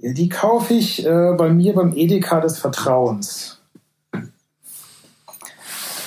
Die 0.00 0.28
kaufe 0.28 0.74
ich 0.74 1.06
äh, 1.06 1.34
bei 1.38 1.50
mir 1.50 1.74
beim 1.74 1.94
Edeka 1.96 2.40
des 2.40 2.58
Vertrauens. 2.58 3.60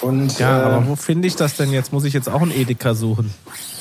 Und 0.08 0.40
Ja, 0.40 0.60
äh, 0.62 0.64
aber 0.66 0.88
wo 0.88 0.96
finde 0.96 1.28
ich 1.28 1.36
das 1.36 1.56
denn 1.58 1.72
jetzt? 1.72 1.92
Muss 1.94 2.06
ich 2.06 2.14
jetzt 2.14 2.30
auch 2.30 2.42
ein 2.42 2.52
Edeka 2.52 2.94
suchen? 2.94 3.34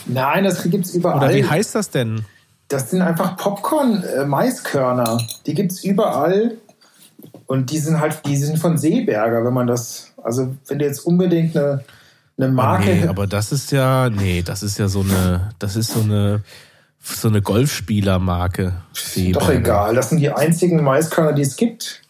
nein, 0.06 0.44
das 0.44 0.62
gibt's 0.64 0.94
überall. 0.94 1.18
Oder 1.18 1.34
wie 1.34 1.44
heißt 1.44 1.74
das 1.74 1.90
denn? 1.90 2.24
Das 2.68 2.90
sind 2.90 3.02
einfach 3.02 3.36
Popcorn-Maiskörner. 3.36 5.18
die 5.46 5.54
gibt's 5.54 5.84
überall. 5.84 6.56
Und 7.46 7.70
die 7.70 7.78
sind 7.78 8.00
halt, 8.00 8.26
die 8.26 8.36
sind 8.36 8.58
von 8.58 8.76
Seeberger, 8.76 9.44
wenn 9.44 9.52
man 9.54 9.66
das, 9.68 10.12
also 10.22 10.54
wenn 10.66 10.78
du 10.80 10.84
jetzt 10.84 11.00
unbedingt 11.06 11.56
eine, 11.56 11.84
eine 12.38 12.48
Ah, 12.48 12.50
Marke. 12.50 12.84
nee, 12.94 13.06
aber 13.06 13.26
das 13.28 13.52
ist 13.52 13.70
ja, 13.70 14.10
nee, 14.10 14.42
das 14.42 14.62
ist 14.64 14.78
ja 14.78 14.88
so 14.88 15.02
eine, 15.02 15.50
das 15.60 15.76
ist 15.76 15.92
so 15.92 16.00
eine, 16.00 16.42
so 17.00 17.28
eine 17.28 17.40
Golfspielermarke. 17.42 18.72
doch 18.92 18.96
Seeberger. 19.00 19.52
egal, 19.54 19.94
das 19.94 20.08
sind 20.08 20.18
die 20.18 20.30
einzigen 20.30 20.82
Maiskörner, 20.82 21.32
die 21.34 21.42
es 21.42 21.54
gibt. 21.56 22.02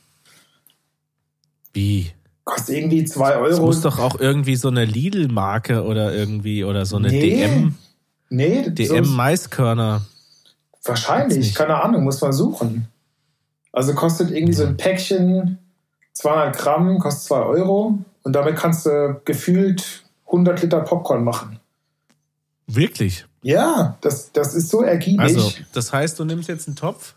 Wie? 1.75 2.13
Kostet 2.47 2.77
irgendwie 2.77 3.05
2 3.05 3.31
Es 3.31 3.37
Euro. 3.59 3.67
muss 3.67 3.81
doch 3.81 3.99
auch 3.99 4.21
irgendwie 4.21 4.55
so 4.55 4.69
eine 4.69 4.85
Lidl-Marke 4.85 5.83
oder 5.83 6.15
irgendwie, 6.15 6.63
oder 6.63 6.87
so 6.87 6.97
eine 6.97 7.09
Nee, 7.09 7.21
DM, 7.21 7.75
nee, 8.31 8.71
DM 8.71 9.05
so, 9.05 9.11
Maiskörner. 9.11 10.03
Gibt's 10.73 10.89
wahrscheinlich, 10.89 11.55
keine 11.57 11.83
Ahnung, 11.83 12.05
muss 12.05 12.21
man 12.21 12.33
suchen. 12.33 12.87
Also 13.73 13.95
kostet 13.95 14.31
irgendwie 14.31 14.53
so 14.53 14.65
ein 14.65 14.77
Päckchen 14.77 15.59
200 16.13 16.57
Gramm, 16.57 16.99
kostet 17.01 17.25
2 17.25 17.37
Euro. 17.41 17.99
Und 18.23 18.33
damit 18.33 18.55
kannst 18.55 18.87
du 18.87 19.21
gefühlt 19.25 20.05
100 20.27 20.63
Liter 20.63 20.81
Popcorn 20.83 21.25
machen. 21.25 21.59
Wirklich? 22.69 23.27
Ja, 23.43 23.99
das, 24.03 24.31
das 24.31 24.55
ist 24.55 24.69
so 24.71 24.83
ergiebig. 24.83 25.19
Also, 25.21 25.53
das 25.73 25.93
heißt, 25.93 26.17
du 26.21 26.25
nimmst 26.25 26.49
jetzt 26.49 26.69
einen 26.69 26.77
Topf 26.77 27.17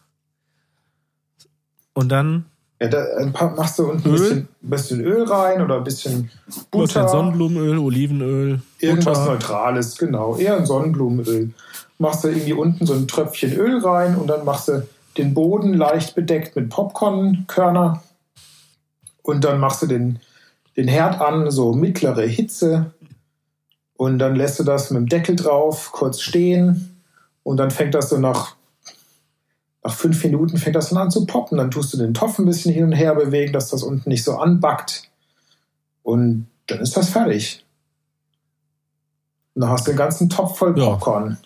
und 1.94 2.10
dann 2.10 2.46
Ja, 2.82 2.88
da 2.88 3.06
ein 3.18 3.34
paar, 3.34 3.54
machst 3.56 3.78
du 3.78 3.90
unten 3.90 4.08
ein 4.08 4.16
Öl? 4.16 4.20
bisschen, 4.20 4.38
ein 4.38 4.70
bisschen 4.70 5.02
Öl 5.02 5.24
rein 5.24 5.62
oder 5.62 5.78
ein 5.78 5.84
bisschen 5.84 6.32
was 6.46 6.56
denn 6.56 6.66
Butter. 6.72 7.08
Sonnenblumenöl, 7.10 7.78
Olivenöl, 7.78 8.62
Irgendwas 8.80 9.20
Butter. 9.20 9.32
Neutrales, 9.34 9.98
genau. 9.98 10.38
Eher 10.38 10.58
ein 10.58 10.66
Sonnenblumenöl. 10.66 11.52
Machst 11.98 12.24
du 12.24 12.30
irgendwie 12.30 12.54
unten 12.54 12.86
so 12.86 12.94
ein 12.94 13.08
Tröpfchen 13.08 13.54
Öl 13.54 13.80
rein 13.80 14.16
und 14.16 14.28
dann 14.28 14.46
machst 14.46 14.70
du 14.70 14.88
den 15.18 15.34
Boden 15.34 15.74
leicht 15.74 16.16
bedeckt 16.16 16.56
mit 16.56 16.70
Popcornkörner. 16.70 18.02
Und 19.24 19.44
dann 19.44 19.60
machst 19.60 19.82
du 19.82 19.86
den, 19.88 20.20
den 20.78 20.88
Herd 20.88 21.20
an, 21.20 21.52
so 21.52 21.74
mittlere 21.74 22.26
Hitze. 22.26 22.94
Und 23.98 24.20
dann 24.20 24.36
lässt 24.36 24.58
du 24.60 24.64
das 24.64 24.90
mit 24.92 25.02
dem 25.02 25.10
Deckel 25.10 25.36
drauf 25.36 25.92
kurz 25.92 26.22
stehen. 26.22 27.02
Und 27.44 27.58
dann 27.58 27.72
fängt 27.72 27.94
das 27.96 28.10
so 28.10 28.18
nach, 28.18 28.56
nach 29.84 29.94
fünf 29.94 30.24
Minuten 30.24 30.58
fängt 30.58 30.76
das 30.76 30.90
dann 30.90 30.98
an 30.98 31.12
zu 31.12 31.26
poppen. 31.26 31.58
Dann 31.58 31.72
tust 31.72 31.94
du 31.94 31.98
den 31.98 32.14
Topf 32.14 32.38
ein 32.40 32.46
bisschen 32.46 32.74
hin 32.74 32.84
und 32.86 32.92
her 32.92 33.16
bewegen, 33.16 33.54
dass 33.54 33.70
das 33.70 33.84
unten 33.84 34.10
nicht 34.10 34.24
so 34.24 34.36
anbackt. 34.38 35.04
Und 36.04 36.48
dann 36.68 36.80
ist 36.80 36.98
das 36.98 37.10
fertig. 37.10 37.66
Und 39.56 39.62
dann 39.62 39.72
hast 39.72 39.88
du 39.88 39.92
den 39.92 39.98
ganzen 39.98 40.30
Topf 40.30 40.58
voll 40.58 40.78
Ja. 40.78 40.86
Popcorn. 40.92 41.38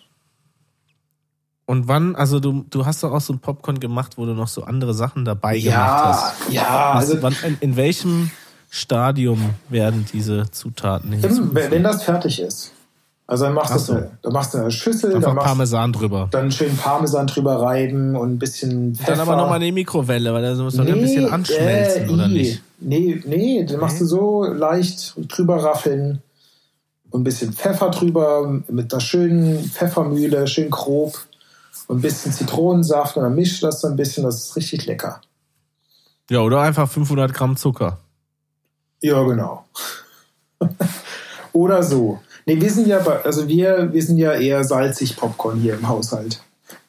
Und 1.66 1.88
wann, 1.88 2.14
also 2.14 2.40
du, 2.40 2.64
du 2.68 2.84
hast 2.84 3.02
doch 3.02 3.12
auch 3.12 3.20
so 3.22 3.32
ein 3.32 3.38
Popcorn 3.38 3.80
gemacht, 3.80 4.18
wo 4.18 4.26
du 4.26 4.34
noch 4.34 4.48
so 4.48 4.64
andere 4.64 4.92
Sachen 4.92 5.24
dabei 5.24 5.58
gemacht 5.58 5.64
Ja, 5.64 6.12
hast. 6.12 6.52
ja, 6.52 6.92
Also, 6.92 7.12
also 7.14 7.22
wann, 7.22 7.36
in, 7.42 7.56
in 7.60 7.76
welchem 7.76 8.30
Stadium 8.68 9.50
werden 9.70 10.04
diese 10.12 10.50
Zutaten 10.50 11.12
wenn 11.22 11.70
wenn 11.70 11.82
das 11.82 12.02
fertig 12.02 12.40
ist. 12.40 12.72
Also 13.26 13.44
dann 13.44 13.54
machst, 13.54 13.72
Ach 13.72 13.76
du, 13.76 13.82
so. 13.82 13.92
eine, 13.94 14.10
dann 14.20 14.32
machst 14.34 14.52
du 14.52 14.58
eine 14.58 14.70
Schüssel, 14.70 15.14
Einfach 15.14 15.28
dann 15.28 15.36
machst 15.36 15.46
Parmesan 15.48 15.92
drüber. 15.92 16.28
dann 16.30 16.52
schön 16.52 16.76
Parmesan 16.76 17.26
drüber 17.26 17.62
reiben 17.62 18.16
und 18.16 18.34
ein 18.34 18.38
bisschen 18.38 18.94
Pfeffer. 18.94 19.12
Dann 19.12 19.20
aber 19.20 19.36
nochmal 19.36 19.56
eine 19.56 19.72
Mikrowelle, 19.72 20.34
weil 20.34 20.42
da 20.42 20.62
muss 20.62 20.74
man 20.74 20.86
ja 20.88 20.94
ein 20.94 21.00
bisschen 21.00 21.32
anschmelzen, 21.32 22.08
äh, 22.08 22.12
oder 22.12 22.28
nicht? 22.28 22.62
Nee, 22.80 23.22
nee, 23.24 23.64
dann 23.64 23.80
machst 23.80 24.00
du 24.00 24.04
so 24.04 24.44
leicht 24.44 25.14
drüber 25.28 25.64
raffeln 25.64 26.20
und 27.10 27.22
ein 27.22 27.24
bisschen 27.24 27.54
Pfeffer 27.54 27.90
drüber 27.90 28.60
mit 28.68 28.92
einer 28.92 29.00
schönen 29.00 29.64
Pfeffermühle, 29.70 30.46
schön 30.46 30.68
grob 30.68 31.18
und 31.86 31.98
ein 31.98 32.02
bisschen 32.02 32.30
Zitronensaft 32.32 33.16
und 33.16 33.22
dann 33.22 33.34
mischst 33.34 33.62
du 33.62 33.66
das 33.66 33.80
so 33.80 33.88
ein 33.88 33.96
bisschen, 33.96 34.24
das 34.24 34.36
ist 34.36 34.56
richtig 34.56 34.84
lecker. 34.84 35.22
Ja, 36.28 36.40
oder 36.40 36.60
einfach 36.60 36.90
500 36.90 37.32
Gramm 37.32 37.56
Zucker. 37.56 37.98
Ja, 39.00 39.22
genau. 39.22 39.64
Oder 41.52 41.82
so. 41.82 42.20
Nee, 42.46 42.60
wir 42.60 42.70
sind 42.70 42.86
ja, 42.86 42.98
also 42.98 43.48
wir, 43.48 43.92
wir 43.92 44.02
sind 44.02 44.18
ja 44.18 44.32
eher 44.32 44.64
salzig 44.64 45.16
Popcorn 45.16 45.58
hier 45.58 45.74
im 45.74 45.88
Haushalt. 45.88 46.42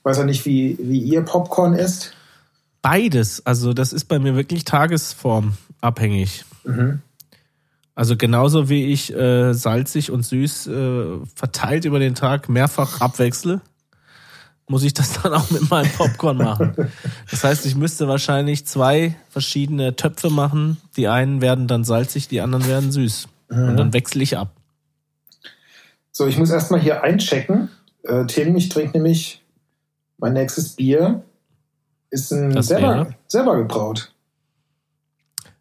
Weiß 0.04 0.18
ja 0.18 0.24
nicht, 0.24 0.46
wie, 0.46 0.78
wie 0.82 1.00
ihr 1.00 1.22
Popcorn 1.22 1.74
isst. 1.74 2.14
Beides, 2.82 3.46
also 3.46 3.74
das 3.74 3.94
ist 3.94 4.06
bei 4.06 4.20
mir 4.20 4.36
wirklich 4.36 4.66
tagesformabhängig. 4.66 6.46
Mhm. 6.66 7.00
Also 7.96 8.18
genauso 8.18 8.70
wie 8.70 8.92
ich 8.92 9.14
äh, 9.16 9.54
salzig 9.54 10.12
und 10.12 10.26
süß 10.26 10.68
äh, 10.68 11.06
verteilt 11.34 11.86
über 11.86 11.98
den 11.98 12.14
Tag 12.14 12.50
mehrfach 12.50 13.00
abwechsle, 13.00 13.62
muss 14.68 14.84
ich 14.84 14.94
das 14.94 15.14
dann 15.24 15.34
auch 15.34 15.50
mit 15.50 15.70
meinem 15.70 15.90
Popcorn 15.92 16.38
machen. 16.38 16.76
Das 17.32 17.46
heißt, 17.46 17.66
ich 17.66 17.76
müsste 17.76 18.10
wahrscheinlich 18.10 18.68
zwei 18.68 19.16
verschiedene 19.30 19.96
Töpfe 19.96 20.30
machen. 20.30 20.78
Die 20.98 21.08
einen 21.08 21.42
werden 21.42 21.68
dann 21.68 21.86
salzig, 21.86 22.28
die 22.28 22.42
anderen 22.42 22.68
werden 22.68 22.92
süß. 22.92 23.30
Und 23.48 23.78
dann 23.78 23.94
wechsle 23.94 24.24
ich 24.24 24.38
ab. 24.38 24.55
So, 26.18 26.26
ich 26.28 26.38
muss 26.38 26.50
erstmal 26.50 26.80
hier 26.80 27.04
einchecken. 27.04 27.68
Äh, 28.04 28.26
Tim, 28.28 28.56
ich 28.56 28.70
trinke 28.70 28.94
nämlich 28.98 29.44
mein 30.18 30.32
nächstes 30.32 30.70
Bier. 30.70 31.24
Ist 32.10 32.32
ein 32.32 32.62
selber, 32.64 33.08
selber 33.28 33.58
gebraut. 33.58 34.14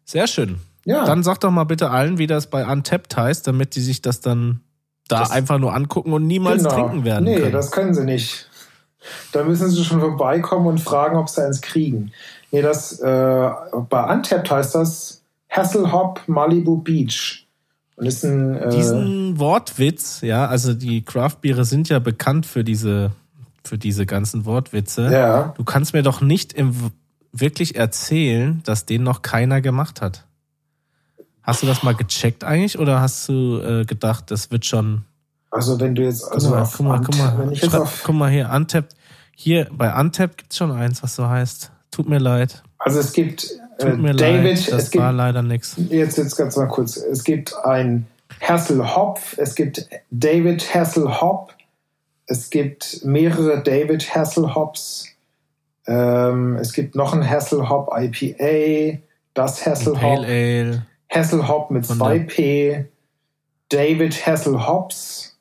Sehr 0.05 0.27
schön. 0.27 0.59
Ja, 0.85 1.03
Dann 1.03 1.23
sag 1.23 1.41
doch 1.41 1.51
mal 1.51 1.65
bitte 1.65 1.89
allen, 1.91 2.19
wie 2.19 2.27
das 2.27 2.49
bei 2.49 2.65
Untapped 2.65 3.17
heißt, 3.17 3.45
damit 3.45 3.75
die 3.75 3.81
sich 3.81 4.01
das 4.01 4.21
dann 4.21 4.61
da 5.09 5.19
Das- 5.19 5.31
einfach 5.31 5.59
nur 5.59 5.73
angucken 5.75 6.13
und 6.13 6.25
niemals 6.25 6.63
genau. 6.63 6.73
trinken 6.75 7.03
werden 7.03 7.25
Nee, 7.25 7.35
können. 7.39 7.51
das 7.51 7.71
können 7.71 7.93
sie 7.93 8.05
nicht. 8.05 8.49
Da 9.33 9.43
müssen 9.43 9.69
sie 9.69 9.83
schon 9.83 9.99
vorbeikommen 9.99 10.67
und 10.67 10.79
fragen, 10.79 11.17
ob 11.17 11.27
sie 11.27 11.43
eins 11.45 11.59
kriegen. 11.59 12.13
Nee, 12.51 12.61
das, 12.61 12.97
äh, 13.01 13.49
bei 13.89 14.13
Untapped 14.13 14.49
heißt 14.49 14.73
das 14.75 15.21
Hasselhop 15.49 16.21
Malibu 16.27 16.77
Beach. 16.77 17.44
Und 17.95 18.05
ist 18.05 18.23
ein, 18.25 18.55
äh, 18.57 18.69
Diesen 18.69 19.39
Wortwitz, 19.39 20.21
ja, 20.21 20.47
also 20.47 20.73
die 20.73 21.03
Craft-Biere 21.03 21.63
sind 21.65 21.87
ja 21.89 21.99
bekannt 21.99 22.45
für 22.45 22.63
diese, 22.63 23.11
für 23.63 23.77
diese 23.77 24.05
ganzen 24.05 24.45
Wortwitze. 24.45 25.09
ja, 25.11 25.53
Du 25.57 25.63
kannst 25.63 25.93
mir 25.93 26.03
doch 26.03 26.19
nicht 26.21 26.53
im, 26.53 26.73
wirklich 27.31 27.75
erzählen, 27.75 28.61
dass 28.65 28.85
den 28.85 29.03
noch 29.03 29.21
keiner 29.21 29.61
gemacht 29.61 30.01
hat. 30.01 30.25
Hast 31.41 31.61
du 31.63 31.67
das 31.67 31.83
mal 31.83 31.93
gecheckt 31.95 32.43
eigentlich 32.43 32.79
oder 32.79 32.99
hast 33.01 33.29
du 33.29 33.59
äh, 33.61 33.85
gedacht, 33.85 34.31
das 34.31 34.51
wird 34.51 34.65
schon. 34.65 35.05
also 35.51 35.79
wenn 35.79 35.93
du 35.95 36.03
jetzt, 36.03 36.23
Guck 36.23 36.33
also 36.33 36.49
mal, 36.49 36.61
auf 36.63 36.75
guck 36.77 36.85
mal, 36.87 37.01
guck 37.01 37.17
mal. 37.17 37.37
wenn 37.37 37.51
ich 37.51 37.59
Schreib, 37.61 37.87
guck 38.03 38.15
mal 38.15 38.31
hier, 38.31 38.49
Untapped. 38.51 38.95
Hier 39.37 39.67
bei 39.71 39.93
Untapped 39.97 40.37
gibt's 40.39 40.57
schon 40.57 40.71
eins, 40.71 41.03
was 41.03 41.15
so 41.15 41.27
heißt. 41.27 41.71
Tut 41.91 42.09
mir 42.09 42.19
leid. 42.19 42.63
also 42.77 42.99
es 42.99 43.13
gibt 43.13 43.47
Tut 43.77 43.99
mir 43.99 44.13
David, 44.13 44.43
leid, 44.43 44.71
das 44.71 44.83
es 44.83 44.91
gibt 44.91 45.03
war 45.03 45.11
leider 45.11 45.41
nix. 45.41 45.75
jetzt 45.89 46.17
jetzt 46.17 46.35
ganz 46.35 46.55
mal 46.55 46.67
kurz, 46.67 46.97
es 46.97 47.23
gibt 47.23 47.55
ein 47.65 48.07
Hasselhoff, 48.41 49.35
es 49.37 49.55
gibt 49.55 49.87
David 50.11 50.73
Hasselhoff, 50.73 51.49
es 52.27 52.49
gibt 52.49 53.03
mehrere 53.03 53.61
David 53.61 54.15
Hasselhoffs, 54.15 55.07
ähm, 55.87 56.55
es 56.57 56.73
gibt 56.73 56.95
noch 56.95 57.13
ein 57.13 57.27
Hasselhoff 57.29 57.89
IPA, 57.91 58.99
das 59.33 59.65
Hasselhoff, 59.65 59.99
Pale 59.99 60.85
mit 61.69 61.85
Von 61.85 61.99
2P, 61.99 62.85
David 63.69 64.25
Hasselhoffs. 64.25 65.37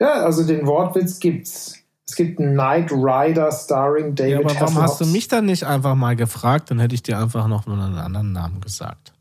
Ja, 0.00 0.24
also 0.24 0.44
den 0.44 0.66
Wortwitz 0.66 1.20
gibt's. 1.20 1.81
Es 2.08 2.16
gibt 2.16 2.38
einen 2.40 2.54
Knight 2.54 2.90
Rider 2.90 3.50
starring 3.52 4.14
David 4.14 4.30
Ja, 4.32 4.38
aber 4.40 4.46
warum 4.46 4.60
Hasselhoffs. 4.60 4.90
hast 4.92 5.00
du 5.00 5.06
mich 5.06 5.28
dann 5.28 5.46
nicht 5.46 5.64
einfach 5.64 5.94
mal 5.94 6.16
gefragt? 6.16 6.70
Dann 6.70 6.78
hätte 6.80 6.94
ich 6.94 7.02
dir 7.02 7.18
einfach 7.18 7.46
noch 7.48 7.66
einen 7.66 7.96
anderen 7.96 8.32
Namen 8.32 8.60
gesagt. 8.60 9.12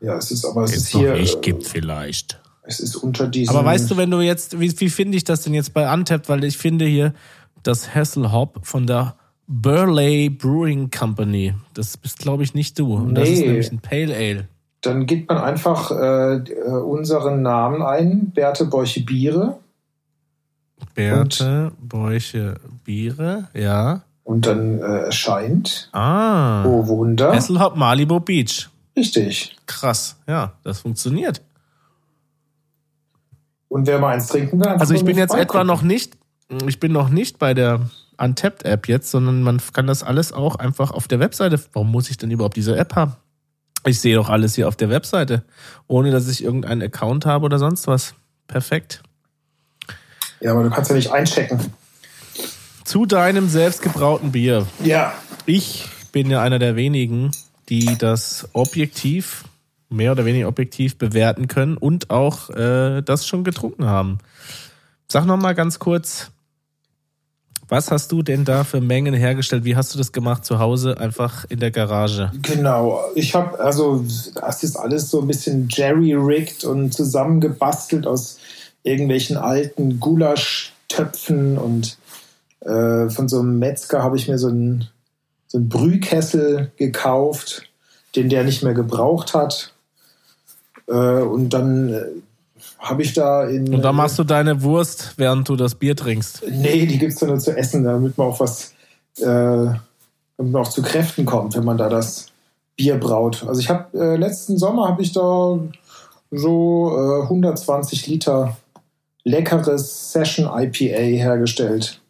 Ja, 0.00 0.16
es 0.16 0.30
ist 0.30 0.44
aber 0.44 0.64
es 0.64 0.70
ist 0.74 0.76
Jetzt 0.76 0.94
noch 0.94 1.00
hier. 1.02 1.12
nicht 1.14 1.36
äh, 1.36 1.40
gibt 1.40 1.66
vielleicht. 1.66 2.40
Es 2.64 2.80
ist 2.80 2.96
unter 2.96 3.28
diesem. 3.28 3.54
Aber 3.54 3.64
weißt 3.66 3.90
du, 3.90 3.96
wenn 3.96 4.10
du 4.10 4.20
jetzt, 4.20 4.58
wie, 4.58 4.78
wie 4.80 4.88
finde 4.90 5.16
ich 5.16 5.24
das 5.24 5.42
denn 5.42 5.52
jetzt 5.54 5.74
bei 5.74 5.92
Untapped? 5.92 6.28
Weil 6.28 6.42
ich 6.44 6.56
finde 6.58 6.86
hier 6.86 7.12
das 7.62 7.94
Hasselhopp 7.94 8.60
von 8.66 8.86
der 8.86 9.14
Burley 9.46 10.30
Brewing 10.30 10.90
Company. 10.90 11.54
Das 11.74 11.96
bist, 11.96 12.18
glaube 12.18 12.42
ich, 12.44 12.54
nicht 12.54 12.78
du. 12.78 12.94
Und 12.94 13.14
das 13.14 13.28
ist 13.28 13.40
Nee. 13.40 13.46
nämlich 13.48 13.70
ein 13.70 13.80
Pale 13.80 14.14
Ale. 14.14 14.48
Dann 14.80 15.06
gibt 15.06 15.28
man 15.28 15.38
einfach 15.38 15.90
äh, 15.92 16.36
äh, 16.36 16.64
unseren 16.70 17.42
Namen 17.42 17.82
ein, 17.82 18.30
Berthe 18.32 18.64
Borche 18.64 19.02
Biere, 19.04 19.58
Berthe, 20.94 21.72
Bräuche, 21.80 22.60
Biere, 22.84 23.48
ja. 23.54 24.02
und 24.24 24.46
dann 24.46 24.78
äh, 24.78 25.04
erscheint. 25.04 25.88
Ah. 25.92 26.64
Oh, 26.64 26.86
Wunder. 26.86 27.32
Hasselhopp 27.32 27.76
Malibu 27.76 28.20
Beach. 28.20 28.68
Richtig. 28.96 29.56
Krass, 29.66 30.16
ja, 30.26 30.52
das 30.64 30.80
funktioniert. 30.80 31.40
Und 33.68 33.86
wer 33.86 33.98
mal 33.98 34.14
eins 34.14 34.26
trinken 34.26 34.60
will, 34.60 34.68
Also 34.68 34.92
ich 34.94 35.04
bin 35.04 35.16
jetzt 35.16 35.34
etwa 35.34 35.64
noch 35.64 35.80
nicht, 35.82 36.18
ich 36.66 36.78
bin 36.78 36.92
noch 36.92 37.08
nicht 37.08 37.38
bei 37.38 37.54
der 37.54 37.80
Untapped 38.18 38.64
App 38.64 38.86
jetzt, 38.86 39.10
sondern 39.10 39.42
man 39.42 39.60
kann 39.72 39.86
das 39.86 40.02
alles 40.02 40.32
auch 40.32 40.56
einfach 40.56 40.90
auf 40.90 41.08
der 41.08 41.20
Webseite. 41.20 41.58
Warum 41.72 41.90
muss 41.90 42.10
ich 42.10 42.18
denn 42.18 42.30
überhaupt 42.30 42.56
diese 42.56 42.76
App 42.76 42.94
haben? 42.94 43.16
Ich 43.86 44.00
sehe 44.00 44.14
doch 44.14 44.28
alles 44.28 44.54
hier 44.54 44.68
auf 44.68 44.76
der 44.76 44.90
Webseite, 44.90 45.42
ohne 45.88 46.10
dass 46.10 46.28
ich 46.28 46.44
irgendeinen 46.44 46.82
Account 46.82 47.26
habe 47.26 47.46
oder 47.46 47.58
sonst 47.58 47.86
was. 47.86 48.14
Perfekt. 48.46 49.02
Ja, 50.42 50.52
aber 50.52 50.64
du 50.64 50.70
kannst 50.70 50.90
ja 50.90 50.96
nicht 50.96 51.12
einchecken. 51.12 51.60
Zu 52.84 53.06
deinem 53.06 53.48
selbstgebrauten 53.48 54.32
Bier. 54.32 54.66
Ja. 54.82 55.12
Ich 55.46 55.86
bin 56.10 56.30
ja 56.30 56.42
einer 56.42 56.58
der 56.58 56.74
wenigen, 56.74 57.30
die 57.68 57.96
das 57.96 58.48
objektiv, 58.52 59.44
mehr 59.88 60.12
oder 60.12 60.24
weniger 60.24 60.48
objektiv 60.48 60.98
bewerten 60.98 61.46
können 61.46 61.76
und 61.76 62.10
auch 62.10 62.50
äh, 62.50 63.02
das 63.02 63.26
schon 63.26 63.44
getrunken 63.44 63.86
haben. 63.86 64.18
Sag 65.08 65.26
noch 65.26 65.36
mal 65.36 65.54
ganz 65.54 65.78
kurz, 65.78 66.32
was 67.68 67.90
hast 67.90 68.12
du 68.12 68.22
denn 68.22 68.44
da 68.44 68.64
für 68.64 68.80
Mengen 68.80 69.14
hergestellt? 69.14 69.64
Wie 69.64 69.76
hast 69.76 69.94
du 69.94 69.98
das 69.98 70.12
gemacht 70.12 70.44
zu 70.44 70.58
Hause, 70.58 70.98
einfach 70.98 71.46
in 71.48 71.60
der 71.60 71.70
Garage? 71.70 72.30
Genau. 72.42 73.00
Ich 73.14 73.34
habe, 73.34 73.58
also, 73.60 74.04
das 74.34 74.62
ist 74.62 74.76
alles 74.76 75.08
so 75.08 75.20
ein 75.20 75.26
bisschen 75.26 75.68
jerry-rigged 75.70 76.64
und 76.64 76.92
zusammengebastelt 76.92 78.06
aus 78.06 78.38
irgendwelchen 78.84 79.36
alten 79.36 80.00
Gulaschtöpfen 80.00 81.58
und 81.58 81.96
äh, 82.60 83.08
von 83.10 83.28
so 83.28 83.40
einem 83.40 83.58
Metzger 83.58 84.02
habe 84.02 84.16
ich 84.16 84.28
mir 84.28 84.38
so 84.38 84.48
einen, 84.48 84.88
so 85.46 85.58
einen 85.58 85.68
Brühkessel 85.68 86.72
gekauft, 86.76 87.70
den 88.16 88.28
der 88.28 88.44
nicht 88.44 88.62
mehr 88.62 88.74
gebraucht 88.74 89.34
hat. 89.34 89.72
Äh, 90.88 90.92
und 90.92 91.50
dann 91.50 91.92
äh, 91.92 92.02
habe 92.78 93.02
ich 93.02 93.12
da 93.14 93.44
in. 93.44 93.72
Und 93.74 93.82
da 93.82 93.92
machst 93.92 94.18
du 94.18 94.24
deine 94.24 94.62
Wurst, 94.62 95.14
während 95.16 95.48
du 95.48 95.56
das 95.56 95.74
Bier 95.74 95.96
trinkst. 95.96 96.42
Nee, 96.50 96.86
die 96.86 96.98
gibt's 96.98 97.20
ja 97.20 97.28
nur 97.28 97.38
zu 97.38 97.56
essen, 97.56 97.84
damit 97.84 98.18
man 98.18 98.28
auch 98.28 98.40
was, 98.40 98.72
äh, 99.18 99.24
damit 99.24 99.82
man 100.38 100.56
auch 100.56 100.68
zu 100.68 100.82
Kräften 100.82 101.24
kommt, 101.24 101.56
wenn 101.56 101.64
man 101.64 101.78
da 101.78 101.88
das 101.88 102.26
Bier 102.76 102.98
braut. 102.98 103.44
Also 103.46 103.60
ich 103.60 103.70
habe 103.70 103.98
äh, 103.98 104.16
letzten 104.16 104.58
Sommer 104.58 104.88
habe 104.88 105.02
ich 105.02 105.12
da 105.12 105.58
so 106.30 107.20
äh, 107.20 107.22
120 107.22 108.06
Liter 108.06 108.56
leckeres 109.24 110.12
Session 110.12 110.46
IPA 110.46 110.98
hergestellt. 110.98 112.00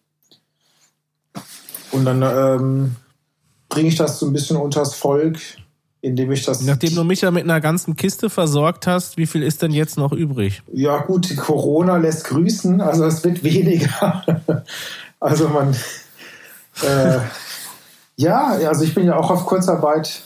Und 1.91 2.07
dann 2.07 2.23
ähm, 2.23 2.97
bringe 3.69 3.89
ich 3.89 3.97
das 3.97 4.19
so 4.19 4.27
ein 4.27 4.33
bisschen 4.33 4.57
unters 4.57 4.95
Volk, 4.95 5.39
indem 6.01 6.33
ich 6.33 6.45
das. 6.45 6.63
Nachdem 6.63 6.95
du 6.95 7.05
mich 7.05 7.21
ja 7.21 7.31
mit 7.31 7.45
einer 7.45 7.61
ganzen 7.61 7.97
Kiste 7.97 8.31
versorgt 8.31 8.87
hast, 8.87 9.19
wie 9.19 9.27
viel 9.27 9.43
ist 9.43 9.63
denn 9.63 9.73
jetzt 9.73 9.97
noch 9.99 10.13
übrig? 10.13 10.63
Ja, 10.73 10.99
gut, 10.99 11.29
die 11.29 11.37
Corona 11.37 11.99
lässt 11.99 12.25
grüßen, 12.25 12.81
also 12.81 13.05
es 13.05 13.23
wird 13.25 13.45
weniger. 13.45 14.25
also 15.21 15.49
man. 15.49 15.77
Äh, 16.83 17.19
ja, 18.17 18.47
also 18.69 18.85
ich 18.85 18.95
bin 18.95 19.07
ja 19.07 19.17
auch 19.17 19.31
auf 19.31 19.45
Kurzarbeit 19.45 20.23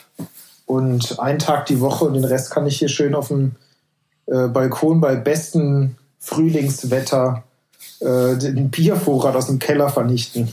und 0.66 1.18
einen 1.18 1.39
Tag 1.39 1.66
die 1.66 1.80
Woche 1.80 2.05
und 2.05 2.14
den 2.14 2.24
Rest 2.24 2.51
kann 2.51 2.66
ich 2.66 2.78
hier 2.78 2.89
schön 2.89 3.14
auf 3.14 3.28
dem 3.28 3.57
äh, 4.26 4.49
Balkon 4.49 5.01
bei 5.01 5.16
bestem 5.16 5.97
Frühlingswetter 6.26 7.44
äh, 8.00 8.36
den 8.36 8.68
Biervorrat 8.70 9.36
aus 9.36 9.46
dem 9.46 9.60
Keller 9.60 9.88
vernichten. 9.88 10.48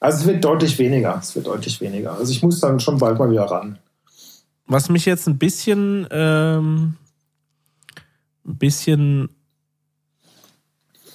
Also 0.00 0.18
es 0.18 0.26
wird 0.26 0.44
deutlich 0.44 0.78
weniger. 0.78 1.16
Es 1.22 1.34
wird 1.36 1.46
deutlich 1.46 1.80
weniger. 1.80 2.18
Also 2.18 2.32
ich 2.32 2.42
muss 2.42 2.58
dann 2.60 2.80
schon 2.80 2.98
bald 2.98 3.18
mal 3.18 3.30
wieder 3.30 3.44
ran. 3.44 3.78
Was 4.66 4.88
mich 4.88 5.04
jetzt 5.04 5.28
ein 5.28 5.38
bisschen, 5.38 6.06
ähm, 6.10 6.96
ein 8.44 8.58
bisschen 8.58 9.28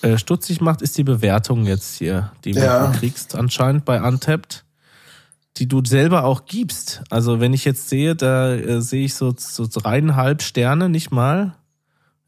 äh, 0.01 0.18
stutzig 0.18 0.62
macht, 0.62 0.82
ist 0.82 0.97
die 0.97 1.03
Bewertung 1.03 1.66
jetzt 1.66 1.97
hier, 1.97 2.32
die 2.45 2.51
Ja. 2.51 2.88
du 2.88 2.97
kriegst 2.97 3.36
anscheinend 3.36 3.84
bei 3.84 4.01
Untapped, 4.01 4.64
die 5.57 5.68
du 5.68 5.84
selber 5.84 6.24
auch 6.24 6.45
gibst. 6.45 7.01
Also 7.10 7.41
wenn 7.41 7.53
ich 7.53 7.66
jetzt 7.66 7.89
sehe, 7.89 8.16
da 8.16 8.53
äh, 8.53 8.82
sehe 8.82 9.03
ich 9.05 9.16
so, 9.16 9.34
so 9.38 9.68
dreieinhalb 9.68 10.41
Sterne, 10.41 10.88
nicht 10.88 11.12
mal. 11.12 11.55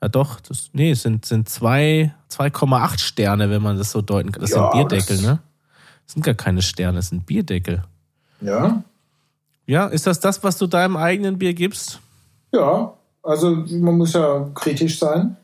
Ja 0.02 0.10
doch, 0.10 0.40
das, 0.40 0.70
nee, 0.74 0.92
es 0.92 1.04
sind, 1.04 1.26
sind 1.26 1.48
zwei, 1.48 2.14
2,8 2.32 3.00
Sterne, 3.00 3.50
wenn 3.52 3.62
man 3.62 3.78
das 3.78 3.92
so 3.92 4.02
deuten 4.02 4.32
kann. 4.32 4.42
Das 4.42 4.50
Ja, 4.52 4.62
sind 4.64 4.72
Bierdeckel, 4.72 5.18
das- 5.18 5.26
ne? 5.26 5.40
Das 6.06 6.14
sind 6.14 6.24
gar 6.26 6.34
keine 6.36 6.62
Sterne, 6.62 6.98
das 6.98 7.10
sind 7.10 7.26
Bierdeckel. 7.26 7.84
Ja, 8.42 8.84
Ja, 9.68 9.86
ist 9.88 10.08
das 10.08 10.20
das, 10.20 10.44
was 10.44 10.58
du 10.58 10.68
deinem 10.68 10.98
eigenen 10.98 11.38
Bier 11.38 11.54
gibst? 11.54 12.00
ja. 12.52 12.94
Also 13.24 13.52
man 13.52 13.98
muss 14.00 14.14
ja 14.14 14.50
kritisch 14.56 14.98
sein. 14.98 15.38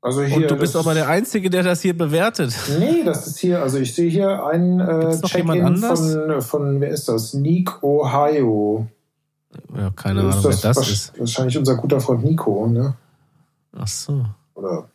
Also 0.00 0.22
hier, 0.22 0.36
Und 0.36 0.50
du 0.50 0.56
bist 0.56 0.76
aber 0.76 0.94
der 0.94 1.08
Einzige, 1.08 1.50
der 1.50 1.64
das 1.64 1.82
hier 1.82 1.96
bewertet. 1.96 2.54
Nee, 2.78 3.02
das 3.04 3.26
ist 3.26 3.38
hier, 3.38 3.60
also 3.62 3.78
ich 3.78 3.94
sehe 3.94 4.08
hier 4.08 4.44
ein 4.46 4.78
äh, 4.80 5.20
Check-in 5.22 5.76
von, 5.78 6.40
von, 6.40 6.80
wer 6.80 6.88
ist 6.90 7.08
das? 7.08 7.34
Nick 7.34 7.82
Ohio. 7.82 8.86
Ja, 9.76 9.90
keine 9.90 10.20
Ahnung, 10.20 10.44
wer 10.44 10.50
das 10.50 10.64
wahrsch- 10.78 10.92
ist. 10.92 11.18
Wahrscheinlich 11.18 11.58
unser 11.58 11.76
guter 11.76 12.00
Freund 12.00 12.24
Nico, 12.24 12.66
ne? 12.66 12.94
Ach 13.76 13.86
so. 13.88 14.24
Oder 14.54 14.88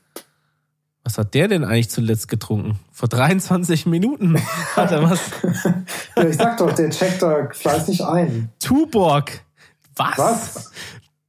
Was 1.03 1.17
hat 1.17 1.33
der 1.33 1.47
denn 1.47 1.63
eigentlich 1.63 1.89
zuletzt 1.89 2.27
getrunken? 2.27 2.79
Vor 2.91 3.07
23 3.09 3.85
Minuten 3.85 4.37
hat 4.75 4.91
er 4.91 5.03
was. 5.09 5.19
ja, 6.15 6.23
ich 6.27 6.35
sag 6.37 6.57
doch, 6.57 6.73
der 6.73 6.89
checkt 6.89 7.21
da 7.21 7.49
fleißig 7.51 8.03
ein. 8.05 8.49
Tuborg. 8.59 9.41
Was? 9.95 10.17
Was? 10.17 10.71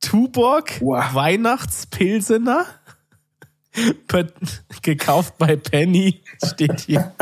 Tuborg? 0.00 0.80
Wow. 0.80 1.14
Weihnachtspilsener? 1.14 2.66
Gekauft 4.82 5.38
bei 5.38 5.56
Penny. 5.56 6.22
Steht 6.44 6.80
hier. 6.80 7.12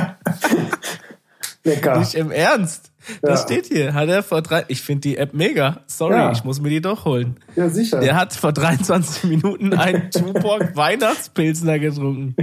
Lecker. 1.64 1.98
Nicht 1.98 2.14
im 2.14 2.30
Ernst. 2.30 2.92
Das 3.22 3.40
Ja. 3.40 3.46
steht 3.46 3.66
hier. 3.66 3.94
Hat 3.94 4.08
er 4.08 4.22
vor 4.22 4.42
drei. 4.42 4.64
Ich 4.68 4.82
finde 4.82 5.02
die 5.02 5.16
App 5.16 5.32
mega. 5.34 5.80
Sorry, 5.86 6.14
Ja. 6.16 6.32
ich 6.32 6.44
muss 6.44 6.60
mir 6.60 6.70
die 6.70 6.80
doch 6.80 7.04
holen. 7.04 7.38
Ja, 7.54 7.68
sicher. 7.68 8.00
Der 8.00 8.16
hat 8.16 8.32
vor 8.34 8.52
23 8.52 9.24
Minuten 9.24 9.74
einen 9.74 10.10
Tuborg 10.10 10.74
Weihnachtspilsner 10.76 11.78
getrunken. 11.78 12.34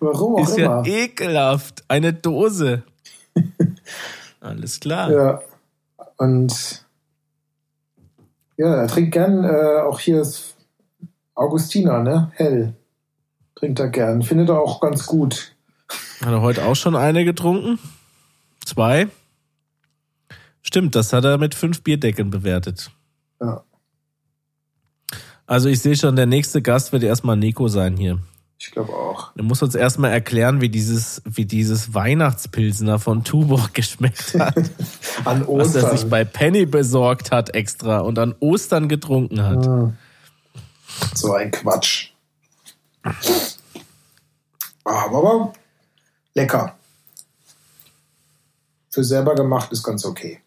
Warum 0.00 0.36
auch 0.36 0.48
Ist 0.48 0.58
ja 0.58 0.80
immer. 0.80 0.86
ekelhaft. 0.86 1.84
Eine 1.88 2.12
Dose. 2.12 2.82
Alles 4.40 4.80
klar. 4.80 5.10
Ja. 5.10 5.42
Und 6.16 6.84
ja, 8.56 8.74
er 8.74 8.88
trinkt 8.88 9.12
gern 9.12 9.44
äh, 9.44 9.80
auch 9.82 9.98
hier 10.00 10.20
ist 10.20 10.56
Augustiner, 11.34 12.02
ne? 12.02 12.30
Hell. 12.34 12.74
Trinkt 13.54 13.78
er 13.80 13.88
gern. 13.88 14.22
Findet 14.22 14.48
er 14.48 14.60
auch 14.60 14.80
ganz 14.80 15.06
gut. 15.06 15.54
Hat 16.20 16.30
er 16.32 16.40
heute 16.42 16.64
auch 16.64 16.76
schon 16.76 16.96
eine 16.96 17.24
getrunken? 17.24 17.78
Zwei? 18.64 19.08
Stimmt, 20.72 20.94
das 20.94 21.12
hat 21.12 21.26
er 21.26 21.36
mit 21.36 21.54
fünf 21.54 21.82
Bierdeckeln 21.82 22.30
bewertet. 22.30 22.90
Ja. 23.42 23.62
Also 25.44 25.68
ich 25.68 25.80
sehe 25.80 25.94
schon, 25.96 26.16
der 26.16 26.24
nächste 26.24 26.62
Gast 26.62 26.92
wird 26.92 27.02
erstmal 27.02 27.36
Nico 27.36 27.68
sein 27.68 27.94
hier. 27.98 28.20
Ich 28.58 28.70
glaube 28.70 28.90
auch. 28.90 29.36
Er 29.36 29.42
muss 29.42 29.62
uns 29.62 29.74
erstmal 29.74 30.12
erklären, 30.12 30.62
wie 30.62 30.70
dieses, 30.70 31.20
wie 31.26 31.44
dieses 31.44 31.92
Weihnachtspilsener 31.92 32.98
von 32.98 33.22
Tuborg 33.22 33.74
geschmeckt 33.74 34.32
hat. 34.38 34.56
An 35.26 35.46
was 35.46 35.74
er 35.74 35.82
sich 35.82 35.92
Ostern. 35.92 36.08
bei 36.08 36.24
Penny 36.24 36.64
besorgt 36.64 37.32
hat 37.32 37.54
extra 37.54 37.98
und 37.98 38.18
an 38.18 38.34
Ostern 38.40 38.88
getrunken 38.88 39.42
hat. 39.42 39.66
Ah. 39.66 39.92
So 41.14 41.34
ein 41.34 41.50
Quatsch. 41.50 42.12
Aber 44.84 45.52
lecker. 46.32 46.78
Für 48.88 49.04
selber 49.04 49.34
gemacht 49.34 49.70
ist 49.70 49.82
ganz 49.82 50.06
okay. 50.06 50.40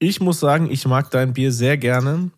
Ich 0.00 0.20
muss 0.20 0.40
sagen, 0.40 0.70
ich 0.70 0.86
mag 0.86 1.10
dein 1.10 1.34
Bier 1.34 1.52
sehr 1.52 1.76
gerne. 1.76 2.30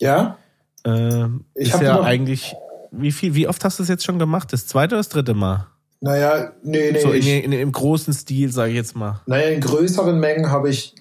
Ja? 0.00 0.36
Äh, 0.84 1.26
Ich 1.54 1.72
ist 1.72 1.80
ja 1.80 2.02
eigentlich, 2.02 2.54
wie 2.90 3.12
viel, 3.12 3.34
wie 3.34 3.46
oft 3.48 3.64
hast 3.64 3.78
du 3.78 3.84
es 3.84 3.88
jetzt 3.88 4.04
schon 4.04 4.18
gemacht? 4.18 4.52
Das 4.52 4.66
zweite 4.66 4.96
oder 4.96 5.00
das 5.00 5.08
dritte 5.08 5.32
Mal? 5.32 5.68
Naja, 6.00 6.52
nee, 6.62 6.90
nee. 6.92 7.00
so 7.00 7.12
in, 7.12 7.20
ich, 7.20 7.44
in, 7.44 7.52
Im 7.52 7.72
großen 7.72 8.12
Stil, 8.12 8.52
sage 8.52 8.70
ich 8.70 8.76
jetzt 8.76 8.96
mal. 8.96 9.20
naja, 9.26 9.48
in 9.48 9.60
größeren 9.60 10.18
Mengen 10.18 10.50
habe 10.50 10.70
ich 10.70 10.94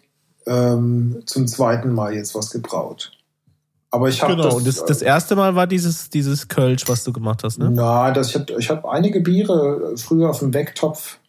ähm, 0.46 1.22
zum 1.26 1.48
zweiten 1.48 1.92
Mal 1.94 2.14
jetzt 2.14 2.34
was 2.36 2.52
gebraut. 2.52 3.12
Aber 3.90 4.10
ich 4.10 4.22
habe 4.22 4.34
Genau, 4.36 4.46
das, 4.46 4.54
und 4.56 4.68
das, 4.68 4.86
das 4.86 5.02
erste 5.02 5.36
Mal 5.36 5.56
war 5.56 5.66
dieses, 5.66 6.10
dieses 6.12 6.48
Kölsch, 6.48 6.88
was 6.88 7.04
du 7.04 7.12
gemacht 7.14 7.44
hast, 7.44 7.58
ne? 7.58 7.70
Na, 7.72 8.12
das, 8.12 8.30
ich 8.30 8.36
habe 8.36 8.54
ich 8.60 8.70
hab 8.70 8.86
einige 8.86 9.22
Biere 9.22 9.96
früher 9.98 10.30
auf 10.30 10.40
dem 10.40 10.54
Wecktopf 10.54 11.20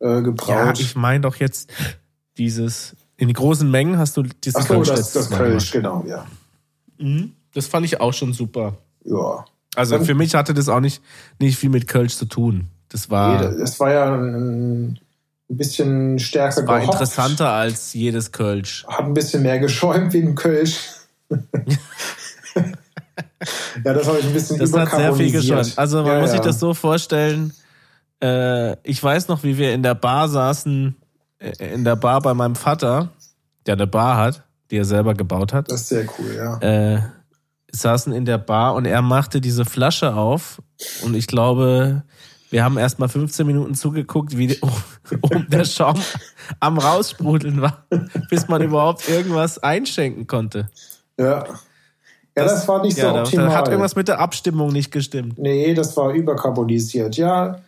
äh, 0.00 0.06
Ja, 0.06 0.20
gebraut. 0.20 0.78
ich 0.80 0.94
meine 0.96 1.22
doch 1.22 1.36
jetzt 1.36 1.70
dieses, 2.36 2.94
in 3.18 3.32
großen 3.32 3.70
Mengen 3.70 3.98
hast 3.98 4.16
du 4.16 4.22
dieses 4.22 4.56
Ach 4.56 4.66
so, 4.66 4.74
Kölsch 4.74 4.88
das, 4.88 5.12
das 5.12 5.28
Kölsch, 5.30 5.70
genau, 5.72 6.04
ja. 6.06 6.24
Mhm. 6.98 7.32
Das 7.52 7.66
fand 7.66 7.84
ich 7.84 8.00
auch 8.00 8.12
schon 8.12 8.32
super. 8.32 8.78
Ja. 9.04 9.44
Also 9.74 9.96
Dann- 9.96 10.06
für 10.06 10.14
mich 10.14 10.34
hatte 10.34 10.54
das 10.54 10.68
auch 10.68 10.80
nicht, 10.80 11.02
nicht 11.38 11.58
viel 11.58 11.68
mit 11.70 11.86
Kölsch 11.88 12.16
zu 12.16 12.24
tun. 12.24 12.68
Das 12.88 13.10
war, 13.10 13.50
Nee, 13.50 13.58
das 13.58 13.78
war 13.80 13.92
ja 13.92 14.14
ein, 14.14 14.98
ein 15.50 15.56
bisschen 15.56 16.18
stärker 16.18 16.66
war 16.66 16.78
gehopft. 16.80 16.94
interessanter 16.94 17.50
als 17.50 17.92
jedes 17.92 18.32
Kölsch. 18.32 18.86
Hat 18.88 19.04
ein 19.04 19.14
bisschen 19.14 19.42
mehr 19.42 19.58
geschäumt 19.58 20.12
wie 20.14 20.22
ein 20.22 20.34
Kölsch. 20.34 20.78
ja, 23.84 23.92
das 23.92 24.06
habe 24.06 24.18
ich 24.20 24.26
ein 24.26 24.32
bisschen 24.32 24.58
Das 24.58 24.72
hat 24.72 24.90
sehr 24.90 25.14
viel 25.14 25.32
geschäumt. 25.32 25.72
Also 25.76 26.02
man 26.02 26.06
ja, 26.14 26.20
muss 26.20 26.30
ja. 26.30 26.36
sich 26.36 26.44
das 26.44 26.58
so 26.60 26.72
vorstellen. 26.72 27.52
Äh, 28.22 28.76
ich 28.88 29.02
weiß 29.02 29.28
noch, 29.28 29.42
wie 29.44 29.58
wir 29.58 29.74
in 29.74 29.82
der 29.82 29.94
Bar 29.94 30.28
saßen, 30.28 30.96
in 31.38 31.84
der 31.84 31.96
Bar 31.96 32.20
bei 32.20 32.34
meinem 32.34 32.56
Vater, 32.56 33.10
der 33.66 33.74
eine 33.74 33.86
Bar 33.86 34.16
hat, 34.16 34.44
die 34.70 34.76
er 34.76 34.84
selber 34.84 35.14
gebaut 35.14 35.52
hat. 35.52 35.70
Das 35.70 35.82
ist 35.82 35.88
sehr 35.88 36.06
cool, 36.18 36.34
ja. 36.34 36.58
Äh, 36.58 37.02
saßen 37.70 38.12
in 38.12 38.24
der 38.24 38.38
Bar 38.38 38.74
und 38.74 38.86
er 38.86 39.02
machte 39.02 39.40
diese 39.40 39.64
Flasche 39.64 40.14
auf 40.14 40.62
und 41.04 41.14
ich 41.14 41.26
glaube, 41.26 42.02
wir 42.50 42.64
haben 42.64 42.78
erst 42.78 42.98
mal 42.98 43.08
15 43.08 43.46
Minuten 43.46 43.74
zugeguckt, 43.74 44.36
wie 44.36 44.58
um 45.20 45.46
der 45.48 45.64
Schaum 45.64 46.00
am 46.60 46.78
raussprudeln 46.78 47.60
war, 47.60 47.86
bis 48.30 48.48
man 48.48 48.62
überhaupt 48.62 49.08
irgendwas 49.08 49.58
einschenken 49.58 50.26
konnte. 50.26 50.70
Ja, 51.18 51.44
ja 51.44 52.44
das, 52.44 52.66
war 52.66 52.82
nicht 52.82 52.96
so 52.96 53.02
ja, 53.06 53.12
da, 53.12 53.22
optimal. 53.22 53.46
da 53.46 53.54
hat 53.54 53.68
irgendwas 53.68 53.96
mit 53.96 54.08
der 54.08 54.18
Abstimmung 54.18 54.72
nicht 54.72 54.90
gestimmt. 54.90 55.38
Nee, 55.38 55.74
das 55.74 55.96
war 55.96 56.12
überkarbonisiert. 56.12 57.16
Ja, 57.16 57.60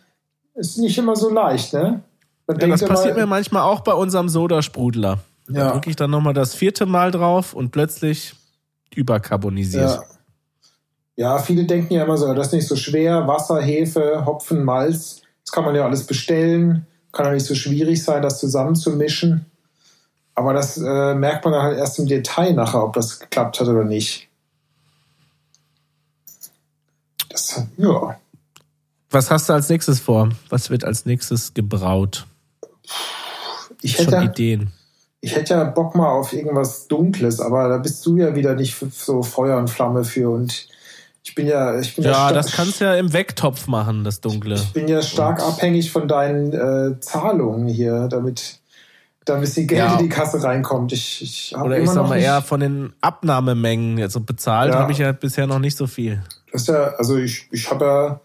ist 0.55 0.77
nicht 0.77 0.97
immer 0.97 1.15
so 1.15 1.29
leicht, 1.29 1.73
ne? 1.73 2.01
Ja, 2.47 2.67
das 2.67 2.83
passiert 2.83 3.15
mir 3.15 3.25
manchmal 3.25 3.63
auch 3.63 3.81
bei 3.81 3.93
unserem 3.93 4.29
Sodasprudler. 4.29 5.19
Da 5.47 5.59
Ja. 5.59 5.71
drücke 5.71 5.89
ich 5.89 5.95
dann 5.95 6.11
nochmal 6.11 6.33
das 6.33 6.53
vierte 6.55 6.85
Mal 6.85 7.11
drauf 7.11 7.53
und 7.53 7.71
plötzlich 7.71 8.33
überkarbonisiert. 8.93 9.89
Ja. 9.89 10.03
ja, 11.15 11.39
viele 11.39 11.65
denken 11.65 11.93
ja 11.93 12.03
immer 12.03 12.17
so, 12.17 12.33
das 12.33 12.47
ist 12.47 12.53
nicht 12.53 12.67
so 12.67 12.75
schwer. 12.75 13.27
Wasser, 13.27 13.61
Hefe, 13.61 14.25
Hopfen, 14.25 14.63
Malz, 14.63 15.21
das 15.45 15.51
kann 15.51 15.63
man 15.65 15.75
ja 15.75 15.85
alles 15.85 16.05
bestellen. 16.05 16.85
Kann 17.11 17.25
ja 17.25 17.33
nicht 17.33 17.45
so 17.45 17.55
schwierig 17.55 18.03
sein, 18.03 18.21
das 18.21 18.39
zusammenzumischen. 18.39 19.45
Aber 20.35 20.53
das 20.53 20.77
äh, 20.77 21.13
merkt 21.13 21.43
man 21.43 21.53
dann 21.53 21.63
halt 21.63 21.77
erst 21.77 21.99
im 21.99 22.07
Detail 22.07 22.53
nachher, 22.53 22.83
ob 22.83 22.93
das 22.93 23.19
geklappt 23.19 23.59
hat 23.59 23.67
oder 23.67 23.83
nicht. 23.83 24.29
Das, 27.29 27.63
ja, 27.77 28.17
Was 29.09 29.29
hast 29.31 29.49
du 29.49 29.53
als 29.53 29.69
nächstes 29.69 29.99
vor? 29.99 30.29
Was 30.49 30.69
wird 30.69 30.83
als 30.85 31.05
nächstes 31.05 31.53
gebraut? 31.53 32.25
Ich 33.81 33.95
Schon 33.97 34.05
hätte, 34.13 34.25
Ideen. 34.25 34.71
ich 35.21 35.35
hätte 35.35 35.53
ja 35.53 35.63
Bock 35.65 35.95
mal 35.95 36.09
auf 36.09 36.33
irgendwas 36.33 36.87
Dunkles, 36.87 37.39
aber 37.39 37.67
da 37.69 37.77
bist 37.77 38.05
du 38.05 38.17
ja 38.17 38.35
wieder 38.35 38.55
nicht 38.55 38.75
so 38.93 39.23
Feuer 39.23 39.57
und 39.57 39.69
Flamme 39.69 40.03
für. 40.03 40.29
Und 40.29 40.67
ich 41.23 41.35
bin 41.35 41.47
ja, 41.47 41.79
ich 41.79 41.95
bin 41.95 42.03
ja, 42.05 42.11
Ja, 42.11 42.33
das 42.33 42.51
kannst 42.51 42.79
du 42.81 42.85
ja 42.85 42.95
im 42.95 43.13
Wecktopf 43.13 43.67
machen, 43.67 44.03
das 44.03 44.21
Dunkle. 44.21 44.55
Ich 44.55 44.73
bin 44.73 44.87
ja 44.87 45.01
stark 45.01 45.41
abhängig 45.41 45.91
von 45.91 46.07
deinen 46.07 46.53
äh, 46.53 46.99
Zahlungen 46.99 47.67
hier, 47.67 48.07
damit 48.07 48.59
da 49.25 49.35
ein 49.35 49.41
bisschen 49.41 49.67
Geld 49.67 49.79
Ja. 49.81 49.93
in 49.93 49.99
die 49.99 50.09
Kasse 50.09 50.41
reinkommt. 50.43 50.91
Ich, 50.93 51.21
ich 51.21 51.53
habe 51.55 51.65
Oder 51.67 51.77
ich 51.77 51.83
immer 51.83 51.93
sag 51.93 52.01
noch 52.03 52.09
mal 52.09 52.19
eher 52.19 52.41
von 52.41 52.59
den 52.59 52.93
Abnahmemengen. 53.01 54.01
Also 54.01 54.19
bezahlt 54.19 54.73
Ja. 54.73 54.79
habe 54.79 54.91
ich 54.91 54.97
ja 54.97 55.11
bisher 55.11 55.45
noch 55.47 55.59
nicht 55.59 55.77
so 55.77 55.85
viel. 55.87 56.21
das 56.51 56.63
ist 56.63 56.67
ja, 56.69 56.93
also 56.97 57.17
ich, 57.17 57.47
ich 57.51 57.69
habe 57.69 57.85
ja, 57.85 58.19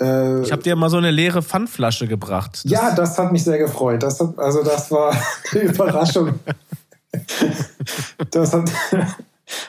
äh, 0.00 0.42
Ich 0.42 0.52
habe 0.52 0.62
dir 0.62 0.76
mal 0.76 0.90
so 0.90 0.96
eine 0.98 1.10
leere 1.10 1.42
Pfandflasche 1.42 2.06
gebracht. 2.06 2.60
Das- 2.64 2.70
ja, 2.70 2.94
das 2.94 3.18
hat 3.18 3.32
mich 3.32 3.44
sehr 3.44 3.58
gefreut. 3.58 4.02
Das 4.02 4.20
hat, 4.20 4.38
also 4.38 4.62
das 4.62 4.90
war 4.90 5.12
eine 5.52 5.60
Überraschung. 5.62 6.38
das 8.30 8.52
hat, 8.52 8.70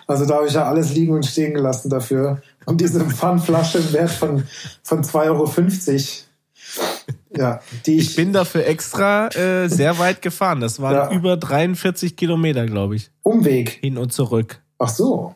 also 0.07 0.25
da 0.25 0.35
habe 0.35 0.47
ich 0.47 0.53
ja 0.53 0.65
alles 0.65 0.93
liegen 0.93 1.13
und 1.13 1.25
stehen 1.25 1.53
gelassen 1.53 1.89
dafür. 1.89 2.41
Und 2.65 2.81
diese 2.81 3.03
Pfandflasche 3.05 3.79
im 3.79 3.93
Wert 3.93 4.11
von, 4.11 4.43
von 4.83 5.03
2,50 5.03 5.15
Euro. 5.25 5.51
Ja, 7.35 7.61
die 7.85 7.97
ich, 7.97 8.09
Ich 8.11 8.15
bin 8.15 8.33
dafür 8.33 8.65
extra 8.67 9.27
äh, 9.29 9.67
sehr 9.69 9.97
weit 9.97 10.21
gefahren. 10.21 10.59
Das 10.61 10.79
waren 10.81 10.95
Ja. 10.95 11.11
über 11.11 11.37
43 11.37 12.15
Kilometer, 12.15 12.65
glaube 12.65 12.95
ich. 12.95 13.09
Umweg. 13.23 13.69
Hin 13.81 13.97
und 13.97 14.11
zurück. 14.13 14.59
Ach 14.77 14.89
so. 14.89 15.33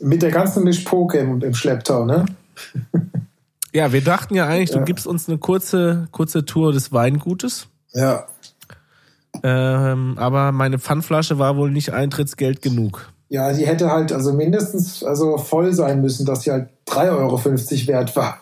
Mit 0.00 0.22
der 0.22 0.30
ganzen 0.30 0.64
Mischpoke 0.64 1.18
im, 1.18 1.40
im 1.42 1.54
Schlepptau, 1.54 2.04
ne? 2.04 2.24
Ja, 3.72 3.92
wir 3.92 4.02
dachten 4.02 4.34
ja 4.34 4.46
eigentlich, 4.46 4.70
Ja. 4.70 4.78
du 4.78 4.84
gibst 4.84 5.06
uns 5.06 5.28
eine 5.28 5.38
kurze, 5.38 6.06
kurze 6.12 6.44
Tour 6.44 6.72
des 6.72 6.92
Weingutes. 6.92 7.66
Ja. 7.92 8.26
Ähm, 9.42 10.14
aber 10.16 10.52
meine 10.52 10.78
Pfandflasche 10.78 11.38
war 11.38 11.56
wohl 11.56 11.70
nicht 11.70 11.92
Eintrittsgeld 11.92 12.62
genug. 12.62 13.10
Ja, 13.28 13.52
die 13.52 13.66
hätte 13.66 13.90
halt 13.90 14.12
also 14.12 14.32
mindestens 14.32 15.02
also 15.02 15.38
voll 15.38 15.72
sein 15.72 16.00
müssen, 16.00 16.24
dass 16.24 16.42
sie 16.42 16.52
halt 16.52 16.68
3,50 16.86 17.08
Euro 17.10 17.42
wert 17.88 18.14
war. 18.14 18.40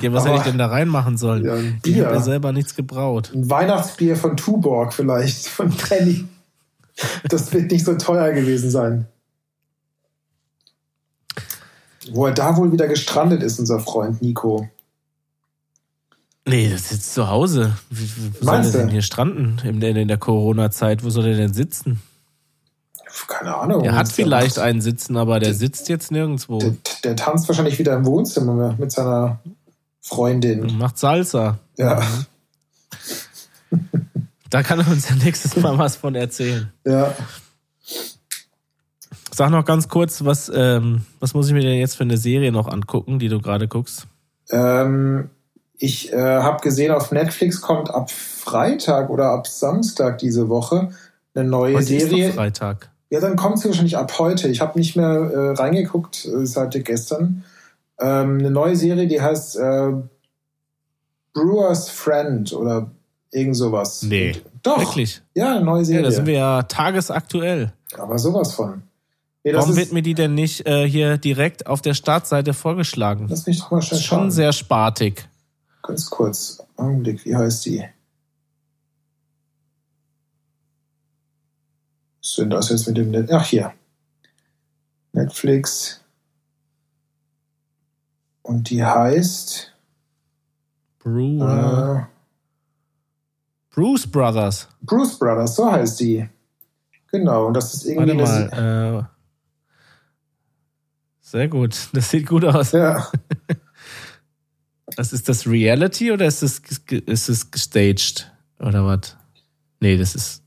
Ja, 0.00 0.12
was 0.12 0.22
Aber- 0.24 0.30
hätte 0.30 0.38
ich 0.38 0.50
denn 0.50 0.58
da 0.58 0.66
reinmachen 0.66 1.16
sollen? 1.16 1.44
Ja, 1.44 1.54
ein 1.54 1.80
ich 1.84 1.94
habe 1.94 2.04
Bier. 2.08 2.12
ja 2.14 2.20
selber 2.20 2.52
nichts 2.52 2.74
gebraut. 2.74 3.30
Ein 3.34 3.50
Weihnachtsbier 3.50 4.16
von 4.16 4.36
Tuborg 4.36 4.92
vielleicht, 4.94 5.46
von 5.48 5.70
Penny. 5.70 6.24
Das 7.28 7.52
wird 7.52 7.70
nicht 7.70 7.84
so 7.84 7.94
teuer 7.94 8.32
gewesen 8.32 8.70
sein. 8.70 9.06
Wo 12.12 12.26
er 12.26 12.32
da 12.34 12.56
wohl 12.56 12.72
wieder 12.72 12.88
gestrandet 12.88 13.42
ist, 13.42 13.58
unser 13.58 13.80
Freund 13.80 14.20
Nico. 14.22 14.68
Nee, 16.46 16.70
das 16.70 16.82
ist 16.82 16.92
jetzt 16.92 17.14
zu 17.14 17.28
Hause. 17.28 17.76
Wie, 17.90 18.04
wie 18.04 18.34
wo 18.40 18.44
soll 18.44 18.54
Meinst 18.54 18.74
der 18.74 18.80
denn 18.82 18.90
hier 18.90 19.02
stranden 19.02 19.60
in 19.64 19.80
der, 19.80 19.94
in 19.94 20.08
der 20.08 20.18
Corona-Zeit? 20.18 21.04
Wo 21.04 21.10
soll 21.10 21.24
der 21.24 21.36
denn 21.36 21.52
sitzen? 21.52 22.00
Keine 23.28 23.54
Ahnung. 23.56 23.84
Er 23.84 23.94
hat 23.94 24.06
der 24.08 24.14
vielleicht 24.14 24.56
macht. 24.56 24.66
einen 24.66 24.80
Sitzen, 24.80 25.16
aber 25.16 25.40
der 25.40 25.54
sitzt 25.54 25.88
jetzt 25.88 26.10
nirgendwo. 26.10 26.58
Der, 26.58 26.74
der 27.04 27.16
tanzt 27.16 27.48
wahrscheinlich 27.48 27.78
wieder 27.78 27.94
im 27.94 28.06
Wohnzimmer 28.06 28.74
mit 28.78 28.90
seiner 28.92 29.40
Freundin. 30.00 30.78
Macht 30.78 30.98
Salsa. 30.98 31.58
Ja, 31.76 32.02
Da 34.48 34.62
kann 34.64 34.80
er 34.80 34.88
uns 34.88 35.08
ja 35.08 35.14
nächstes 35.14 35.54
Mal 35.56 35.78
was 35.78 35.96
von 35.96 36.14
erzählen. 36.14 36.72
ja. 36.84 37.14
Sag 39.32 39.50
noch 39.50 39.64
ganz 39.64 39.88
kurz, 39.88 40.24
was, 40.24 40.50
ähm, 40.54 41.02
was 41.20 41.34
muss 41.34 41.46
ich 41.48 41.52
mir 41.52 41.60
denn 41.60 41.78
jetzt 41.78 41.96
für 41.96 42.02
eine 42.04 42.16
Serie 42.16 42.52
noch 42.52 42.68
angucken, 42.68 43.18
die 43.18 43.28
du 43.28 43.40
gerade 43.40 43.68
guckst? 43.68 44.06
Ähm, 44.50 45.30
ich 45.78 46.12
äh, 46.12 46.16
habe 46.18 46.60
gesehen, 46.62 46.90
auf 46.92 47.12
Netflix 47.12 47.60
kommt 47.60 47.90
ab 47.90 48.10
Freitag 48.10 49.08
oder 49.10 49.30
ab 49.30 49.46
Samstag 49.46 50.18
diese 50.18 50.48
Woche 50.48 50.90
eine 51.34 51.48
neue 51.48 51.76
Heute 51.76 51.94
ist 51.94 52.08
Serie. 52.08 52.28
doch 52.28 52.34
Freitag. 52.34 52.90
Ja, 53.10 53.20
dann 53.20 53.36
kommt 53.36 53.58
sie 53.58 53.68
wahrscheinlich 53.68 53.96
ab 53.96 54.18
heute. 54.18 54.48
Ich 54.48 54.60
habe 54.60 54.78
nicht 54.78 54.96
mehr 54.96 55.06
äh, 55.08 55.50
reingeguckt 55.54 56.26
äh, 56.26 56.44
seit 56.46 56.72
gestern. 56.84 57.44
Ähm, 57.98 58.38
eine 58.38 58.50
neue 58.50 58.76
Serie, 58.76 59.06
die 59.06 59.20
heißt 59.20 59.56
äh, 59.58 59.92
Brewer's 61.32 61.88
Friend 61.88 62.52
oder 62.52 62.90
irgend 63.30 63.56
sowas. 63.56 64.02
Nee. 64.02 64.36
Doch. 64.62 64.78
Wirklich? 64.78 65.22
Ja, 65.34 65.52
eine 65.56 65.64
neue 65.64 65.80
Ja, 65.80 65.84
Serie. 65.84 66.02
da 66.02 66.10
sind 66.10 66.26
wir 66.26 66.34
ja 66.34 66.62
tagesaktuell. 66.64 67.72
Aber 67.96 68.18
sowas 68.18 68.52
von. 68.54 68.82
Nee, 69.42 69.54
Warum 69.54 69.74
wird 69.74 69.92
mir 69.92 70.02
die 70.02 70.12
denn 70.14 70.34
nicht 70.34 70.66
äh, 70.66 70.86
hier 70.86 71.16
direkt 71.16 71.66
auf 71.66 71.80
der 71.80 71.94
Startseite 71.94 72.52
vorgeschlagen? 72.52 73.26
lass 73.28 73.46
mich 73.46 73.58
doch 73.58 73.70
mal 73.70 73.80
schnell 73.80 73.98
ist 73.98 74.04
schon 74.06 74.18
schauen. 74.18 74.30
sehr 74.30 74.52
spartig. 74.52 75.26
Ganz 75.82 76.10
kurz. 76.10 76.62
Augenblick, 76.76 77.24
wie 77.24 77.34
heißt 77.34 77.64
die? 77.64 77.84
Was 82.22 82.34
denn 82.36 82.50
das 82.50 82.68
jetzt 82.68 82.86
mit 82.86 82.96
dem 82.98 83.10
Net? 83.10 83.32
Ach, 83.32 83.44
hier. 83.44 83.72
Netflix. 85.12 86.00
Und 88.42 88.68
die 88.70 88.84
heißt 88.84 89.72
Brewer. 90.98 92.08
äh, 92.10 93.74
Bruce 93.74 94.06
Brothers. 94.06 94.68
Bruce 94.82 95.18
Brothers, 95.18 95.56
so 95.56 95.70
heißt 95.70 95.98
die. 96.00 96.28
Genau, 97.10 97.46
und 97.46 97.54
das 97.54 97.72
ist 97.74 97.84
irgendwie. 97.86 98.18
Warte 98.18 98.50
mal. 98.54 99.10
Sehr 101.30 101.48
gut. 101.48 101.76
Das 101.92 102.10
sieht 102.10 102.26
gut 102.26 102.44
aus. 102.44 102.72
Ja. 102.72 103.06
Was 104.96 105.12
ist 105.12 105.28
das 105.28 105.46
Reality 105.46 106.10
oder 106.10 106.26
ist 106.26 106.42
es 106.42 106.60
ist 107.06 107.28
es 107.28 107.50
gestaged 107.52 108.32
oder 108.58 108.84
was? 108.84 109.16
Nee, 109.78 109.96
das 109.96 110.16
ist 110.16 110.42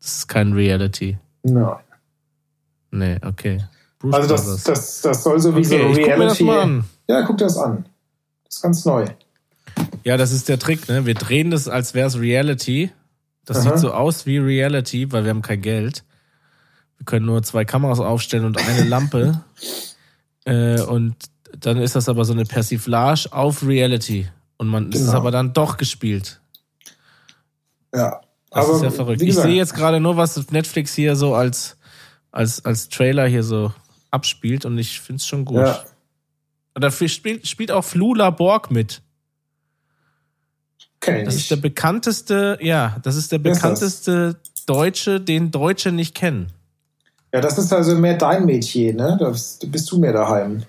das 0.00 0.18
ist 0.18 0.28
kein 0.28 0.52
Reality. 0.52 1.18
Nein. 1.42 1.76
Nee, 2.92 3.18
okay. 3.22 3.64
Bruce 3.98 4.14
also 4.14 4.28
das, 4.28 4.62
das, 4.62 5.00
das 5.02 5.22
soll 5.24 5.40
so 5.40 5.56
wie 5.56 5.66
okay, 5.66 5.68
so 5.68 5.76
Reality. 5.76 6.04
Guck 6.04 6.18
mir 6.18 6.26
das 6.26 6.40
mal 6.40 6.60
an. 6.60 6.84
Ja, 7.08 7.22
guck 7.22 7.38
dir 7.38 7.44
das 7.44 7.56
an. 7.58 7.84
Das 8.44 8.56
ist 8.56 8.62
ganz 8.62 8.84
neu. 8.84 9.06
Ja, 10.04 10.16
das 10.16 10.30
ist 10.30 10.48
der 10.48 10.60
Trick, 10.60 10.88
ne? 10.88 11.04
Wir 11.04 11.14
drehen 11.14 11.50
das, 11.50 11.68
als 11.68 11.94
wäre 11.94 12.06
es 12.06 12.18
Reality. 12.18 12.92
Das 13.44 13.58
Aha. 13.58 13.70
sieht 13.70 13.78
so 13.80 13.92
aus 13.92 14.24
wie 14.24 14.38
Reality, 14.38 15.10
weil 15.10 15.24
wir 15.24 15.30
haben 15.30 15.42
kein 15.42 15.62
Geld. 15.62 16.04
Wir 16.96 17.06
können 17.06 17.26
nur 17.26 17.42
zwei 17.42 17.64
Kameras 17.64 17.98
aufstellen 17.98 18.44
und 18.44 18.56
eine 18.56 18.84
Lampe. 18.84 19.42
Äh, 20.48 20.80
und 20.82 21.14
dann 21.58 21.78
ist 21.78 21.94
das 21.96 22.08
aber 22.08 22.24
so 22.24 22.32
eine 22.32 22.44
Persiflage 22.44 23.28
auf 23.30 23.66
Reality. 23.66 24.28
Und 24.56 24.68
man 24.68 24.90
genau. 24.90 25.04
ist 25.04 25.14
aber 25.14 25.30
dann 25.30 25.52
doch 25.52 25.76
gespielt. 25.76 26.40
Ja. 27.94 28.20
Das 28.50 28.64
aber 28.64 28.76
ist 28.76 28.82
ja 28.82 28.90
verrückt. 28.90 29.22
Ich 29.22 29.34
sehe 29.34 29.54
jetzt 29.54 29.74
gerade 29.74 30.00
nur, 30.00 30.16
was 30.16 30.50
Netflix 30.50 30.94
hier 30.94 31.16
so 31.16 31.34
als, 31.34 31.76
als, 32.30 32.64
als 32.64 32.88
Trailer 32.88 33.26
hier 33.26 33.42
so 33.42 33.72
abspielt 34.10 34.64
und 34.64 34.78
ich 34.78 35.00
finde 35.00 35.20
es 35.20 35.26
schon 35.26 35.44
gut. 35.44 35.58
Ja. 35.58 35.84
Und 36.74 36.82
dafür 36.82 37.08
spielt, 37.08 37.46
spielt 37.46 37.70
auch 37.70 37.84
Flula 37.84 38.30
Borg 38.30 38.70
mit. 38.70 39.02
Kenn 41.00 41.18
ich 41.18 41.24
das 41.24 41.36
ist 41.36 41.50
der 41.50 41.56
bekannteste, 41.56 42.58
ja, 42.60 42.96
das 43.02 43.16
ist 43.16 43.32
der 43.32 43.38
bekannteste 43.38 44.40
Deutsche, 44.66 45.20
den 45.20 45.50
Deutsche 45.50 45.92
nicht 45.92 46.14
kennen. 46.14 46.52
Ja, 47.32 47.40
das 47.40 47.58
ist 47.58 47.72
also 47.72 47.96
mehr 47.96 48.16
dein 48.16 48.46
Metier, 48.46 48.94
ne? 48.94 49.16
Da 49.20 49.30
bist 49.66 49.90
du 49.90 49.98
mehr 49.98 50.12
daheim. 50.12 50.62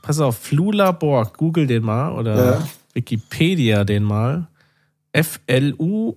Pass 0.00 0.20
auf, 0.20 0.38
Flula 0.38 0.92
Borg, 0.92 1.36
google 1.36 1.66
den 1.66 1.84
mal 1.84 2.12
oder 2.12 2.54
ja. 2.54 2.62
Wikipedia 2.94 3.84
den 3.84 4.02
mal. 4.02 4.48
F-L-U-L-A. 5.12 6.16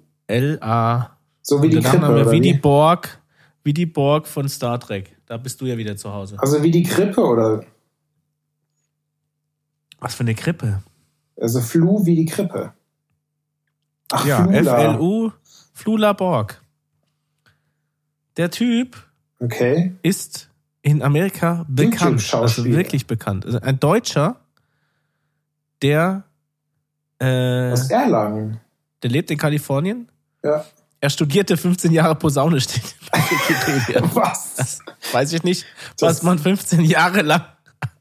So 1.41 1.61
wie 1.61 1.69
die 1.69 1.82
Krippe, 1.82 2.07
oder 2.07 2.32
wie, 2.32 2.41
die 2.41 2.53
Borg, 2.53 3.19
wie 3.63 3.73
die 3.73 3.86
Borg 3.86 4.28
von 4.28 4.49
Star 4.49 4.80
Trek. 4.80 5.15
Da 5.28 5.38
bist 5.38 5.61
du 5.61 5.65
ja 5.65 5.78
wieder 5.78 5.95
zu 5.97 6.11
Hause. 6.11 6.38
Also 6.39 6.63
wie 6.63 6.71
die 6.71 6.84
Krippe, 6.84 7.21
oder? 7.21 7.63
Was 9.99 10.15
für 10.15 10.21
eine 10.21 10.36
Krippe? 10.36 10.82
Also 11.39 11.59
Flu 11.61 12.05
wie 12.05 12.15
die 12.15 12.26
Krippe. 12.26 12.73
Ach, 14.11 14.26
ja, 14.26 14.45
F-L-U, 14.45 15.32
Flula 15.73 16.13
Borg. 16.13 16.61
Der 18.38 18.49
Typ 18.51 18.95
okay. 19.39 19.93
ist 20.01 20.49
in 20.81 21.01
Amerika 21.01 21.65
bekannt. 21.67 22.33
Also 22.33 22.65
wirklich 22.65 23.07
bekannt. 23.07 23.45
Also 23.45 23.59
ein 23.59 23.79
Deutscher, 23.79 24.38
der 25.81 26.23
äh, 27.19 27.71
aus 27.71 27.89
Erlangen. 27.89 28.59
Der 29.01 29.09
lebt 29.09 29.31
in 29.31 29.38
Kalifornien. 29.38 30.09
Ja. 30.43 30.65
Er 31.01 31.09
studierte 31.09 31.57
15 31.57 31.91
Jahre 31.91 32.15
Posaune, 32.15 32.59
steht 32.61 32.95
bei 33.11 33.19
Wikipedia. 33.19 34.01
was? 34.15 34.55
Das 34.55 34.79
weiß 35.11 35.33
ich 35.33 35.43
nicht, 35.43 35.65
das 35.99 36.09
was 36.17 36.23
man 36.23 36.39
15 36.39 36.81
Jahre 36.81 37.21
lang 37.21 37.45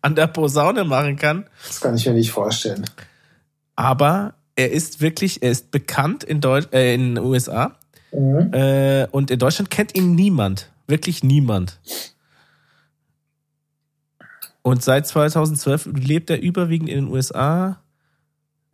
an 0.03 0.15
der 0.15 0.27
Posaune 0.27 0.85
machen 0.85 1.17
kann. 1.17 1.47
Das 1.67 1.81
kann 1.81 1.97
ich 1.97 2.07
mir 2.07 2.13
nicht 2.13 2.31
vorstellen. 2.31 2.85
Aber 3.77 4.35
er 4.57 4.71
ist 4.71 5.01
wirklich, 5.01 5.43
er 5.43 5.51
ist 5.51 5.71
bekannt 5.71 6.23
in, 6.25 6.41
Deutsch, 6.41 6.69
äh, 6.73 6.95
in 6.95 7.15
den 7.15 7.25
USA. 7.25 7.77
Mhm. 8.13 8.53
Äh, 8.53 9.07
und 9.11 9.31
in 9.31 9.39
Deutschland 9.39 9.71
kennt 9.71 9.95
ihn 9.97 10.15
niemand. 10.15 10.71
Wirklich 10.87 11.23
niemand. 11.23 11.81
Und 14.63 14.83
seit 14.83 15.07
2012 15.07 15.91
lebt 15.95 16.31
er 16.31 16.41
überwiegend 16.41 16.89
in 16.89 17.05
den 17.05 17.09
USA. 17.13 17.83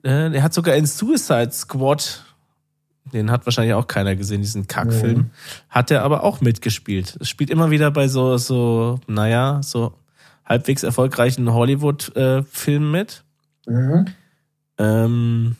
Äh, 0.05 0.33
er 0.33 0.43
hat 0.43 0.55
sogar 0.55 0.77
in 0.77 0.87
Suicide 0.87 1.51
Squad, 1.51 2.25
den 3.13 3.31
hat 3.31 3.45
wahrscheinlich 3.45 3.75
auch 3.75 3.89
keiner 3.89 4.15
gesehen, 4.15 4.41
diesen 4.41 4.69
Kackfilm, 4.69 5.19
mhm. 5.19 5.31
hat 5.69 5.91
er 5.91 6.05
aber 6.05 6.23
auch 6.23 6.41
mitgespielt. 6.41 7.17
Es 7.21 7.29
spielt 7.29 7.51
immer 7.51 7.71
wieder 7.71 7.91
bei 7.91 8.07
so, 8.07 8.37
so, 8.37 9.01
naja, 9.09 9.61
so 9.63 9.95
halbwegs 10.45 10.85
erfolgreichen 10.85 11.53
Hollywood-Filmen 11.53 12.95
äh, 12.95 12.99
mit. 12.99 13.25
Mhm. 13.67 14.07
Ähm, 14.79 15.57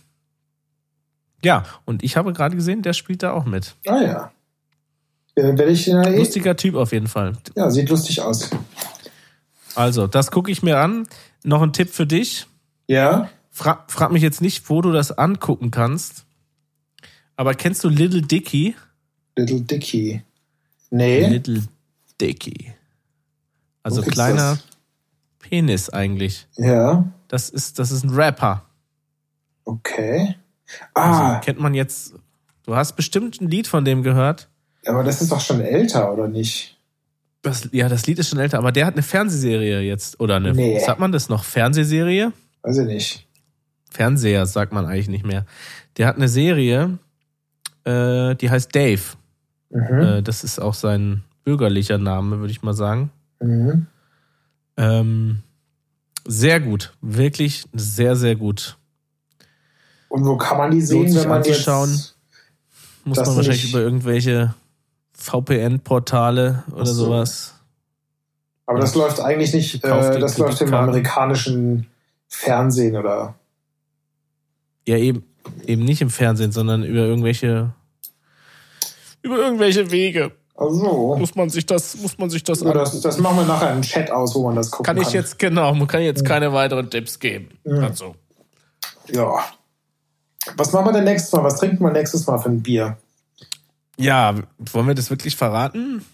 ja, 1.43 1.65
und 1.85 2.03
ich 2.03 2.17
habe 2.17 2.33
gerade 2.33 2.57
gesehen, 2.57 2.83
der 2.83 2.93
spielt 2.93 3.23
da 3.23 3.33
auch 3.33 3.45
mit. 3.45 3.77
Ah 3.87 4.01
ja. 4.01 4.33
Werde 5.37 5.71
ich 5.71 5.85
den 5.85 6.17
Lustiger 6.17 6.57
Typ 6.57 6.75
auf 6.75 6.93
jeden 6.93 7.07
Fall. 7.07 7.35
Ja, 7.57 7.71
sieht 7.71 7.89
lustig 7.89 8.21
aus. 8.21 8.51
Also, 9.75 10.07
das 10.07 10.31
gucke 10.31 10.51
ich 10.51 10.63
mir 10.63 10.79
an. 10.79 11.07
Noch 11.45 11.63
ein 11.63 11.73
Tipp 11.73 11.91
für 11.91 12.07
dich. 12.07 12.47
Ja. 12.87 13.31
Fra 13.51 13.85
frag 13.89 14.11
mich 14.13 14.23
jetzt 14.23 14.41
nicht, 14.41 14.69
wo 14.69 14.83
du 14.83 14.93
das 14.93 15.13
angucken 15.13 15.71
kannst. 15.71 16.25
Aber 17.37 17.55
kennst 17.55 17.83
du 17.85 17.89
Little 17.89 18.23
Dicky? 18.23 18.77
Little 19.37 19.63
Dicky. 19.63 20.23
Nee. 20.91 21.27
Little 21.27 21.63
Dicky. 22.21 22.75
Also 23.83 24.03
kleiner? 24.03 24.59
Penis 25.39 25.89
eigentlich. 25.89 26.47
Ja. 26.57 27.11
Das 27.29 27.49
ist, 27.49 27.79
das 27.79 27.93
ist 27.93 28.05
ein 28.05 28.11
Rapper. 28.11 28.65
Okay. 29.65 30.37
Also 30.93 31.23
ah. 31.23 31.29
Also 31.29 31.41
kennt 31.41 31.61
man 31.61 31.75
jetzt. 31.75 32.15
Du 32.65 32.77
hast 32.77 32.95
bestimmt 32.95 33.41
ein 33.41 33.49
Lied 33.49 33.67
von 33.67 33.85
dem 33.85 34.03
gehört. 34.03 34.50
Aber 34.87 35.05
das 35.05 35.21
ist 35.21 35.31
doch 35.31 35.41
schon 35.41 35.61
älter, 35.61 36.13
oder 36.13 36.29
nicht? 36.29 36.79
Das, 37.43 37.69
ja, 37.73 37.89
das 37.89 38.07
Lied 38.07 38.19
ist 38.19 38.29
schon 38.29 38.39
älter, 38.39 38.59
aber 38.59 38.73
der 38.73 38.87
hat 38.87 38.95
eine 38.95 39.03
Fernsehserie 39.03 39.81
jetzt. 39.81 40.21
Oder 40.21 40.37
eine. 40.37 40.53
Nee. 40.53 40.79
Sagt 40.79 41.01
man 41.01 41.13
das 41.13 41.29
noch? 41.29 41.45
Fernsehserie? 41.45 42.33
Weiß 42.63 42.79
ich 42.79 42.87
nicht. 42.87 43.27
Fernseher 43.91 44.47
sagt 44.47 44.73
man 44.73 44.87
eigentlich 44.87 45.09
nicht 45.09 45.27
mehr. 45.27 45.47
Der 45.97 46.07
hat 46.07 46.17
eine 46.17 46.29
Serie, 46.29 46.99
äh, 47.85 48.35
die 48.37 48.51
heißt 48.51 48.75
Dave. 48.75 49.03
Mhm. 49.71 49.99
Äh, 49.99 50.23
das 50.23 50.45
ist 50.45 50.59
auch 50.61 50.75
sein 50.75 51.25
bürgerlicher 51.45 51.99
Name, 51.99 52.39
würde 52.41 52.53
ich 52.53 52.63
mal 52.63 52.75
sagen. 52.75 53.11
Mhm. 53.41 53.87
Ähm, 54.77 55.43
sehr 56.27 56.61
gut. 56.61 56.93
Wirklich 57.01 57.65
sehr, 57.73 58.17
sehr 58.17 58.37
gut. 58.37 58.77
Und 60.09 60.25
wo 60.25 60.37
kann 60.37 60.59
man 60.59 60.71
die 60.71 60.81
sehen, 60.81 61.15
wenn 61.15 61.29
man 61.29 61.39
anzuschauen, 61.39 61.91
jetzt 61.91 62.15
muss 63.05 63.17
man 63.19 63.37
wahrscheinlich 63.37 63.71
über 63.71 63.81
irgendwelche 63.81 64.55
VPN-Portale 65.21 66.65
oder 66.73 66.87
so. 66.87 67.05
sowas. 67.05 67.55
Aber 68.67 68.79
das 68.79 68.95
läuft 68.95 69.21
eigentlich 69.21 69.53
nicht, 69.53 69.85
äh, 69.85 70.21
das 70.21 70.39
läuft 70.39 70.61
im 70.61 70.73
amerikanischen 70.73 71.87
Fernsehen 72.29 72.97
oder? 72.97 73.35
Ja, 74.87 74.97
eben, 74.97 75.25
eben 75.67 75.85
nicht 75.85 76.01
im 76.01 76.11
Fernsehen, 76.11 76.53
sondern 76.53 76.85
über 76.85 77.01
irgendwelche, 77.01 77.73
über 79.23 79.37
irgendwelche 79.39 79.91
Wege. 79.91 80.33
Also. 80.55 81.17
Muss 81.17 81.35
man 81.35 81.51
sich 81.51 81.67
das, 81.67 81.97
muss 81.97 82.19
man 82.19 82.31
sich 82.31 82.45
das, 82.45 82.61
das, 82.61 83.01
das 83.01 83.19
machen 83.19 83.39
wir 83.39 83.45
nachher 83.45 83.73
im 83.73 83.83
Chat 83.83 84.11
aus, 84.11 84.35
wo 84.35 84.45
man 84.45 84.57
das 84.57 84.71
gucken 84.71 84.85
kann. 84.85 84.97
Kann 84.97 85.07
ich 85.07 85.13
jetzt, 85.13 85.39
genau, 85.39 85.75
man 85.75 85.89
kann 85.89 86.03
jetzt 86.03 86.25
keine 86.25 86.53
weiteren 86.53 86.91
Tipps 86.91 87.19
geben. 87.19 87.59
Mhm. 87.65 87.83
Also. 87.83 88.15
Ja. 89.11 89.41
Was 90.57 90.73
machen 90.73 90.87
wir 90.87 90.93
denn 90.93 91.05
nächstes 91.05 91.33
Mal? 91.33 91.45
Was 91.45 91.57
trinken 91.57 91.83
wir 91.83 91.91
nächstes 91.91 92.27
Mal 92.27 92.39
für 92.39 92.51
ein 92.51 92.63
Bier? 92.63 92.97
Ja, 94.01 94.35
wollen 94.59 94.87
wir 94.87 94.95
das 94.95 95.11
wirklich 95.11 95.37
verraten? 95.37 96.05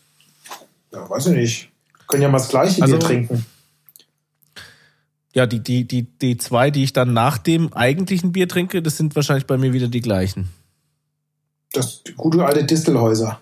Ja, 0.93 1.09
weiß 1.09 1.27
ich 1.27 1.37
nicht. 1.37 1.71
Wir 1.99 2.07
können 2.09 2.23
ja 2.23 2.29
mal 2.29 2.39
das 2.39 2.49
gleiche 2.49 2.83
also, 2.83 2.99
Bier 2.99 3.07
trinken. 3.07 3.47
Ja, 5.33 5.47
die, 5.47 5.61
die, 5.61 5.85
die, 5.87 6.03
die 6.03 6.37
zwei, 6.37 6.71
die 6.71 6.83
ich 6.83 6.93
dann 6.93 7.13
nach 7.13 7.39
dem 7.39 7.73
eigentlichen 7.73 8.33
Bier 8.33 8.49
trinke, 8.49 8.83
das 8.83 8.97
sind 8.97 9.15
wahrscheinlich 9.15 9.47
bei 9.47 9.57
mir 9.57 9.73
wieder 9.73 9.89
die 9.89 10.01
gleichen. 10.01 10.49
Das 11.73 12.03
gute 12.17 12.45
alte 12.45 12.65
Distelhäuser. 12.65 13.41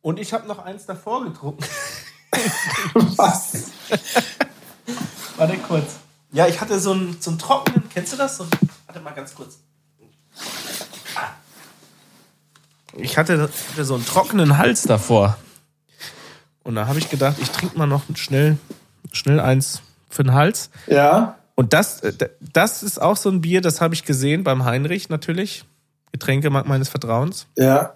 Und 0.00 0.18
ich 0.18 0.32
habe 0.32 0.48
noch 0.48 0.58
eins 0.58 0.86
davor 0.86 1.24
getrunken. 1.24 1.64
Was? 3.16 3.70
Warte 5.36 5.56
kurz. 5.58 5.96
Ja, 6.32 6.46
ich 6.46 6.60
hatte 6.60 6.80
so 6.80 6.92
einen, 6.92 7.16
so 7.20 7.30
einen 7.30 7.38
trockenen, 7.38 7.88
kennst 7.90 8.12
du 8.12 8.16
das? 8.16 8.38
So, 8.38 8.46
warte 8.86 9.00
mal 9.00 9.12
ganz 9.12 9.34
kurz. 9.34 9.58
Ich 12.98 13.18
hatte, 13.18 13.48
so 13.80 13.94
einen 13.94 14.04
trockenen 14.04 14.58
Hals 14.58 14.82
davor. 14.82 15.36
Und 16.64 16.74
da 16.74 16.86
habe 16.86 16.98
ich 16.98 17.08
gedacht, 17.08 17.36
ich 17.40 17.50
trinke 17.50 17.78
mal 17.78 17.86
noch 17.86 18.02
schnell, 18.14 18.58
schnell 19.12 19.40
eins 19.40 19.82
für 20.10 20.22
den 20.22 20.34
Hals. 20.34 20.70
Ja. 20.86 21.36
Und 21.54 21.72
das, 21.72 22.00
äh, 22.00 22.12
das 22.40 22.82
ist 22.82 23.00
auch 23.00 23.16
so 23.16 23.30
ein 23.30 23.40
Bier, 23.40 23.60
das 23.60 23.80
habe 23.80 23.94
ich 23.94 24.04
gesehen 24.04 24.44
beim 24.44 24.64
Heinrich 24.64 25.08
natürlich. 25.08 25.64
Getränke 26.12 26.50
meines 26.50 26.88
Vertrauens. 26.88 27.46
Ja. 27.56 27.94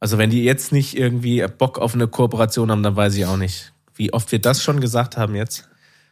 Also 0.00 0.18
wenn 0.18 0.30
die 0.30 0.44
jetzt 0.44 0.72
nicht 0.72 0.96
irgendwie 0.96 1.46
Bock 1.46 1.78
auf 1.78 1.94
eine 1.94 2.08
Kooperation 2.08 2.70
haben, 2.70 2.82
dann 2.82 2.94
weiß 2.94 3.14
ich 3.14 3.24
auch 3.26 3.38
nicht, 3.38 3.72
wie 3.94 4.12
oft 4.12 4.30
wir 4.32 4.40
das 4.40 4.62
schon 4.62 4.80
gesagt 4.80 5.16
haben 5.16 5.34
jetzt. 5.34 5.68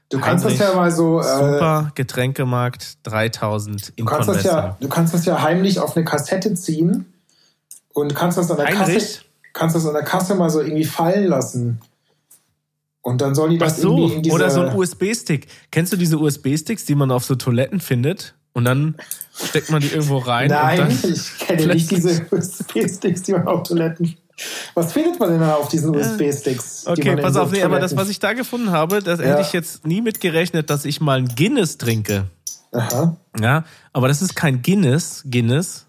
Du 0.08 0.18
kannst 0.18 0.44
Heinrich, 0.44 0.58
das 0.58 0.68
ja 0.68 0.74
mal 0.74 0.90
so. 0.90 1.20
Äh, 1.20 1.24
super 1.24 1.92
Getränkemarkt 1.94 2.98
3000 3.02 3.90
in 3.90 4.04
du 4.04 4.04
kannst 4.04 4.28
das 4.28 4.42
ja, 4.44 4.76
Du 4.80 4.88
kannst 4.88 5.14
das 5.14 5.24
ja 5.24 5.42
heimlich 5.42 5.78
auf 5.78 5.96
eine 5.96 6.04
Kassette 6.04 6.54
ziehen 6.54 7.11
und 7.95 8.14
kannst 8.14 8.38
das 8.38 8.51
an 8.51 8.57
der 8.59 8.66
Heinrich? 8.66 8.95
Kassette. 8.95 9.24
kannst 9.53 9.76
das 9.76 9.86
an 9.86 9.95
der 9.95 10.03
Kasse 10.05 10.34
mal 10.34 10.51
so 10.51 10.61
irgendwie 10.61 10.84
fallen 10.84 11.26
lassen. 11.26 11.80
Und 13.03 13.20
dann 13.20 13.34
sollen 13.34 13.51
die 13.51 13.59
das 13.59 13.74
Ach 13.74 13.78
so, 13.78 13.97
irgendwie 13.99 14.14
in 14.16 14.22
diese, 14.22 14.34
oder 14.34 14.51
so 14.51 14.61
ein 14.61 14.76
USB-Stick. 14.76 15.49
Kennst 15.70 15.93
du 15.93 15.97
diese 15.97 16.18
USB-Sticks, 16.18 16.84
die 16.84 16.95
man 16.95 17.11
auf 17.11 17.24
so 17.24 17.34
Toiletten 17.34 17.80
findet? 17.80 18.34
Und 18.53 18.64
dann 18.64 18.97
steckt 19.34 19.70
man 19.70 19.80
die 19.80 19.88
irgendwo 19.88 20.18
rein. 20.18 20.49
Nein, 20.51 20.97
ich 21.03 21.38
kenne 21.38 21.74
nicht 21.74 21.90
diese 21.90 22.24
USB-Sticks, 22.30 23.22
die 23.22 23.32
man 23.32 23.49
auf 23.49 23.64
Toiletten. 23.64 24.16
Was 24.74 24.93
findet 24.93 25.18
man 25.18 25.30
denn 25.30 25.40
da 25.40 25.55
auf 25.55 25.68
diesen 25.68 25.95
USB-Sticks? 25.95 26.86
Okay, 26.86 27.16
pass 27.16 27.36
auf, 27.36 27.51
nee, 27.51 27.62
aber 27.62 27.80
das, 27.80 27.97
was 27.97 28.09
ich 28.09 28.18
da 28.18 28.32
gefunden 28.34 28.70
habe, 28.70 29.03
das 29.03 29.20
Ja. 29.20 29.26
hätte 29.26 29.43
ich 29.43 29.53
jetzt 29.53 29.86
nie 29.86 30.01
mit 30.01 30.20
gerechnet, 30.20 30.70
dass 30.70 30.84
ich 30.84 31.01
mal 31.01 31.18
ein 31.18 31.28
Guinness 31.28 31.78
trinke. 31.78 32.26
Aha. 32.72 33.16
Ja, 33.40 33.64
aber 33.93 34.09
das 34.09 34.22
ist 34.22 34.34
kein 34.34 34.62
Guinness, 34.62 35.22
Guinness, 35.30 35.86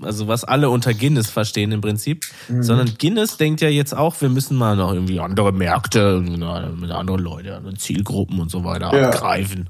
also 0.00 0.28
was 0.28 0.44
alle 0.44 0.70
unter 0.70 0.94
Guinness 0.94 1.28
verstehen 1.30 1.72
im 1.72 1.80
Prinzip, 1.80 2.24
Mhm. 2.48 2.62
sondern 2.62 2.94
Guinness 2.98 3.36
denkt 3.36 3.60
ja 3.60 3.68
jetzt 3.68 3.96
auch, 3.96 4.20
wir 4.20 4.28
müssen 4.28 4.56
mal 4.56 4.76
noch 4.76 4.92
irgendwie 4.92 5.18
andere 5.20 5.52
Märkte, 5.52 6.20
mit 6.20 6.90
anderen 6.90 7.20
Leute, 7.20 7.56
andere 7.56 7.74
Zielgruppen 7.74 8.38
und 8.40 8.50
so 8.50 8.64
weiter 8.64 8.96
Ja. 8.96 9.08
abgreifen. 9.10 9.68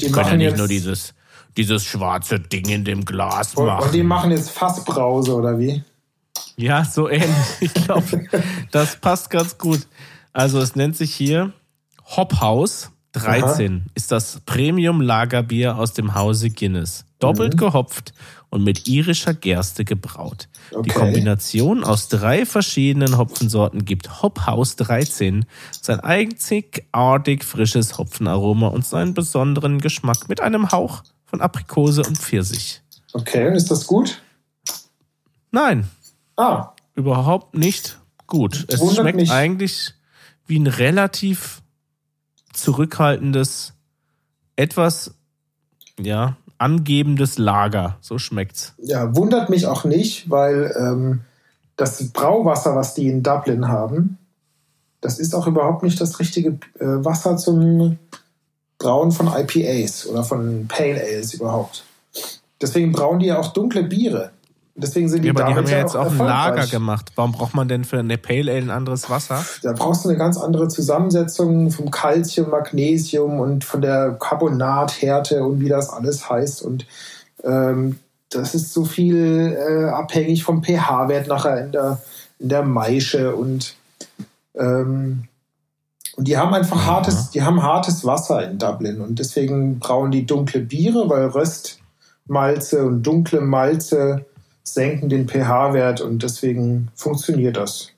Die 0.00 0.06
Wir 0.06 0.12
können 0.12 0.14
ja 0.14 0.22
machen 0.22 0.38
nicht 0.38 0.46
jetzt- 0.50 0.58
nur 0.58 0.68
dieses, 0.68 1.14
dieses 1.56 1.84
schwarze 1.84 2.40
Ding 2.40 2.68
in 2.68 2.84
dem 2.84 3.04
Glas 3.04 3.54
Und, 3.54 3.66
machen. 3.66 3.84
und 3.84 3.94
die 3.94 4.02
machen 4.02 4.30
jetzt 4.30 4.50
Fassbrause, 4.50 5.34
oder 5.34 5.58
wie? 5.58 5.82
Ja, 6.56 6.84
so 6.84 7.08
ähnlich. 7.08 7.28
Ich 7.60 7.74
glaube, 7.74 8.26
das 8.72 8.96
passt 8.96 9.30
ganz 9.30 9.58
gut. 9.58 9.80
Also 10.32 10.60
es 10.60 10.76
nennt 10.76 10.96
sich 10.96 11.14
hier 11.14 11.52
Hophaus 12.16 12.90
13. 13.12 13.86
Ist 13.94 14.12
das 14.12 14.40
Premium-Lagerbier 14.46 15.76
aus 15.76 15.92
dem 15.92 16.14
Hause 16.14 16.50
Guinness. 16.50 17.04
Doppelt 17.18 17.54
Mhm. 17.54 17.58
gehopft 17.58 18.12
und 18.50 18.64
mit 18.64 18.88
irischer 18.88 19.34
Gerste 19.34 19.84
gebraut. 19.84 20.48
Die 20.70 20.76
Okay. 20.76 20.90
Kombination 20.90 21.84
aus 21.84 22.08
drei 22.08 22.46
verschiedenen 22.46 23.18
Hopfensorten 23.18 23.84
gibt 23.84 24.22
Hophaus 24.22 24.76
13 24.76 25.44
sein 25.80 26.00
einzigartig 26.00 27.44
frisches 27.44 27.98
Hopfenaroma 27.98 28.68
und 28.68 28.86
seinen 28.86 29.14
besonderen 29.14 29.78
Geschmack 29.80 30.28
mit 30.28 30.40
einem 30.40 30.70
Hauch 30.72 31.02
von 31.26 31.40
Aprikose 31.40 32.02
und 32.02 32.16
Pfirsich. 32.18 32.80
Okay, 33.12 33.54
ist 33.54 33.70
das 33.70 33.86
gut? 33.86 34.22
Nein, 35.50 35.88
Ah, 36.36 36.72
überhaupt 36.94 37.54
nicht 37.56 37.98
gut. 38.26 38.64
Es 38.68 38.78
Wundert 38.80 38.98
schmeckt 38.98 39.16
mich. 39.16 39.30
eigentlich 39.32 39.94
wie 40.46 40.58
ein 40.58 40.66
relativ 40.68 41.62
zurückhaltendes, 42.52 43.74
etwas, 44.56 45.14
ja, 46.00 46.36
angebendes 46.58 47.38
Lager. 47.38 47.96
So 48.00 48.18
schmeckt's. 48.18 48.74
ja, 48.78 49.14
wundert 49.16 49.48
mich 49.48 49.66
auch 49.66 49.84
nicht, 49.84 50.28
weil 50.28 50.74
ähm, 50.78 51.20
das 51.76 52.12
Brauwasser, 52.12 52.74
was 52.74 52.94
die 52.94 53.08
in 53.08 53.22
Dublin 53.22 53.68
haben, 53.68 54.18
das 55.00 55.18
ist 55.18 55.34
auch 55.34 55.46
überhaupt 55.46 55.82
nicht 55.82 56.00
das 56.00 56.18
richtige 56.18 56.58
äh, 56.78 57.04
Wasser 57.04 57.36
zum 57.36 57.98
Brauen 58.78 59.12
von 59.12 59.28
IPAs 59.28 60.06
oder 60.06 60.24
von 60.24 60.66
Pale 60.68 61.00
Ales 61.00 61.34
überhaupt. 61.34 61.84
Deswegen 62.60 62.92
brauen 62.92 63.20
die 63.20 63.26
ja 63.26 63.38
auch 63.38 63.52
dunkle 63.52 63.84
Biere. 63.84 64.32
Deswegen 64.80 65.08
sind 65.08 65.22
die 65.22 65.28
Ja, 65.28 65.34
aber 65.34 65.44
die 65.44 65.54
haben 65.54 65.66
ja 65.66 65.78
jetzt 65.78 65.96
auch 65.96 66.06
ein 66.06 66.12
erfolgreich. 66.12 66.56
Lager 66.56 66.66
gemacht. 66.68 67.12
Warum 67.16 67.32
braucht 67.32 67.54
man 67.54 67.66
denn 67.66 67.84
für 67.84 67.98
eine 67.98 68.16
Pale 68.16 68.52
Ale 68.52 68.62
ein 68.62 68.70
anderes 68.70 69.10
Wasser? 69.10 69.44
Da 69.62 69.72
brauchst 69.72 70.04
du 70.04 70.08
eine 70.08 70.18
ganz 70.18 70.38
andere 70.38 70.68
Zusammensetzung 70.68 71.70
vom 71.70 71.90
Calcium, 71.90 72.50
Magnesium 72.50 73.40
und 73.40 73.64
von 73.64 73.82
der 73.82 74.16
Carbonathärte 74.20 75.42
und 75.42 75.60
wie 75.60 75.68
das 75.68 75.90
alles 75.90 76.30
heißt. 76.30 76.62
Und 76.62 76.86
ähm, 77.42 77.98
das 78.30 78.54
ist 78.54 78.72
so 78.72 78.84
viel 78.84 79.58
äh, 79.58 79.88
abhängig 79.88 80.44
vom 80.44 80.62
pH-Wert 80.62 81.26
nachher 81.26 81.64
in 81.64 81.72
der, 81.72 82.00
in 82.38 82.48
der 82.48 82.62
Maische 82.62 83.34
und 83.34 83.74
ähm, 84.54 85.24
und 86.16 86.26
die 86.26 86.36
haben 86.36 86.52
einfach 86.52 86.84
hartes, 86.84 87.30
die 87.30 87.42
haben 87.42 87.62
hartes 87.62 88.04
Wasser 88.04 88.42
in 88.50 88.58
Dublin 88.58 89.00
und 89.00 89.20
deswegen 89.20 89.78
brauen 89.78 90.10
die 90.10 90.26
dunkle 90.26 90.60
Biere, 90.60 91.08
weil 91.08 91.26
Röstmalze 91.26 92.84
und 92.84 93.04
dunkle 93.04 93.40
Malze 93.40 94.26
senken 94.74 95.08
den 95.08 95.28
pH-Wert 95.28 96.00
und 96.00 96.22
deswegen 96.22 96.88
funktioniert 96.94 97.56
das. 97.56 97.92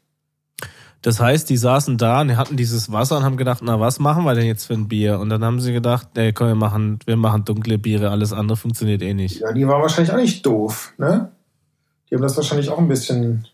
Das 1.02 1.18
heißt, 1.18 1.48
die 1.48 1.56
saßen 1.56 1.96
da 1.96 2.20
und 2.20 2.36
hatten 2.36 2.56
dieses 2.56 2.92
Wasser 2.92 3.16
und 3.16 3.24
haben 3.24 3.38
gedacht, 3.38 3.60
na, 3.62 3.80
was 3.80 3.98
machen 3.98 4.24
wir 4.24 4.34
denn 4.34 4.44
jetzt 4.44 4.66
für 4.66 4.74
ein 4.74 4.86
Bier? 4.86 5.18
Und 5.18 5.30
dann 5.30 5.42
haben 5.42 5.60
sie 5.60 5.72
gedacht, 5.72 6.08
nee, 6.14 6.32
komm, 6.32 6.48
wir 6.48 6.54
machen, 6.54 6.98
wir 7.06 7.16
machen 7.16 7.44
dunkle 7.46 7.78
Biere, 7.78 8.10
alles 8.10 8.34
andere 8.34 8.56
funktioniert 8.56 9.00
eh 9.00 9.14
nicht. 9.14 9.40
Ja, 9.40 9.52
die 9.52 9.66
waren 9.66 9.80
wahrscheinlich 9.80 10.12
auch 10.12 10.18
nicht 10.18 10.44
doof, 10.44 10.92
ne? 10.98 11.30
Die 12.10 12.16
haben 12.16 12.22
das 12.22 12.36
wahrscheinlich 12.36 12.68
auch 12.68 12.78
ein 12.78 12.88
bisschen 12.88 13.46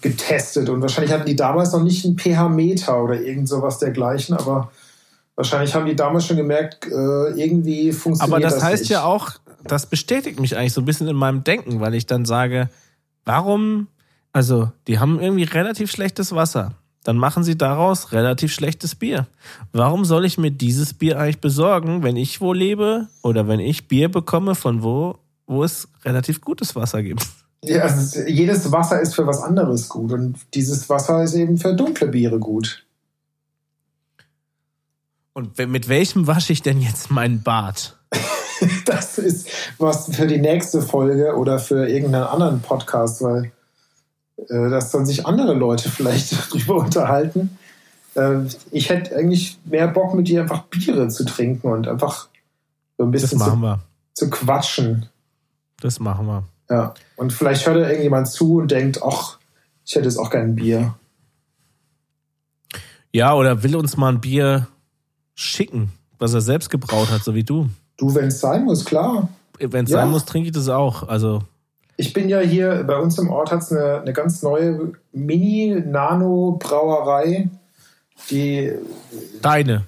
getestet 0.00 0.68
und 0.68 0.80
wahrscheinlich 0.80 1.12
hatten 1.12 1.26
die 1.26 1.36
damals 1.36 1.72
noch 1.72 1.82
nicht 1.82 2.04
einen 2.04 2.18
pH-Meter 2.18 3.04
oder 3.04 3.20
irgend 3.20 3.48
sowas 3.48 3.78
dergleichen, 3.78 4.34
aber 4.36 4.72
wahrscheinlich 5.36 5.74
haben 5.74 5.86
die 5.86 5.94
damals 5.94 6.26
schon 6.26 6.38
gemerkt, 6.38 6.86
äh, 6.86 7.30
irgendwie 7.40 7.92
funktioniert 7.92 8.34
Aber 8.34 8.42
das, 8.42 8.54
das 8.54 8.64
heißt 8.64 8.82
nicht. 8.82 8.90
ja 8.90 9.04
auch, 9.04 9.32
das 9.64 9.86
bestätigt 9.86 10.40
mich 10.40 10.56
eigentlich 10.56 10.72
so 10.72 10.80
ein 10.80 10.84
bisschen 10.86 11.08
in 11.08 11.16
meinem 11.16 11.44
Denken, 11.44 11.80
weil 11.80 11.94
ich 11.94 12.06
dann 12.06 12.24
sage, 12.24 12.68
warum, 13.24 13.88
also 14.32 14.70
die 14.86 14.98
haben 14.98 15.20
irgendwie 15.20 15.44
relativ 15.44 15.90
schlechtes 15.90 16.34
Wasser. 16.34 16.74
Dann 17.04 17.16
machen 17.16 17.44
sie 17.44 17.56
daraus 17.56 18.12
relativ 18.12 18.52
schlechtes 18.52 18.94
Bier. 18.94 19.26
Warum 19.72 20.04
soll 20.04 20.24
ich 20.26 20.36
mir 20.36 20.50
dieses 20.50 20.92
Bier 20.92 21.18
eigentlich 21.18 21.40
besorgen, 21.40 22.02
wenn 22.02 22.16
ich 22.16 22.40
wo 22.42 22.52
lebe 22.52 23.08
oder 23.22 23.48
wenn 23.48 23.60
ich 23.60 23.88
Bier 23.88 24.10
bekomme 24.10 24.54
von 24.54 24.82
wo, 24.82 25.18
wo 25.46 25.64
es 25.64 25.88
relativ 26.04 26.40
gutes 26.42 26.76
Wasser 26.76 27.02
gibt? 27.02 27.26
Ja, 27.64 27.82
also 27.82 28.00
es- 28.20 28.28
jedes 28.28 28.70
Wasser 28.72 29.00
ist 29.00 29.14
für 29.14 29.26
was 29.26 29.42
anderes 29.42 29.88
gut 29.88 30.12
und 30.12 30.36
dieses 30.54 30.88
Wasser 30.88 31.22
ist 31.22 31.34
eben 31.34 31.56
für 31.58 31.74
dunkle 31.74 32.08
Biere 32.08 32.38
gut. 32.38 32.84
Und 35.32 35.56
mit 35.58 35.88
welchem 35.88 36.26
wasche 36.26 36.52
ich 36.52 36.62
denn 36.62 36.80
jetzt 36.80 37.10
meinen 37.10 37.42
Bart? 37.42 37.96
Das 38.84 39.18
ist 39.18 39.48
was 39.78 40.14
für 40.14 40.26
die 40.26 40.38
nächste 40.38 40.82
Folge 40.82 41.34
oder 41.36 41.58
für 41.58 41.88
irgendeinen 41.88 42.24
anderen 42.24 42.60
Podcast, 42.60 43.22
weil 43.22 43.52
äh, 44.36 44.70
das 44.70 44.90
sollen 44.90 45.06
sich 45.06 45.26
andere 45.26 45.54
Leute 45.54 45.90
vielleicht 45.90 46.32
drüber 46.52 46.76
unterhalten. 46.76 47.58
Äh, 48.14 48.40
ich 48.70 48.90
hätte 48.90 49.16
eigentlich 49.16 49.58
mehr 49.64 49.88
Bock, 49.88 50.14
mit 50.14 50.28
dir 50.28 50.42
einfach 50.42 50.64
Biere 50.64 51.08
zu 51.08 51.24
trinken 51.24 51.68
und 51.68 51.88
einfach 51.88 52.28
so 52.98 53.04
ein 53.04 53.10
bisschen 53.10 53.38
zu, 53.38 53.78
zu 54.14 54.30
quatschen. 54.30 55.06
Das 55.80 56.00
machen 56.00 56.26
wir. 56.26 56.44
Ja. 56.68 56.94
Und 57.16 57.32
vielleicht 57.32 57.66
hört 57.66 57.76
da 57.76 57.88
irgendjemand 57.88 58.28
zu 58.28 58.58
und 58.58 58.70
denkt, 58.70 59.00
ach, 59.02 59.38
ich 59.84 59.94
hätte 59.94 60.04
jetzt 60.04 60.18
auch 60.18 60.30
gerne 60.30 60.48
ein 60.48 60.54
Bier. 60.54 60.94
Ja, 63.12 63.34
oder 63.34 63.62
will 63.62 63.74
uns 63.74 63.96
mal 63.96 64.12
ein 64.12 64.20
Bier 64.20 64.68
schicken, 65.34 65.92
was 66.18 66.34
er 66.34 66.40
selbst 66.40 66.70
gebraut 66.70 67.10
hat, 67.10 67.24
so 67.24 67.34
wie 67.34 67.42
du. 67.42 67.68
Du, 68.00 68.12
wenn 68.14 68.28
es 68.28 68.40
sein 68.40 68.64
muss, 68.64 68.82
klar. 68.84 69.28
Wenn 69.58 69.84
es 69.84 69.90
Ja. 69.90 69.98
sein 70.00 70.10
muss, 70.10 70.24
trinke 70.24 70.48
ich 70.48 70.54
das 70.54 70.68
auch. 70.70 71.06
Also, 71.06 71.42
Ich 71.98 72.14
bin 72.14 72.30
ja 72.30 72.40
hier, 72.40 72.82
bei 72.84 72.96
uns 72.96 73.18
im 73.18 73.28
Ort 73.30 73.52
hat 73.52 73.60
es 73.60 73.70
eine, 73.70 74.00
eine 74.00 74.14
ganz 74.14 74.42
neue 74.42 74.92
Mini-Nano-Brauerei, 75.12 77.50
die, 78.30 78.72
deine. 79.42 79.84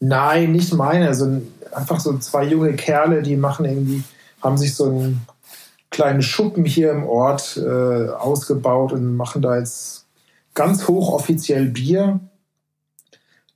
nein, 0.00 0.52
nicht 0.52 0.72
meine, 0.72 1.14
sondern 1.14 1.46
einfach 1.72 2.00
so 2.00 2.16
zwei 2.18 2.44
junge 2.44 2.72
Kerle, 2.74 3.22
die 3.22 3.36
machen 3.36 3.64
irgendwie, 3.66 4.02
haben 4.42 4.56
sich 4.58 4.74
so 4.74 4.86
einen 4.86 5.20
kleinen 5.90 6.22
Schuppen 6.22 6.64
hier 6.64 6.90
im 6.92 7.04
Ort 7.04 7.56
äh, 7.58 8.08
ausgebaut 8.08 8.92
und 8.92 9.16
machen 9.16 9.42
da 9.42 9.58
jetzt 9.58 10.06
ganz 10.54 10.88
hochoffiziell 10.88 11.66
Bier. 11.66 12.20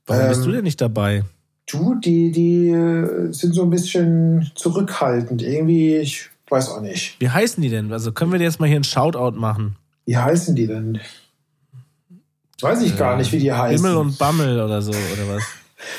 Warum 0.07 0.29
bist 0.29 0.41
Ähm, 0.41 0.47
du 0.47 0.53
denn 0.53 0.65
nicht 0.65 0.81
dabei? 0.81 1.25
Du, 1.67 1.95
die, 1.95 2.31
die 2.31 2.69
äh, 2.69 3.33
sind 3.33 3.55
so 3.55 3.62
ein 3.62 3.71
bisschen 3.71 4.51
zurückhaltend. 4.55 5.43
Irgendwie, 5.43 5.97
ich 5.97 6.29
weiß 6.51 6.71
auch 6.71 6.81
nicht. 6.81 7.17
Wie 7.21 7.31
heißen 7.31 7.62
die 7.62 7.71
denn? 7.71 7.93
Also 7.93 8.12
können 8.12 8.33
wir 8.33 8.39
dir 8.39 8.45
jetzt 8.45 8.61
mal 8.61 8.67
hier 8.67 8.77
einen 8.77 8.85
Shoutout 8.85 9.39
machen? 9.39 9.77
Wie 10.05 10.17
heißen 10.17 10.55
die 10.55 10.67
denn? 10.67 11.01
Weiß 12.61 12.83
ich 12.83 12.97
gar 12.97 13.17
nicht, 13.17 13.33
wie 13.33 13.39
die 13.39 13.53
heißen. 13.53 13.85
Himmel 13.85 13.99
und 13.99 14.19
Bammel 14.19 14.61
oder 14.61 14.83
so, 14.83 14.91
oder 14.91 15.37
was? 15.37 15.43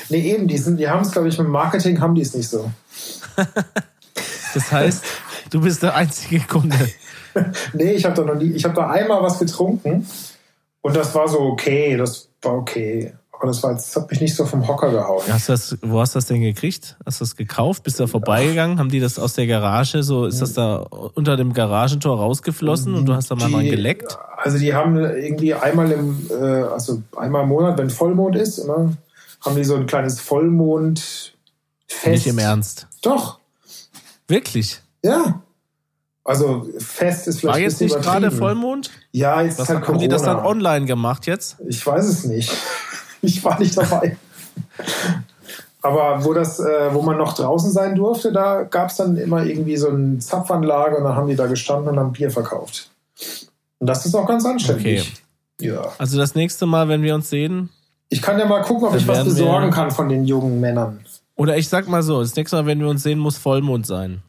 Nee, 0.08 0.32
eben, 0.32 0.48
die, 0.48 0.58
sind, 0.58 0.80
die 0.80 0.88
haben 0.88 1.02
es, 1.02 1.12
glaube 1.12 1.28
ich, 1.28 1.38
mit 1.38 1.46
Marketing 1.46 2.00
haben 2.00 2.16
die 2.16 2.22
es 2.22 2.34
nicht 2.34 2.48
so. 2.48 2.72
Das 4.54 4.72
heißt, 4.72 5.04
du 5.50 5.60
bist 5.60 5.82
der 5.82 5.94
einzige 5.94 6.40
Kunde. 6.40 6.76
Nee, 7.74 7.92
ich 7.92 8.06
habe 8.06 8.14
da 8.14 8.24
noch 8.24 8.36
nie, 8.36 8.52
ich 8.52 8.64
habe 8.64 8.74
da 8.74 8.88
einmal 8.88 9.22
was 9.22 9.38
getrunken 9.38 10.06
und 10.80 10.96
das 10.96 11.14
war 11.14 11.28
so 11.28 11.40
okay, 11.40 11.94
das 11.94 12.30
war 12.40 12.54
okay. 12.54 13.12
Aber 13.38 13.48
das, 13.48 13.62
war, 13.62 13.74
das 13.74 13.94
hat 13.94 14.10
mich 14.10 14.20
nicht 14.20 14.34
so 14.34 14.46
vom 14.46 14.66
Hocker 14.66 14.90
gehauen. 14.90 15.22
Hast 15.30 15.50
das, 15.50 15.76
wo 15.82 16.00
hast 16.00 16.14
du 16.14 16.18
das 16.18 16.26
denn 16.26 16.40
gekriegt? 16.40 16.96
Hast 17.04 17.20
du 17.20 17.24
das 17.24 17.36
gekauft? 17.36 17.82
Bist 17.82 17.98
du 17.98 18.04
da 18.04 18.06
vorbeigegangen? 18.06 18.78
Haben 18.78 18.88
die 18.88 18.98
das 19.00 19.18
aus 19.18 19.34
der 19.34 19.46
Garage 19.46 20.02
so, 20.02 20.24
ist 20.24 20.40
das 20.40 20.54
da 20.54 20.76
unter 20.76 21.36
dem 21.36 21.52
Garagentor 21.52 22.16
rausgeflossen 22.18 22.94
und 22.94 23.04
du 23.06 23.14
hast 23.14 23.30
da 23.30 23.34
mal 23.34 23.48
Die- 23.48 23.52
dran 23.52 23.64
geleckt? 23.66 24.16
Also 24.38 24.58
die 24.58 24.74
haben 24.74 24.96
irgendwie 24.96 25.52
einmal 25.54 25.90
im, 25.92 26.28
äh, 26.30 26.34
also 26.62 27.02
einmal 27.16 27.42
im 27.42 27.48
Monat, 27.50 27.76
wenn 27.78 27.90
Vollmond 27.90 28.36
ist, 28.36 28.58
immer, 28.58 28.92
haben 29.44 29.56
die 29.56 29.64
so 29.64 29.74
ein 29.76 29.86
kleines 29.86 30.18
Vollmondfest. 30.20 31.32
Nicht 32.06 32.26
im 32.26 32.38
Ernst. 32.38 32.86
Doch, 33.02 33.38
Wirklich? 34.28 34.80
ja. 35.02 35.42
Also 36.24 36.66
fest 36.78 37.28
ist 37.28 37.38
vielleicht 37.38 37.54
War 37.54 37.60
jetzt 37.62 37.80
nicht 37.80 37.94
gerade 38.02 38.32
Vollmond? 38.32 38.90
Ja, 39.12 39.42
jetzt 39.42 39.60
Was 39.60 39.68
ist 39.68 39.74
halt 39.76 39.86
haben 39.86 39.98
die 40.00 40.08
das 40.08 40.22
dann 40.22 40.38
Corona. 40.38 40.50
online 40.50 40.86
gemacht 40.86 41.26
jetzt? 41.28 41.56
Ich 41.68 41.86
weiß 41.86 42.04
es 42.04 42.24
nicht. 42.24 42.50
Ich 43.26 43.44
war 43.44 43.58
nicht 43.58 43.76
dabei. 43.76 44.16
Aber 45.82 46.24
wo 46.24 46.32
das, 46.32 46.60
äh, 46.60 46.92
wo 46.92 47.02
man 47.02 47.16
noch 47.16 47.34
draußen 47.34 47.70
sein 47.72 47.94
durfte, 47.94 48.32
da 48.32 48.62
gab 48.62 48.90
es 48.90 48.96
dann 48.96 49.16
immer 49.16 49.44
irgendwie 49.44 49.76
so 49.76 49.88
eine 49.88 50.18
Zapfanlage 50.18 50.96
und 50.96 51.04
dann 51.04 51.14
haben 51.16 51.28
die 51.28 51.36
da 51.36 51.46
gestanden 51.46 51.90
und 51.90 51.98
haben 51.98 52.12
Bier 52.12 52.30
verkauft. 52.30 52.90
Und 53.78 53.86
das 53.88 54.06
ist 54.06 54.14
auch 54.14 54.26
ganz 54.26 54.44
anständig. 54.44 55.12
Ja. 55.60 55.92
Also 55.98 56.18
das 56.18 56.34
nächste 56.34 56.66
Mal, 56.66 56.88
wenn 56.88 57.02
wir 57.02 57.14
uns 57.14 57.30
sehen, 57.30 57.70
Ich 58.08 58.22
kann 58.22 58.38
ja 58.38 58.46
mal 58.46 58.62
gucken, 58.62 58.88
ob 58.88 58.94
ich 58.94 59.06
was 59.08 59.24
besorgen 59.24 59.70
kann 59.70 59.90
von 59.90 60.08
den 60.08 60.24
jungen 60.24 60.60
Männern. 60.60 61.00
oder 61.34 61.56
ich 61.56 61.68
sag 61.68 61.88
mal 61.88 62.02
so, 62.02 62.20
das 62.20 62.36
nächste 62.36 62.56
Mal, 62.56 62.66
wenn 62.66 62.80
wir 62.80 62.88
uns 62.88 63.02
sehen, 63.02 63.18
muss 63.18 63.36
Vollmond 63.38 63.86
sein. 63.86 64.22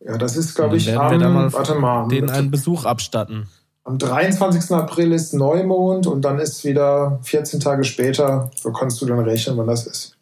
Ja, 0.00 0.18
das 0.18 0.36
ist, 0.36 0.54
glaube 0.54 0.76
ich, 0.76 0.86
werden 0.86 1.10
wir 1.10 1.18
da 1.18 1.28
mal 1.28 1.46
am, 1.46 1.52
warte 1.52 1.74
mal, 1.74 2.08
denen 2.08 2.30
einen 2.30 2.50
Besuch 2.50 2.84
abstatten. 2.84 3.48
Am 3.86 3.98
23. 3.98 4.72
April 4.72 5.12
ist 5.12 5.32
Neumond 5.32 6.08
und 6.08 6.22
dann 6.22 6.40
ist 6.40 6.64
wieder 6.64 7.20
14 7.22 7.60
Tage 7.60 7.84
später, 7.84 8.50
so 8.60 8.72
kannst 8.72 9.00
du 9.00 9.06
dann 9.06 9.20
rechnen, 9.20 9.56
wann 9.56 9.68
das 9.68 9.86
ist. 9.86 10.16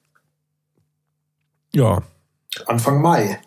Ja. 1.72 2.02
Anfang 2.66 3.00
Mai. 3.00 3.40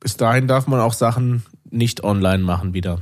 Bis 0.00 0.16
dahin 0.16 0.48
darf 0.48 0.66
man 0.66 0.80
auch 0.80 0.92
Sachen 0.92 1.44
nicht 1.70 2.02
online 2.02 2.42
machen 2.42 2.74
wieder. 2.74 2.98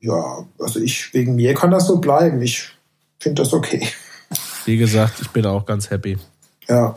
Ja, 0.00 0.44
also 0.58 0.80
ich, 0.80 1.14
wegen 1.14 1.36
mir 1.36 1.54
kann 1.54 1.70
das 1.70 1.86
so 1.86 1.98
bleiben. 1.98 2.42
Ich 2.42 2.72
finde 3.20 3.42
das 3.42 3.52
okay. 3.52 3.86
Wie 4.64 4.76
gesagt, 4.76 5.20
ich 5.20 5.30
bin 5.30 5.46
auch 5.46 5.64
ganz 5.64 5.90
happy. 5.90 6.18
Ja. 6.68 6.96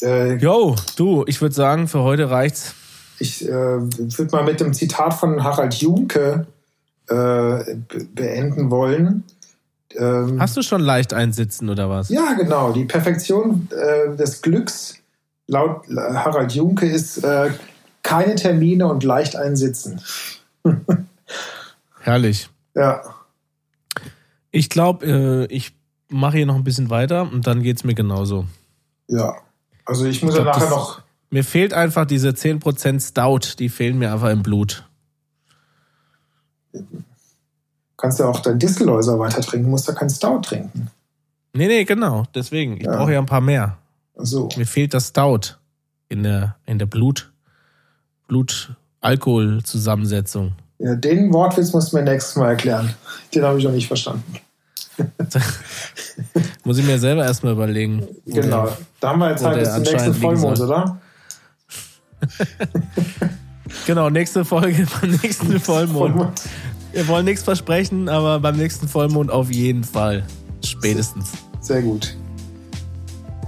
Äh, 0.00 0.36
Jo, 0.36 0.76
du, 0.94 1.24
ich 1.26 1.40
würde 1.40 1.56
sagen, 1.56 1.88
für 1.88 2.00
heute 2.00 2.30
reicht's. 2.30 2.76
Ich 3.20 3.46
äh, 3.46 3.50
würde 3.52 4.30
mal 4.36 4.44
mit 4.44 4.60
dem 4.60 4.72
Zitat 4.74 5.14
von 5.14 5.42
Harald 5.44 5.74
Junke 5.74 6.46
äh, 7.08 7.14
be- 7.14 7.76
beenden 8.14 8.70
wollen. 8.70 9.24
Ähm, 9.96 10.40
Hast 10.40 10.56
du 10.56 10.62
schon 10.62 10.80
leicht 10.80 11.12
einsitzen 11.12 11.68
oder 11.68 11.88
was? 11.90 12.08
ja, 12.10 12.32
genau. 12.34 12.72
Die 12.72 12.84
Perfektion 12.84 13.68
äh, 13.72 14.16
des 14.16 14.40
Glücks 14.42 14.94
laut 15.48 15.82
Harald 15.96 16.52
Junke 16.52 16.86
ist 16.86 17.24
äh, 17.24 17.50
keine 18.02 18.36
Termine 18.36 18.86
und 18.86 19.02
leicht 19.04 19.34
einsitzen. 19.36 20.00
Herrlich. 22.00 22.48
Ja, 22.74 23.02
Ich 24.52 24.70
glaube, 24.70 25.06
äh, 25.50 25.54
ich 25.54 25.72
mache 26.08 26.38
hier 26.38 26.46
noch 26.46 26.54
ein 26.56 26.64
bisschen 26.64 26.90
weiter 26.90 27.22
und 27.30 27.46
dann 27.46 27.62
geht's 27.62 27.84
mir 27.84 27.94
genauso. 27.94 28.46
ja. 29.08 29.34
Also 29.86 30.04
ich 30.04 30.22
muss 30.22 30.34
Ich 30.34 30.38
ja 30.38 30.44
glaub, 30.44 30.54
nachher 30.54 30.68
das- 30.70 30.76
noch. 30.78 31.02
Mir 31.30 31.44
fehlt 31.44 31.72
einfach 31.72 32.04
diese 32.06 32.30
10% 32.30 33.00
Stout, 33.08 33.54
die 33.58 33.68
fehlen 33.68 33.98
mir 33.98 34.12
einfach 34.12 34.30
im 34.30 34.42
Blut. 34.42 34.84
Kannst 37.96 38.18
ja 38.18 38.26
auch 38.26 38.40
dein 38.40 38.58
Distelhäuser 38.58 39.18
weiter 39.18 39.40
trinken, 39.42 39.70
musst 39.70 39.86
ja 39.88 39.94
kein 39.94 40.08
Stout 40.10 40.40
trinken. 40.42 40.88
Nee, 41.52 41.66
nee, 41.66 41.84
genau. 41.84 42.24
Deswegen. 42.34 42.76
Ich 42.78 42.84
Ja. 42.84 42.96
brauche 42.96 43.12
ja 43.12 43.18
ein 43.18 43.26
paar 43.26 43.40
mehr. 43.40 43.76
So. 44.16 44.48
Mir 44.56 44.66
fehlt 44.66 44.94
das 44.94 45.08
Stout 45.08 45.56
in 46.08 46.22
der, 46.22 46.56
in 46.66 46.78
der 46.78 46.86
Blut, 46.86 47.30
Blut-Alkohol-Zusammensetzung. 48.28 50.52
Ja, 50.78 50.94
den 50.94 51.32
Wortwitz 51.32 51.72
musst 51.72 51.92
du 51.92 51.96
mir 51.96 52.02
nächstes 52.04 52.36
Mal 52.36 52.50
erklären. 52.50 52.94
Den 53.34 53.44
habe 53.44 53.58
ich 53.58 53.64
noch 53.64 53.72
nicht 53.72 53.86
verstanden. 53.86 54.34
Muss 56.64 56.78
ich 56.78 56.86
mir 56.86 56.98
selber 56.98 57.24
erstmal 57.24 57.52
überlegen. 57.52 58.06
Genau. 58.26 58.68
Da 59.00 59.10
haben 59.10 59.18
wir 59.20 59.30
jetzt 59.30 59.44
halt 59.44 59.58
bis 59.58 59.72
zum 59.74 59.82
nächsten 59.82 60.14
Vollmond, 60.14 60.60
oder? 60.60 60.98
Genau, 63.86 64.10
nächste 64.10 64.44
Folge 64.44 64.86
beim 65.00 65.10
nächsten 65.22 65.60
Vollmond. 65.60 66.14
Vollmond. 66.16 66.42
Wir 66.92 67.06
wollen 67.06 67.24
nichts 67.24 67.44
versprechen, 67.44 68.08
aber 68.08 68.40
beim 68.40 68.56
nächsten 68.56 68.88
Vollmond 68.88 69.30
auf 69.30 69.50
jeden 69.50 69.84
Fall. 69.84 70.24
Spätestens. 70.64 71.30
Sehr 71.60 71.82
gut. 71.82 72.16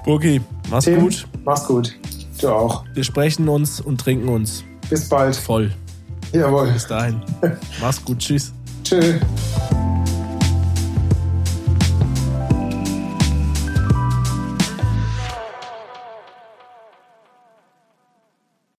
Okay, 0.07 0.41
mach's 0.71 0.85
Tim, 0.85 1.01
gut. 1.01 1.27
Mach's 1.45 1.67
gut. 1.67 1.97
Du 2.41 2.49
auch. 2.51 2.85
Wir 2.95 3.05
sprechen 3.05 3.49
uns 3.49 3.81
und 3.81 4.01
trinken 4.01 4.29
uns 4.29 4.65
Bis 4.89 5.09
bald. 5.09 5.35
voll. 5.37 5.73
Jawohl. 6.33 6.71
Bis 6.73 6.87
dahin. 6.87 7.21
Mach's 7.81 8.03
gut. 8.05 8.19
Tschüss. 8.19 8.53
Tschö. 8.85 9.19